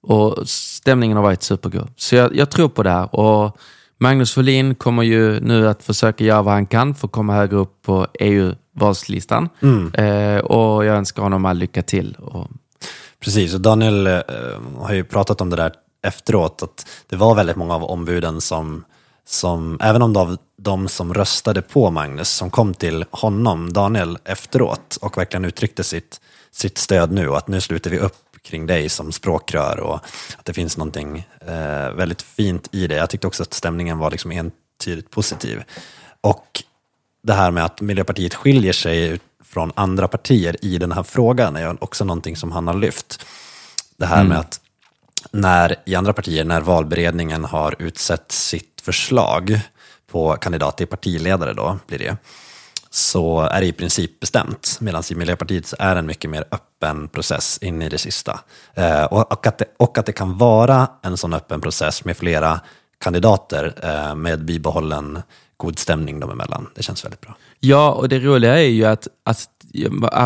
Och 0.00 0.48
stämningen 0.88 1.16
har 1.16 1.24
varit 1.24 1.42
supergod. 1.42 1.88
Så 1.96 2.16
jag, 2.16 2.36
jag 2.36 2.50
tror 2.50 2.68
på 2.68 2.82
det 2.82 2.90
här. 2.90 3.14
Och 3.14 3.56
Magnus 3.98 4.34
Folin 4.34 4.74
kommer 4.74 5.02
ju 5.02 5.40
nu 5.40 5.68
att 5.68 5.82
försöka 5.82 6.24
göra 6.24 6.42
vad 6.42 6.54
han 6.54 6.66
kan 6.66 6.94
för 6.94 7.06
att 7.06 7.12
komma 7.12 7.34
högre 7.34 7.56
upp 7.56 7.82
på 7.82 8.06
EU-valslistan. 8.20 9.48
Mm. 9.62 9.94
Eh, 9.94 10.40
och 10.40 10.84
jag 10.84 10.96
önskar 10.96 11.22
honom 11.22 11.44
all 11.44 11.56
lycka 11.56 11.82
till. 11.82 12.14
Och... 12.14 12.46
Precis, 13.20 13.54
och 13.54 13.60
Daniel 13.60 14.06
eh, 14.06 14.20
har 14.78 14.94
ju 14.94 15.04
pratat 15.04 15.40
om 15.40 15.50
det 15.50 15.56
där 15.56 15.72
efteråt, 16.02 16.62
att 16.62 16.86
det 17.08 17.16
var 17.16 17.34
väldigt 17.34 17.56
många 17.56 17.74
av 17.74 17.84
ombuden 17.84 18.40
som, 18.40 18.84
som 19.26 19.78
även 19.80 20.02
om 20.02 20.12
de, 20.12 20.36
de 20.58 20.88
som 20.88 21.14
röstade 21.14 21.62
på 21.62 21.90
Magnus, 21.90 22.28
som 22.28 22.50
kom 22.50 22.74
till 22.74 23.04
honom, 23.10 23.72
Daniel, 23.72 24.18
efteråt 24.24 24.98
och 25.00 25.18
verkligen 25.18 25.44
uttryckte 25.44 25.84
sitt, 25.84 26.20
sitt 26.50 26.78
stöd 26.78 27.12
nu 27.12 27.28
och 27.28 27.36
att 27.38 27.48
nu 27.48 27.60
slutar 27.60 27.90
vi 27.90 27.98
upp 27.98 28.27
kring 28.48 28.66
dig 28.66 28.88
som 28.88 29.12
språkrör 29.12 29.80
och 29.80 29.94
att 30.38 30.44
det 30.44 30.52
finns 30.52 30.76
någonting 30.76 31.28
eh, 31.40 31.90
väldigt 31.90 32.22
fint 32.22 32.68
i 32.72 32.86
det. 32.86 32.94
Jag 32.94 33.10
tyckte 33.10 33.26
också 33.26 33.42
att 33.42 33.54
stämningen 33.54 33.98
var 33.98 34.10
liksom 34.10 34.30
entydigt 34.30 35.10
positiv. 35.10 35.62
Och 36.20 36.62
det 37.22 37.32
här 37.32 37.50
med 37.50 37.64
att 37.64 37.80
Miljöpartiet 37.80 38.34
skiljer 38.34 38.72
sig 38.72 39.20
från 39.44 39.72
andra 39.74 40.08
partier 40.08 40.56
i 40.64 40.78
den 40.78 40.92
här 40.92 41.02
frågan 41.02 41.56
är 41.56 41.84
också 41.84 42.04
någonting 42.04 42.36
som 42.36 42.52
han 42.52 42.66
har 42.66 42.74
lyft. 42.74 43.26
Det 43.96 44.06
här 44.06 44.20
mm. 44.20 44.28
med 44.28 44.38
att 44.38 44.60
när, 45.30 45.76
i 45.84 45.94
andra 45.94 46.12
partier, 46.12 46.44
när 46.44 46.60
valberedningen 46.60 47.44
har 47.44 47.74
utsett 47.78 48.32
sitt 48.32 48.80
förslag 48.82 49.60
på 50.10 50.36
kandidat 50.36 50.76
till 50.76 50.86
partiledare 50.86 51.52
då, 51.52 51.78
blir 51.86 51.98
det 51.98 52.16
så 52.90 53.40
är 53.40 53.60
det 53.60 53.66
i 53.66 53.72
princip 53.72 54.20
bestämt. 54.20 54.78
Medan 54.80 55.02
i 55.10 55.14
Miljöpartiet 55.14 55.66
så 55.66 55.76
är 55.78 55.94
det 55.94 55.98
en 55.98 56.06
mycket 56.06 56.30
mer 56.30 56.44
öppen 56.50 57.08
process 57.08 57.58
in 57.62 57.82
i 57.82 57.88
det 57.88 57.98
sista. 57.98 58.40
Eh, 58.74 59.04
och, 59.04 59.32
och, 59.32 59.46
att 59.46 59.58
det, 59.58 59.64
och 59.76 59.98
att 59.98 60.06
det 60.06 60.12
kan 60.12 60.38
vara 60.38 60.88
en 61.02 61.16
sån 61.16 61.34
öppen 61.34 61.60
process 61.60 62.04
med 62.04 62.16
flera 62.16 62.60
kandidater 63.00 63.74
eh, 63.82 64.14
med 64.14 64.44
bibehållen 64.44 65.22
god 65.58 65.78
stämning 65.78 66.20
dem 66.20 66.30
emellan. 66.30 66.66
Det 66.74 66.82
känns 66.82 67.04
väldigt 67.04 67.20
bra. 67.20 67.36
Ja, 67.60 67.92
och 67.92 68.08
det 68.08 68.18
roliga 68.18 68.58
är 68.58 68.68
ju 68.68 68.84
att, 68.84 69.08
att 69.24 69.48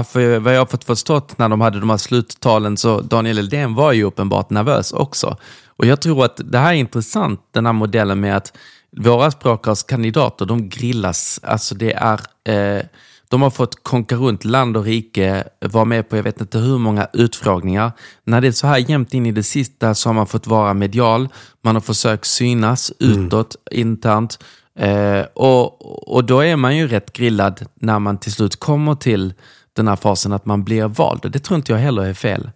för 0.08 0.38
vad 0.38 0.54
jag 0.54 0.60
har 0.60 0.66
fått 0.66 0.84
förstått 0.84 1.38
när 1.38 1.48
de 1.48 1.60
hade 1.60 1.80
de 1.80 1.90
här 1.90 1.96
sluttalen 1.96 2.76
så 2.76 3.00
Daniel 3.00 3.38
Eldén 3.38 3.74
var 3.74 3.92
ju 3.92 4.04
uppenbart 4.04 4.50
nervös 4.50 4.92
också. 4.92 5.36
Och 5.76 5.86
jag 5.86 6.00
tror 6.00 6.24
att 6.24 6.40
det 6.44 6.58
här 6.58 6.72
är 6.72 6.76
intressant, 6.76 7.40
den 7.50 7.66
här 7.66 7.72
modellen 7.72 8.20
med 8.20 8.36
att 8.36 8.52
våra 8.96 9.30
språkrörskandidater, 9.30 10.46
de 10.46 10.68
grillas. 10.68 11.40
Alltså 11.42 11.74
det 11.74 11.92
är, 11.92 12.20
eh, 12.44 12.82
de 13.28 13.42
har 13.42 13.50
fått 13.50 13.82
konka 13.82 14.16
runt 14.16 14.44
land 14.44 14.76
och 14.76 14.84
rike, 14.84 15.44
vara 15.60 15.84
med 15.84 16.08
på 16.08 16.16
jag 16.16 16.22
vet 16.22 16.40
inte 16.40 16.58
hur 16.58 16.78
många 16.78 17.08
utfrågningar. 17.12 17.92
När 18.24 18.40
det 18.40 18.48
är 18.48 18.52
så 18.52 18.66
här 18.66 18.78
jämnt 18.78 19.14
in 19.14 19.26
i 19.26 19.32
det 19.32 19.42
sista 19.42 19.94
så 19.94 20.08
har 20.08 20.14
man 20.14 20.26
fått 20.26 20.46
vara 20.46 20.74
medial, 20.74 21.28
man 21.62 21.76
har 21.76 21.80
försökt 21.80 22.26
synas 22.26 22.92
mm. 23.00 23.26
utåt, 23.26 23.56
internt. 23.70 24.38
Eh, 24.78 25.22
och, 25.34 26.14
och 26.14 26.24
då 26.24 26.40
är 26.40 26.56
man 26.56 26.76
ju 26.76 26.88
rätt 26.88 27.12
grillad 27.12 27.66
när 27.74 27.98
man 27.98 28.18
till 28.18 28.32
slut 28.32 28.60
kommer 28.60 28.94
till 28.94 29.34
den 29.72 29.88
här 29.88 29.96
fasen 29.96 30.32
att 30.32 30.46
man 30.46 30.64
blir 30.64 30.84
vald. 30.84 31.32
Det 31.32 31.38
tror 31.38 31.56
inte 31.56 31.72
jag 31.72 31.78
heller 31.78 32.02
är 32.02 32.14
fel. 32.14 32.50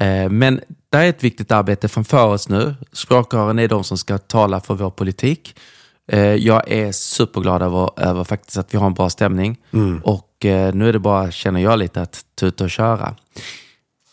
Eh, 0.00 0.30
men 0.30 0.60
det 0.90 0.98
är 0.98 1.08
ett 1.08 1.24
viktigt 1.24 1.52
arbete 1.52 1.88
framför 1.88 2.26
oss 2.26 2.48
nu. 2.48 2.74
Språkrören 2.92 3.58
är 3.58 3.68
de 3.68 3.84
som 3.84 3.98
ska 3.98 4.18
tala 4.18 4.60
för 4.60 4.74
vår 4.74 4.90
politik. 4.90 5.56
Eh, 6.12 6.20
jag 6.20 6.72
är 6.72 6.92
superglad 6.92 7.62
över, 7.62 7.90
över 8.00 8.24
faktiskt 8.24 8.56
att 8.56 8.74
vi 8.74 8.78
har 8.78 8.86
en 8.86 8.94
bra 8.94 9.10
stämning. 9.10 9.58
Mm. 9.72 10.00
Och 10.04 10.44
eh, 10.44 10.74
nu 10.74 10.88
är 10.88 10.92
det 10.92 10.98
bara, 10.98 11.30
känner 11.30 11.60
jag 11.60 11.78
lite, 11.78 12.02
att 12.02 12.20
tuta 12.40 12.64
och 12.64 12.70
köra. 12.70 13.14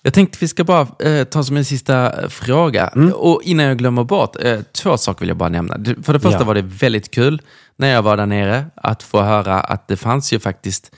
Jag 0.01 0.13
tänkte 0.13 0.38
vi 0.41 0.47
ska 0.47 0.63
bara 0.63 0.88
eh, 0.99 1.23
ta 1.23 1.43
som 1.43 1.57
en 1.57 1.65
sista 1.65 2.29
fråga. 2.29 2.88
Mm. 2.88 3.13
Och 3.13 3.41
innan 3.43 3.65
jag 3.65 3.77
glömmer 3.77 4.03
bort, 4.03 4.43
eh, 4.43 4.61
två 4.61 4.97
saker 4.97 5.19
vill 5.19 5.29
jag 5.29 5.38
bara 5.38 5.49
nämna. 5.49 5.75
För 6.03 6.13
det 6.13 6.19
första 6.19 6.39
ja. 6.39 6.45
var 6.45 6.55
det 6.55 6.61
väldigt 6.61 7.11
kul 7.11 7.41
när 7.75 7.88
jag 7.88 8.01
var 8.01 8.17
där 8.17 8.25
nere 8.25 8.65
att 8.75 9.03
få 9.03 9.21
höra 9.21 9.59
att 9.59 9.88
det 9.88 9.97
fanns 9.97 10.34
ju 10.34 10.39
faktiskt 10.39 10.91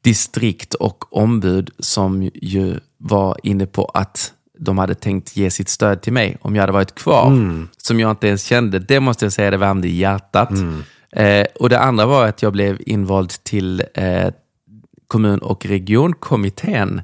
distrikt 0.00 0.74
och 0.74 1.16
ombud 1.16 1.70
som 1.78 2.30
ju 2.34 2.80
var 2.98 3.36
inne 3.42 3.66
på 3.66 3.84
att 3.84 4.32
de 4.58 4.78
hade 4.78 4.94
tänkt 4.94 5.36
ge 5.36 5.50
sitt 5.50 5.68
stöd 5.68 6.02
till 6.02 6.12
mig 6.12 6.36
om 6.40 6.54
jag 6.54 6.62
hade 6.62 6.72
varit 6.72 6.94
kvar, 6.94 7.26
mm. 7.26 7.68
som 7.76 8.00
jag 8.00 8.10
inte 8.10 8.28
ens 8.28 8.44
kände. 8.44 8.78
Det 8.78 9.00
måste 9.00 9.24
jag 9.24 9.32
säga, 9.32 9.50
det 9.50 9.56
värmde 9.56 9.88
i 9.88 9.96
hjärtat. 9.96 10.50
Mm. 10.50 10.82
Eh, 11.10 11.46
och 11.60 11.68
det 11.68 11.80
andra 11.80 12.06
var 12.06 12.26
att 12.26 12.42
jag 12.42 12.52
blev 12.52 12.78
invald 12.86 13.30
till 13.30 13.82
eh, 13.94 14.28
kommun 15.06 15.38
och 15.38 15.66
regionkommittén 15.66 17.00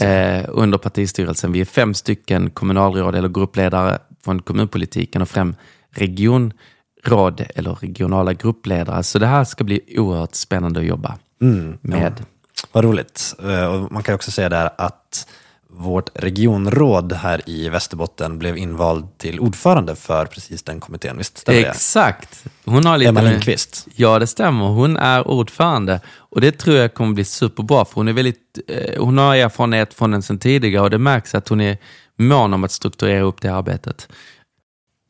eh, 0.00 0.44
under 0.48 0.78
partistyrelsen. 0.78 1.52
Vi 1.52 1.60
är 1.60 1.64
fem 1.64 1.94
stycken 1.94 2.50
kommunalråd 2.50 3.14
eller 3.14 3.28
gruppledare 3.28 3.98
från 4.24 4.42
kommunpolitiken 4.42 5.22
och 5.22 5.28
fem 5.28 5.54
regionråd 5.90 7.44
eller 7.54 7.74
regionala 7.74 8.32
gruppledare. 8.32 9.02
Så 9.02 9.18
det 9.18 9.26
här 9.26 9.44
ska 9.44 9.64
bli 9.64 9.80
oerhört 9.96 10.34
spännande 10.34 10.80
att 10.80 10.86
jobba 10.86 11.18
mm. 11.40 11.78
med. 11.80 12.12
Ja. 12.18 12.24
Vad 12.72 12.84
roligt. 12.84 13.34
Eh, 13.42 13.64
och 13.64 13.92
man 13.92 14.02
kan 14.02 14.14
också 14.14 14.30
säga 14.30 14.48
där 14.48 14.70
att 14.78 15.26
vårt 15.70 16.10
regionråd 16.14 17.12
här 17.12 17.42
i 17.46 17.68
Västerbotten 17.68 18.38
blev 18.38 18.58
invald 18.58 19.18
till 19.18 19.40
ordförande 19.40 19.96
för 19.96 20.26
precis 20.26 20.62
den 20.62 20.80
kommittén. 20.80 21.18
Visst 21.18 21.38
stämmer 21.38 21.60
det? 21.60 21.68
Exakt. 21.68 22.44
Hon 22.64 22.86
har 22.86 22.98
lite 22.98 23.08
Emma 23.08 23.22
Lindqvist. 23.22 23.86
Ja, 23.94 24.18
det 24.18 24.26
stämmer. 24.26 24.64
Hon 24.66 24.96
är 24.96 25.28
ordförande. 25.28 26.00
Och 26.16 26.40
det 26.40 26.52
tror 26.52 26.76
jag 26.76 26.94
kommer 26.94 27.14
bli 27.14 27.24
superbra, 27.24 27.84
för 27.84 27.94
hon, 27.94 28.08
är 28.08 28.12
väldigt, 28.12 28.58
eh, 28.68 29.04
hon 29.04 29.18
har 29.18 29.36
erfarenhet 29.36 29.94
från 29.94 30.10
den 30.10 30.22
sedan 30.22 30.38
tidigare 30.38 30.84
och 30.84 30.90
det 30.90 30.98
märks 30.98 31.34
att 31.34 31.48
hon 31.48 31.60
är 31.60 31.78
mån 32.16 32.54
om 32.54 32.64
att 32.64 32.72
strukturera 32.72 33.22
upp 33.22 33.40
det 33.40 33.48
arbetet. 33.48 34.08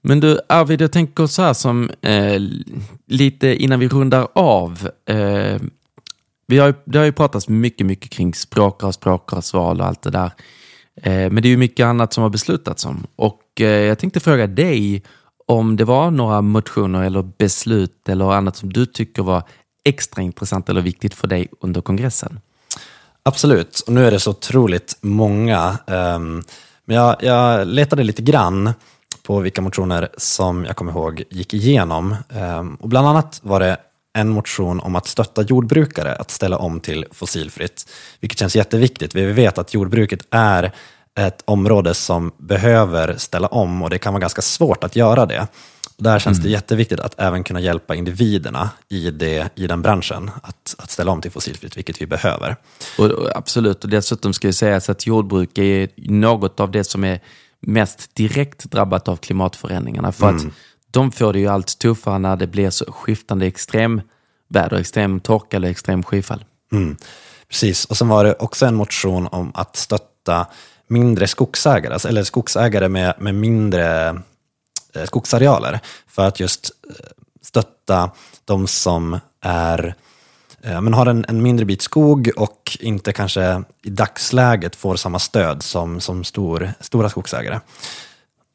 Men 0.03 0.21
du 0.21 0.41
Arvid, 0.49 0.81
jag 0.81 0.93
tänker 0.93 1.27
så 1.27 1.43
här 1.43 1.53
som 1.53 1.91
eh, 2.01 2.41
lite 3.07 3.63
innan 3.63 3.81
vi 3.81 3.89
rundar 3.89 4.29
av. 4.33 4.91
Eh, 5.07 5.61
vi 6.49 6.59
har, 6.59 6.75
det 6.85 6.99
har 6.99 7.05
ju 7.05 7.13
pratats 7.13 7.49
mycket, 7.49 7.87
mycket 7.87 8.11
kring 8.11 8.35
språkrör, 8.35 8.93
språkrörsval 8.93 9.81
och 9.81 9.87
allt 9.87 10.03
det 10.03 10.11
där. 10.11 10.31
Eh, 11.03 11.31
men 11.31 11.35
det 11.35 11.49
är 11.49 11.51
ju 11.51 11.57
mycket 11.57 11.87
annat 11.87 12.13
som 12.13 12.23
har 12.23 12.31
beslutats 12.31 12.85
om. 12.85 13.07
Och 13.17 13.43
eh, 13.61 13.67
jag 13.67 13.99
tänkte 13.99 14.21
fråga 14.21 14.47
dig 14.47 15.03
om 15.47 15.77
det 15.77 15.85
var 15.85 16.11
några 16.11 16.43
motioner 16.43 17.03
eller 17.03 17.23
beslut 17.23 18.09
eller 18.09 18.33
annat 18.33 18.57
som 18.57 18.73
du 18.73 18.87
tycker 18.87 19.23
var 19.23 19.43
extra 19.85 20.23
intressant 20.23 20.69
eller 20.69 20.81
viktigt 20.81 21.15
för 21.15 21.29
dig 21.29 21.49
under 21.61 21.81
kongressen? 21.81 22.41
Absolut, 23.23 23.81
och 23.87 23.93
nu 23.93 24.07
är 24.07 24.11
det 24.11 24.21
så 24.21 24.31
otroligt 24.31 24.99
många. 25.01 25.79
Ehm, 25.87 26.43
men 26.85 26.97
jag, 26.97 27.17
jag 27.21 27.67
letade 27.67 28.03
lite 28.03 28.23
grann 28.23 28.73
på 29.23 29.41
vilka 29.41 29.63
motioner 29.63 30.09
som 30.17 30.65
jag 30.65 30.77
kommer 30.77 30.93
ihåg 30.93 31.23
gick 31.31 31.55
igenom. 31.55 32.17
Ehm, 32.29 32.75
och 32.75 32.89
bland 32.89 33.09
annat 33.09 33.41
var 33.43 33.61
det 33.61 33.77
en 34.21 34.29
motion 34.29 34.81
om 34.81 34.97
att 34.97 35.07
stötta 35.07 35.43
jordbrukare 35.43 36.15
att 36.15 36.31
ställa 36.31 36.59
om 36.59 36.81
till 36.81 37.05
fossilfritt, 37.11 37.91
vilket 38.21 38.39
känns 38.39 38.57
jätteviktigt. 38.57 39.15
Vi 39.15 39.27
vet 39.27 39.59
att 39.59 39.75
jordbruket 39.75 40.21
är 40.31 40.73
ett 41.19 41.43
område 41.45 41.95
som 41.95 42.33
behöver 42.39 43.15
ställa 43.17 43.49
om 43.49 43.83
och 43.83 43.91
det 43.91 43.99
kan 43.99 44.13
vara 44.13 44.21
ganska 44.21 44.43
svårt 44.43 44.85
att 44.85 44.97
göra 44.97 45.27
det. 45.27 45.47
Och 45.97 46.05
där 46.05 46.19
känns 46.19 46.39
mm. 46.39 46.47
det 46.47 46.53
jätteviktigt 46.53 47.01
att 47.01 47.21
även 47.21 47.45
kunna 47.45 47.61
hjälpa 47.61 47.95
individerna 47.95 48.71
i, 48.89 49.11
det, 49.11 49.51
i 49.55 49.67
den 49.67 49.83
branschen 49.83 50.31
att, 50.43 50.75
att 50.79 50.91
ställa 50.91 51.13
om 51.13 51.21
till 51.21 51.31
fossilfritt, 51.31 51.77
vilket 51.77 52.01
vi 52.01 52.07
behöver. 52.07 52.57
Och, 52.99 53.05
och 53.05 53.37
absolut, 53.37 53.85
och 53.85 53.91
dessutom 53.91 54.33
ska 54.33 54.49
jag 54.49 54.55
säga 54.55 54.77
att 54.77 55.07
jordbruk 55.07 55.59
är 55.59 55.89
något 55.97 56.61
av 56.61 56.71
det 56.71 56.85
som 56.85 57.05
är 57.05 57.21
mest 57.61 58.15
direkt 58.15 58.65
drabbat 58.65 59.09
av 59.09 59.17
klimatförändringarna. 59.17 60.13
För 60.13 60.29
mm. 60.29 60.47
att 60.47 60.53
de 60.91 61.13
får 61.13 61.33
det 61.33 61.39
ju 61.39 61.47
allt 61.49 61.79
tuffare 61.79 62.19
när 62.19 62.37
det 62.37 62.47
blir 62.47 62.71
så 62.71 62.93
skiftande 62.93 63.47
extremväder, 63.47 64.79
extrem 64.81 65.21
torka 65.21 65.57
eller 65.57 65.69
extrem 65.69 66.03
skyfall. 66.03 66.45
Mm. 66.73 66.97
Precis, 67.49 67.85
och 67.85 67.97
sen 67.97 68.09
var 68.09 68.25
det 68.25 68.35
också 68.35 68.67
en 68.67 68.75
motion 68.75 69.29
om 69.33 69.51
att 69.55 69.77
stötta 69.77 70.47
mindre 70.89 71.27
skogsägare, 71.27 71.93
alltså, 71.93 72.09
eller 72.09 72.25
skogsägare 72.25 72.89
med, 72.89 73.15
med 73.19 73.35
mindre 73.35 74.09
eh, 74.95 75.05
skogsarealer, 75.05 75.81
för 76.07 76.27
att 76.27 76.41
just 76.41 76.71
eh, 76.89 76.95
stötta 77.43 78.11
de 78.45 78.67
som 78.67 79.21
är 79.41 79.95
eh, 80.63 80.81
men 80.81 80.95
har 80.95 81.07
en, 81.07 81.25
en, 81.29 81.43
mindre 81.43 81.67
bit 81.67 81.83
skog 81.83 82.31
och 82.37 82.79
inte 82.81 83.13
kanske 83.13 83.63
i 83.83 83.91
dagsläget 83.91 84.77
får 84.77 84.97
samma 84.97 85.19
stöd 85.19 85.63
som, 85.63 86.01
som 86.01 86.25
stor, 86.25 86.73
stora 86.81 87.11
skogsägare. 87.11 87.61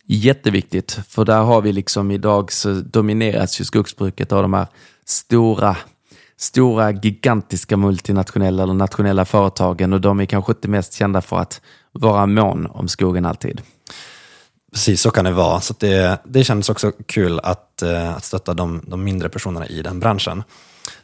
Jätteviktigt, 0.07 0.99
för 1.07 1.25
där 1.25 1.41
har 1.41 1.61
vi 1.61 1.71
liksom 1.71 2.11
idag 2.11 2.51
så 2.51 2.73
domineras 2.73 3.61
ju 3.61 3.65
skogsbruket 3.65 4.31
av 4.31 4.41
de 4.41 4.53
här 4.53 4.67
stora, 5.05 5.77
stora 6.37 6.91
gigantiska 6.91 7.77
multinationella 7.77 8.63
eller 8.63 8.73
nationella 8.73 9.25
företagen 9.25 9.93
och 9.93 10.01
de 10.01 10.19
är 10.19 10.25
kanske 10.25 10.51
inte 10.51 10.67
mest 10.67 10.93
kända 10.93 11.21
för 11.21 11.39
att 11.39 11.61
vara 11.91 12.25
mån 12.25 12.65
om 12.65 12.87
skogen 12.87 13.25
alltid. 13.25 13.61
Precis, 14.73 15.01
så 15.01 15.11
kan 15.11 15.25
det 15.25 15.31
vara. 15.31 15.61
Så 15.61 15.73
det, 15.79 16.21
det 16.25 16.43
kändes 16.43 16.69
också 16.69 16.91
kul 17.05 17.39
att, 17.43 17.81
eh, 17.81 18.15
att 18.15 18.23
stötta 18.23 18.53
de, 18.53 18.81
de 18.87 19.03
mindre 19.03 19.29
personerna 19.29 19.67
i 19.67 19.81
den 19.81 19.99
branschen. 19.99 20.43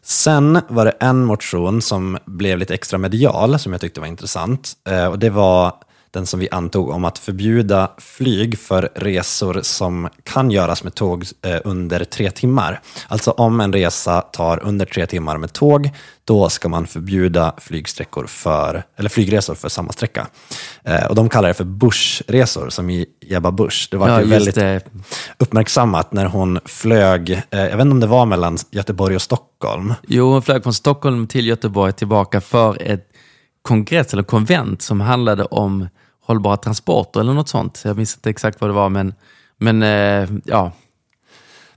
Sen 0.01 0.61
var 0.69 0.85
det 0.85 0.91
en 0.91 1.25
motion 1.25 1.81
som 1.81 2.17
blev 2.25 2.57
lite 2.57 2.73
extra 2.73 2.97
medial 2.97 3.59
som 3.59 3.71
jag 3.71 3.81
tyckte 3.81 3.99
var 3.99 4.07
intressant. 4.07 4.73
Eh, 4.87 5.05
och 5.05 5.19
Det 5.19 5.29
var 5.29 5.73
den 6.11 6.25
som 6.25 6.39
vi 6.39 6.49
antog 6.49 6.89
om 6.89 7.05
att 7.05 7.17
förbjuda 7.17 7.91
flyg 7.97 8.59
för 8.59 8.89
resor 8.95 9.59
som 9.61 10.09
kan 10.23 10.51
göras 10.51 10.83
med 10.83 10.95
tåg 10.95 11.25
eh, 11.41 11.57
under 11.63 12.03
tre 12.03 12.31
timmar. 12.31 12.81
Alltså 13.07 13.31
om 13.31 13.59
en 13.59 13.73
resa 13.73 14.21
tar 14.21 14.63
under 14.63 14.85
tre 14.85 15.05
timmar 15.05 15.37
med 15.37 15.53
tåg, 15.53 15.89
då 16.23 16.49
ska 16.49 16.69
man 16.69 16.87
förbjuda 16.87 17.53
flygsträckor 17.57 18.25
för, 18.27 18.83
eller 18.97 19.09
flygresor 19.09 19.55
för 19.55 19.69
samma 19.69 19.91
sträcka. 19.91 20.27
Eh, 20.83 21.05
och 21.05 21.15
de 21.15 21.29
kallar 21.29 21.47
det 21.47 21.53
för 21.53 21.63
Bushresor, 21.63 22.69
som 22.69 22.89
i 22.89 23.05
Ebba 23.29 23.51
Busch. 23.51 23.87
Det 23.91 23.97
var 23.97 24.09
ja, 24.09 24.25
väldigt 24.25 24.55
det. 24.55 24.81
uppmärksammat 25.37 26.13
när 26.13 26.25
hon 26.25 26.59
flög, 26.65 27.29
eh, 27.29 27.41
jag 27.51 27.77
vet 27.77 27.81
inte 27.81 27.91
om 27.91 27.99
det 27.99 28.07
var 28.07 28.25
mellan 28.25 28.57
Göteborg 28.71 29.15
och 29.15 29.21
Stockholm. 29.21 29.93
Jo, 30.07 30.31
hon 30.31 30.41
flög 30.41 30.63
från 30.63 30.73
Stockholm 30.73 31.27
till 31.27 31.47
Göteborg 31.47 31.93
tillbaka 31.93 32.41
för 32.41 32.81
ett 32.81 33.05
kongress 33.61 34.13
eller 34.13 34.23
konvent 34.23 34.81
som 34.81 35.01
handlade 35.01 35.43
om 35.43 35.87
hållbara 36.21 36.57
transporter 36.57 37.19
eller 37.19 37.33
något 37.33 37.49
sånt. 37.49 37.81
Jag 37.85 37.97
minns 37.97 38.15
inte 38.15 38.29
exakt 38.29 38.61
vad 38.61 38.69
det 38.69 38.73
var, 38.73 38.89
men, 38.89 39.13
men 39.57 39.83
eh, 39.83 40.29
ja. 40.45 40.71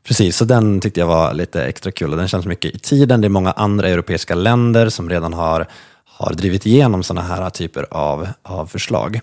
Precis, 0.05 0.37
så 0.37 0.45
den 0.45 0.81
tyckte 0.81 1.01
jag 1.01 1.07
var 1.07 1.35
lite 1.35 1.65
extra 1.65 1.93
kul 1.93 2.11
och 2.11 2.17
den 2.17 2.29
känns 2.29 2.47
mycket 2.47 2.75
i 2.75 2.79
tiden. 2.79 3.21
Det 3.21 3.27
är 3.27 3.29
många 3.29 3.53
andra 3.53 3.89
europeiska 3.89 4.35
länder 4.35 4.89
som 4.89 5.11
redan 5.11 5.33
har, 5.33 5.67
har 6.05 6.33
drivit 6.33 6.67
igenom 6.67 7.03
sådana 7.03 7.27
här 7.27 7.51
typer 7.51 7.87
av, 7.91 8.29
av 8.43 8.67
förslag. 8.67 9.21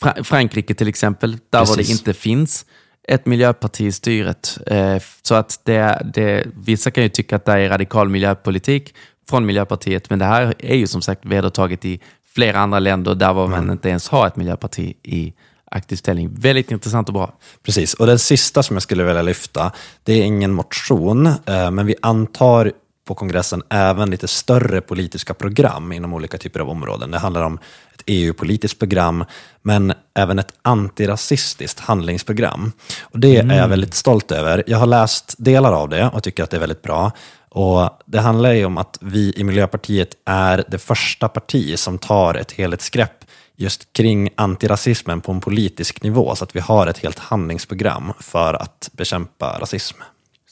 Fra 0.00 0.24
Frankrike 0.24 0.74
till 0.74 0.88
exempel, 0.88 1.38
där 1.50 1.58
Precis. 1.58 1.76
var 1.76 1.82
det 1.82 1.90
inte 1.90 2.14
finns 2.14 2.66
ett 3.08 3.26
miljöparti 3.26 3.80
i 3.80 3.92
styret. 3.92 4.58
Eh, 4.66 5.02
så 5.22 5.34
att 5.34 5.60
det, 5.64 6.10
det, 6.14 6.46
vissa 6.64 6.90
kan 6.90 7.02
ju 7.02 7.08
tycka 7.08 7.36
att 7.36 7.44
det 7.44 7.52
är 7.52 7.68
radikal 7.68 8.08
miljöpolitik 8.08 8.94
från 9.28 9.46
Miljöpartiet, 9.46 10.10
men 10.10 10.18
det 10.18 10.24
här 10.24 10.54
är 10.58 10.76
ju 10.76 10.86
som 10.86 11.02
sagt 11.02 11.24
vedertaget 11.24 11.84
i 11.84 12.00
flera 12.34 12.58
andra 12.58 12.78
länder 12.78 13.14
där 13.14 13.32
var 13.32 13.46
man 13.46 13.58
mm. 13.58 13.72
inte 13.72 13.88
ens 13.88 14.08
har 14.08 14.26
ett 14.26 14.36
miljöparti 14.36 14.94
i 15.02 15.34
aktiv 15.70 15.96
ställning. 15.96 16.30
Väldigt 16.34 16.70
intressant 16.70 17.08
och 17.08 17.14
bra. 17.14 17.32
Precis, 17.62 17.94
och 17.94 18.06
den 18.06 18.18
sista 18.18 18.62
som 18.62 18.76
jag 18.76 18.82
skulle 18.82 19.04
vilja 19.04 19.22
lyfta, 19.22 19.72
det 20.04 20.12
är 20.12 20.24
ingen 20.24 20.52
motion, 20.52 21.26
eh, 21.26 21.70
men 21.70 21.86
vi 21.86 21.94
antar 22.02 22.72
på 23.06 23.14
kongressen 23.14 23.62
även 23.68 24.10
lite 24.10 24.28
större 24.28 24.80
politiska 24.80 25.34
program 25.34 25.92
inom 25.92 26.14
olika 26.14 26.38
typer 26.38 26.60
av 26.60 26.68
områden. 26.68 27.10
Det 27.10 27.18
handlar 27.18 27.42
om 27.42 27.58
ett 27.94 28.02
EU-politiskt 28.06 28.78
program, 28.78 29.24
men 29.62 29.92
även 30.14 30.38
ett 30.38 30.52
antirasistiskt 30.62 31.80
handlingsprogram. 31.80 32.72
Och 33.00 33.20
det 33.20 33.36
mm. 33.36 33.50
är 33.50 33.54
jag 33.54 33.64
mm. 33.64 33.70
väldigt 33.70 33.94
stolt 33.94 34.32
över. 34.32 34.64
Jag 34.66 34.78
har 34.78 34.86
läst 34.86 35.34
delar 35.38 35.72
av 35.72 35.88
det 35.88 36.08
och 36.08 36.22
tycker 36.22 36.44
att 36.44 36.50
det 36.50 36.56
är 36.56 36.60
väldigt 36.60 36.82
bra. 36.82 37.12
Och 37.56 37.90
Det 38.04 38.20
handlar 38.20 38.52
ju 38.52 38.64
om 38.64 38.78
att 38.78 38.98
vi 39.00 39.32
i 39.36 39.44
Miljöpartiet 39.44 40.16
är 40.24 40.64
det 40.68 40.78
första 40.78 41.28
parti 41.28 41.78
som 41.78 41.98
tar 41.98 42.34
ett 42.34 42.52
helhetsgrepp 42.52 43.24
just 43.56 43.92
kring 43.92 44.28
antirasismen 44.34 45.20
på 45.20 45.32
en 45.32 45.40
politisk 45.40 46.02
nivå, 46.02 46.34
så 46.34 46.44
att 46.44 46.56
vi 46.56 46.60
har 46.60 46.86
ett 46.86 46.98
helt 46.98 47.18
handlingsprogram 47.18 48.12
för 48.20 48.54
att 48.54 48.90
bekämpa 48.92 49.58
rasism. 49.58 49.96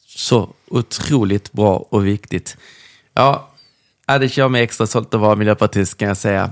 Så 0.07 0.49
otroligt 0.69 1.53
bra 1.53 1.87
och 1.89 2.07
viktigt. 2.07 2.57
Ja, 3.15 3.49
det 4.07 4.29
kör 4.29 4.49
mig 4.49 4.63
extra 4.63 4.87
stolt 4.87 5.15
att 5.15 5.21
vara 5.21 5.37
miljöpartist 5.37 5.99
kan 5.99 6.09
jag 6.09 6.17
säga. 6.17 6.51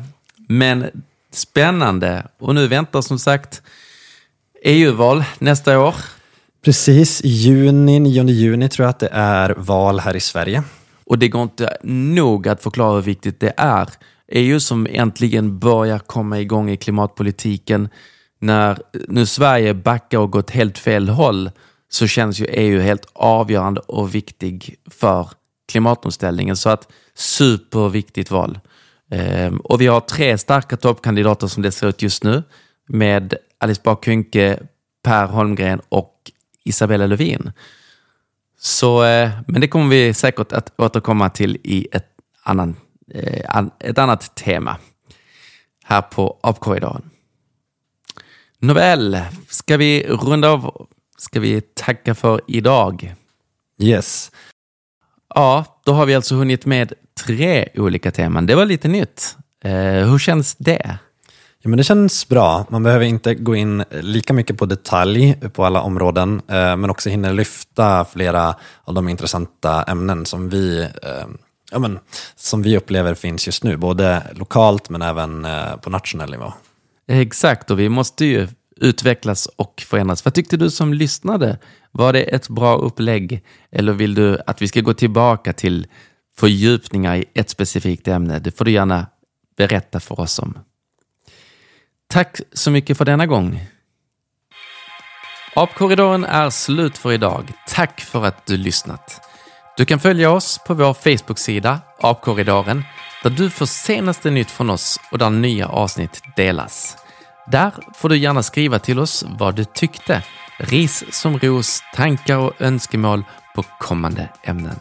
Men 0.49 1.03
spännande. 1.31 2.27
Och 2.39 2.55
nu 2.55 2.69
väntar 2.69 3.01
som 3.01 3.19
sagt 3.19 3.63
EU-val 4.63 5.25
nästa 5.39 5.79
år. 5.79 5.95
Precis, 6.65 7.21
juni, 7.25 8.01
9 8.01 8.25
juni 8.25 8.69
tror 8.69 8.85
jag 8.85 8.91
att 8.91 8.99
det 8.99 9.09
är 9.13 9.55
val 9.57 10.01
här 10.01 10.17
i 10.17 10.21
Sverige. 10.21 10.63
Och 11.05 11.19
det 11.19 11.29
går 11.29 11.43
inte 11.43 11.77
nog 11.83 12.49
att 12.49 12.63
förklara 12.63 12.95
hur 12.95 13.03
viktigt 13.03 13.41
det 13.41 13.53
är. 13.57 13.89
EU 14.29 14.61
som 14.61 14.87
äntligen 14.91 15.59
börjar 15.59 15.99
komma 15.99 16.41
igång 16.41 16.71
i 16.71 16.77
klimatpolitiken. 16.77 17.89
När 18.41 18.79
nu 19.09 19.27
Sverige 19.27 19.75
backar 19.75 20.19
och 20.19 20.31
gått 20.31 20.51
helt 20.51 20.79
fel 20.79 21.09
håll 21.09 21.51
så 21.89 22.07
känns 22.07 22.41
ju 22.41 22.45
EU 22.45 22.81
helt 22.81 23.07
avgörande 23.13 23.81
och 23.81 24.15
viktig 24.15 24.77
för 24.91 25.29
klimatomställningen. 25.73 26.57
Så 26.57 26.71
att 26.71 26.89
superviktigt 27.15 28.31
val. 28.31 28.59
Ehm, 29.11 29.59
och 29.59 29.81
vi 29.81 29.87
har 29.87 30.01
tre 30.01 30.39
starka 30.39 30.77
toppkandidater 30.77 31.47
som 31.47 31.63
det 31.63 31.73
ser 31.73 31.89
ut 31.89 32.03
just 32.03 32.25
nu 32.25 32.43
med 32.89 33.35
Alice 33.59 33.81
Bah 33.85 34.01
Kuhnke, 34.01 34.59
Per 35.05 35.27
Holmgren 35.27 35.81
och 35.89 36.13
Isabella 36.65 37.07
Lövin. 37.07 37.53
Så, 38.59 39.05
eh, 39.05 39.31
men 39.47 39.61
det 39.61 39.69
kommer 39.69 39.89
vi 39.89 40.15
säkert 40.15 40.53
att 40.53 40.73
återkomma 40.77 41.31
till 41.31 41.59
i 41.63 41.89
ett, 41.93 42.07
annan, 42.43 42.77
eh, 43.15 43.65
ett 43.79 43.99
annat 43.99 44.35
tema 44.35 44.77
här 45.85 46.03
på 46.03 46.39
Apkorridoren. 46.43 47.11
Nåväl, 48.59 49.21
ska 49.49 49.77
vi 49.77 50.07
runda 50.07 50.49
av? 50.51 50.87
Ska 51.19 51.41
vi 51.41 51.61
tacka 51.61 52.15
för 52.15 52.41
idag? 52.47 53.15
Yes. 53.79 54.33
Ja, 55.35 55.81
då 55.85 55.93
har 55.93 56.07
vi 56.07 56.15
alltså 56.15 56.35
hunnit 56.35 56.67
med 56.67 56.93
tre 57.27 57.69
olika 57.75 58.11
teman. 58.11 58.47
Det 58.47 58.55
var 58.55 58.65
lite 58.65 58.89
nytt. 58.89 59.37
Eh, 59.65 60.11
hur 60.11 60.19
känns 60.19 60.55
det? 60.55 60.99
Ja, 61.65 61.69
men 61.69 61.77
det 61.77 61.85
känns 61.85 62.29
bra. 62.29 62.67
Man 62.69 62.83
behöver 62.83 63.05
inte 63.05 63.35
gå 63.35 63.57
in 63.57 63.85
lika 63.91 64.33
mycket 64.33 64.59
på 64.59 64.67
detalj 64.67 65.37
på 65.53 65.65
alla 65.65 65.83
områden, 65.83 66.43
eh, 66.49 66.77
men 66.77 66.91
också 66.91 67.09
hinna 67.09 67.33
lyfta 67.33 68.05
flera 68.05 68.55
av 68.85 68.95
de 68.95 69.09
intressanta 69.09 69.83
ämnen 69.83 70.27
som 70.27 70.49
vi, 70.49 70.81
eh, 70.83 71.27
ja, 71.71 71.79
men, 71.79 71.99
som 72.37 72.63
vi 72.63 72.77
upplever 72.77 73.15
finns 73.15 73.47
just 73.47 73.65
nu, 73.65 73.77
både 73.77 74.23
lokalt 74.33 74.91
men 74.91 75.03
även 75.03 75.45
eh, 75.45 75.77
på 75.77 75.91
nationell 75.91 76.31
nivå. 76.31 76.53
Exakt, 77.09 77.71
och 77.71 77.79
vi 77.79 77.89
måste 77.89 78.25
ju 78.25 78.49
utvecklas 78.77 79.47
och 79.47 79.83
förändras. 79.87 80.25
Vad 80.25 80.35
tyckte 80.35 80.57
du 80.57 80.71
som 80.71 80.95
lyssnade? 80.95 81.59
Var 81.93 82.13
det 82.13 82.23
ett 82.23 82.49
bra 82.49 82.77
upplägg 82.77 83.45
eller 83.71 83.93
vill 83.93 84.15
du 84.15 84.39
att 84.47 84.63
vi 84.63 84.69
ska 84.69 84.81
gå 84.81 84.95
tillbaka 84.95 85.53
till 85.53 85.87
fördjupningar 86.37 87.17
i 87.17 87.25
ett 87.35 87.51
specifikt 87.51 88.09
ämne? 88.09 88.39
Det 88.39 88.51
får 88.59 88.65
du 88.65 88.71
gärna 88.71 89.07
berätta 89.57 90.01
för 90.01 90.21
oss 90.21 90.39
om. 90.39 90.59
Tack 92.13 92.41
så 92.53 92.71
mycket 92.71 92.99
för 92.99 93.05
denna 93.05 93.27
gång. 93.27 93.67
Apkorridoren 95.55 96.25
är 96.25 96.51
slut 96.51 96.99
för 96.99 97.13
idag. 97.13 97.53
Tack 97.69 98.01
för 98.01 98.25
att 98.25 98.47
du 98.47 98.57
lyssnat. 98.57 99.21
Du 99.77 99.85
kan 99.85 100.01
följa 100.01 100.31
oss 100.31 100.61
på 100.67 100.75
vår 100.75 100.95
Facebook-sida 100.95 101.81
Apkorridoren 102.01 102.85
där 103.23 103.31
du 103.31 103.51
får 103.51 103.67
senaste 103.67 104.31
nytt 104.31 104.51
från 104.51 104.71
oss 104.71 105.01
och 105.13 105.19
där 105.19 105.31
nya 105.31 105.69
avsnitt 105.69 106.23
delas. 106.37 106.97
Där 107.51 107.73
får 107.95 108.09
du 108.09 108.17
gärna 108.17 108.43
skriva 108.43 108.79
till 108.79 108.99
oss 108.99 109.25
vad 109.39 109.55
du 109.55 109.65
tyckte, 109.65 110.23
ris 110.59 111.05
som 111.11 111.39
ros, 111.39 111.83
tankar 111.95 112.37
och 112.37 112.53
önskemål 112.61 113.25
på 113.55 113.63
kommande 113.63 114.29
ämnen. 114.43 114.81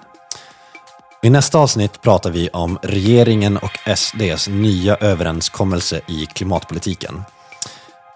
I 1.24 1.30
nästa 1.30 1.60
avsnitt 1.60 2.02
pratar 2.02 2.32
vi 2.32 2.50
om 2.50 2.80
regeringen 2.82 3.58
och 3.58 3.80
SDs 3.96 4.48
nya 4.48 4.96
överenskommelse 4.96 6.02
i 6.08 6.26
klimatpolitiken. 6.26 7.24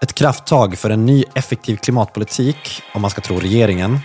Ett 0.02 0.14
krafttag 0.14 0.78
för 0.78 0.90
en 0.90 1.06
ny 1.06 1.24
effektiv 1.34 1.76
klimatpolitik, 1.76 2.82
om 2.94 3.02
man 3.02 3.10
ska 3.10 3.20
tro 3.20 3.40
regeringen. 3.40 3.98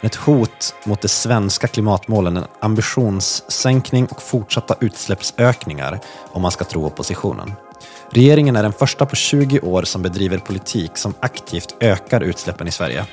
Ett 0.00 0.14
hot 0.14 0.74
mot 0.84 1.02
de 1.02 1.08
svenska 1.08 1.68
klimatmålen, 1.68 2.36
en 2.36 2.44
ambitionssänkning 2.60 4.06
och 4.06 4.22
fortsatta 4.22 4.76
utsläppsökningar, 4.80 6.00
om 6.32 6.42
man 6.42 6.52
ska 6.52 6.64
tro 6.64 6.86
oppositionen. 6.86 7.52
Regeringen 8.10 8.56
är 8.56 8.62
den 8.62 8.72
första 8.72 9.06
på 9.06 9.16
20 9.16 9.60
år 9.60 9.82
som 9.82 10.02
bedriver 10.02 10.38
politik 10.38 10.96
som 10.96 11.14
aktivt 11.20 11.74
ökar 11.80 12.20
utsläppen 12.20 12.68
i 12.68 12.70
Sverige. 12.70 13.06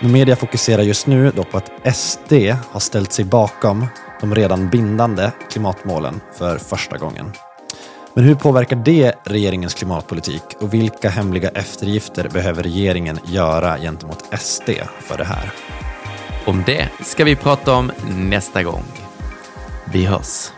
Men 0.00 0.12
media 0.12 0.36
fokuserar 0.36 0.82
just 0.82 1.06
nu 1.06 1.30
då 1.36 1.44
på 1.44 1.56
att 1.56 1.96
SD 1.96 2.32
har 2.70 2.80
ställt 2.80 3.12
sig 3.12 3.24
bakom 3.24 3.86
de 4.20 4.34
redan 4.34 4.70
bindande 4.70 5.32
klimatmålen 5.50 6.20
för 6.32 6.58
första 6.58 6.98
gången. 6.98 7.32
Men 8.14 8.24
hur 8.24 8.34
påverkar 8.34 8.76
det 8.76 9.14
regeringens 9.24 9.74
klimatpolitik 9.74 10.42
och 10.60 10.74
vilka 10.74 11.08
hemliga 11.08 11.48
eftergifter 11.48 12.28
behöver 12.28 12.62
regeringen 12.62 13.18
göra 13.24 13.78
gentemot 13.78 14.24
SD 14.38 14.70
för 15.00 15.18
det 15.18 15.24
här? 15.24 15.52
Om 16.46 16.62
det 16.66 16.88
ska 17.02 17.24
vi 17.24 17.36
prata 17.36 17.74
om 17.74 17.92
nästa 18.16 18.62
gång. 18.62 18.84
Vi 19.92 20.04
hörs. 20.04 20.50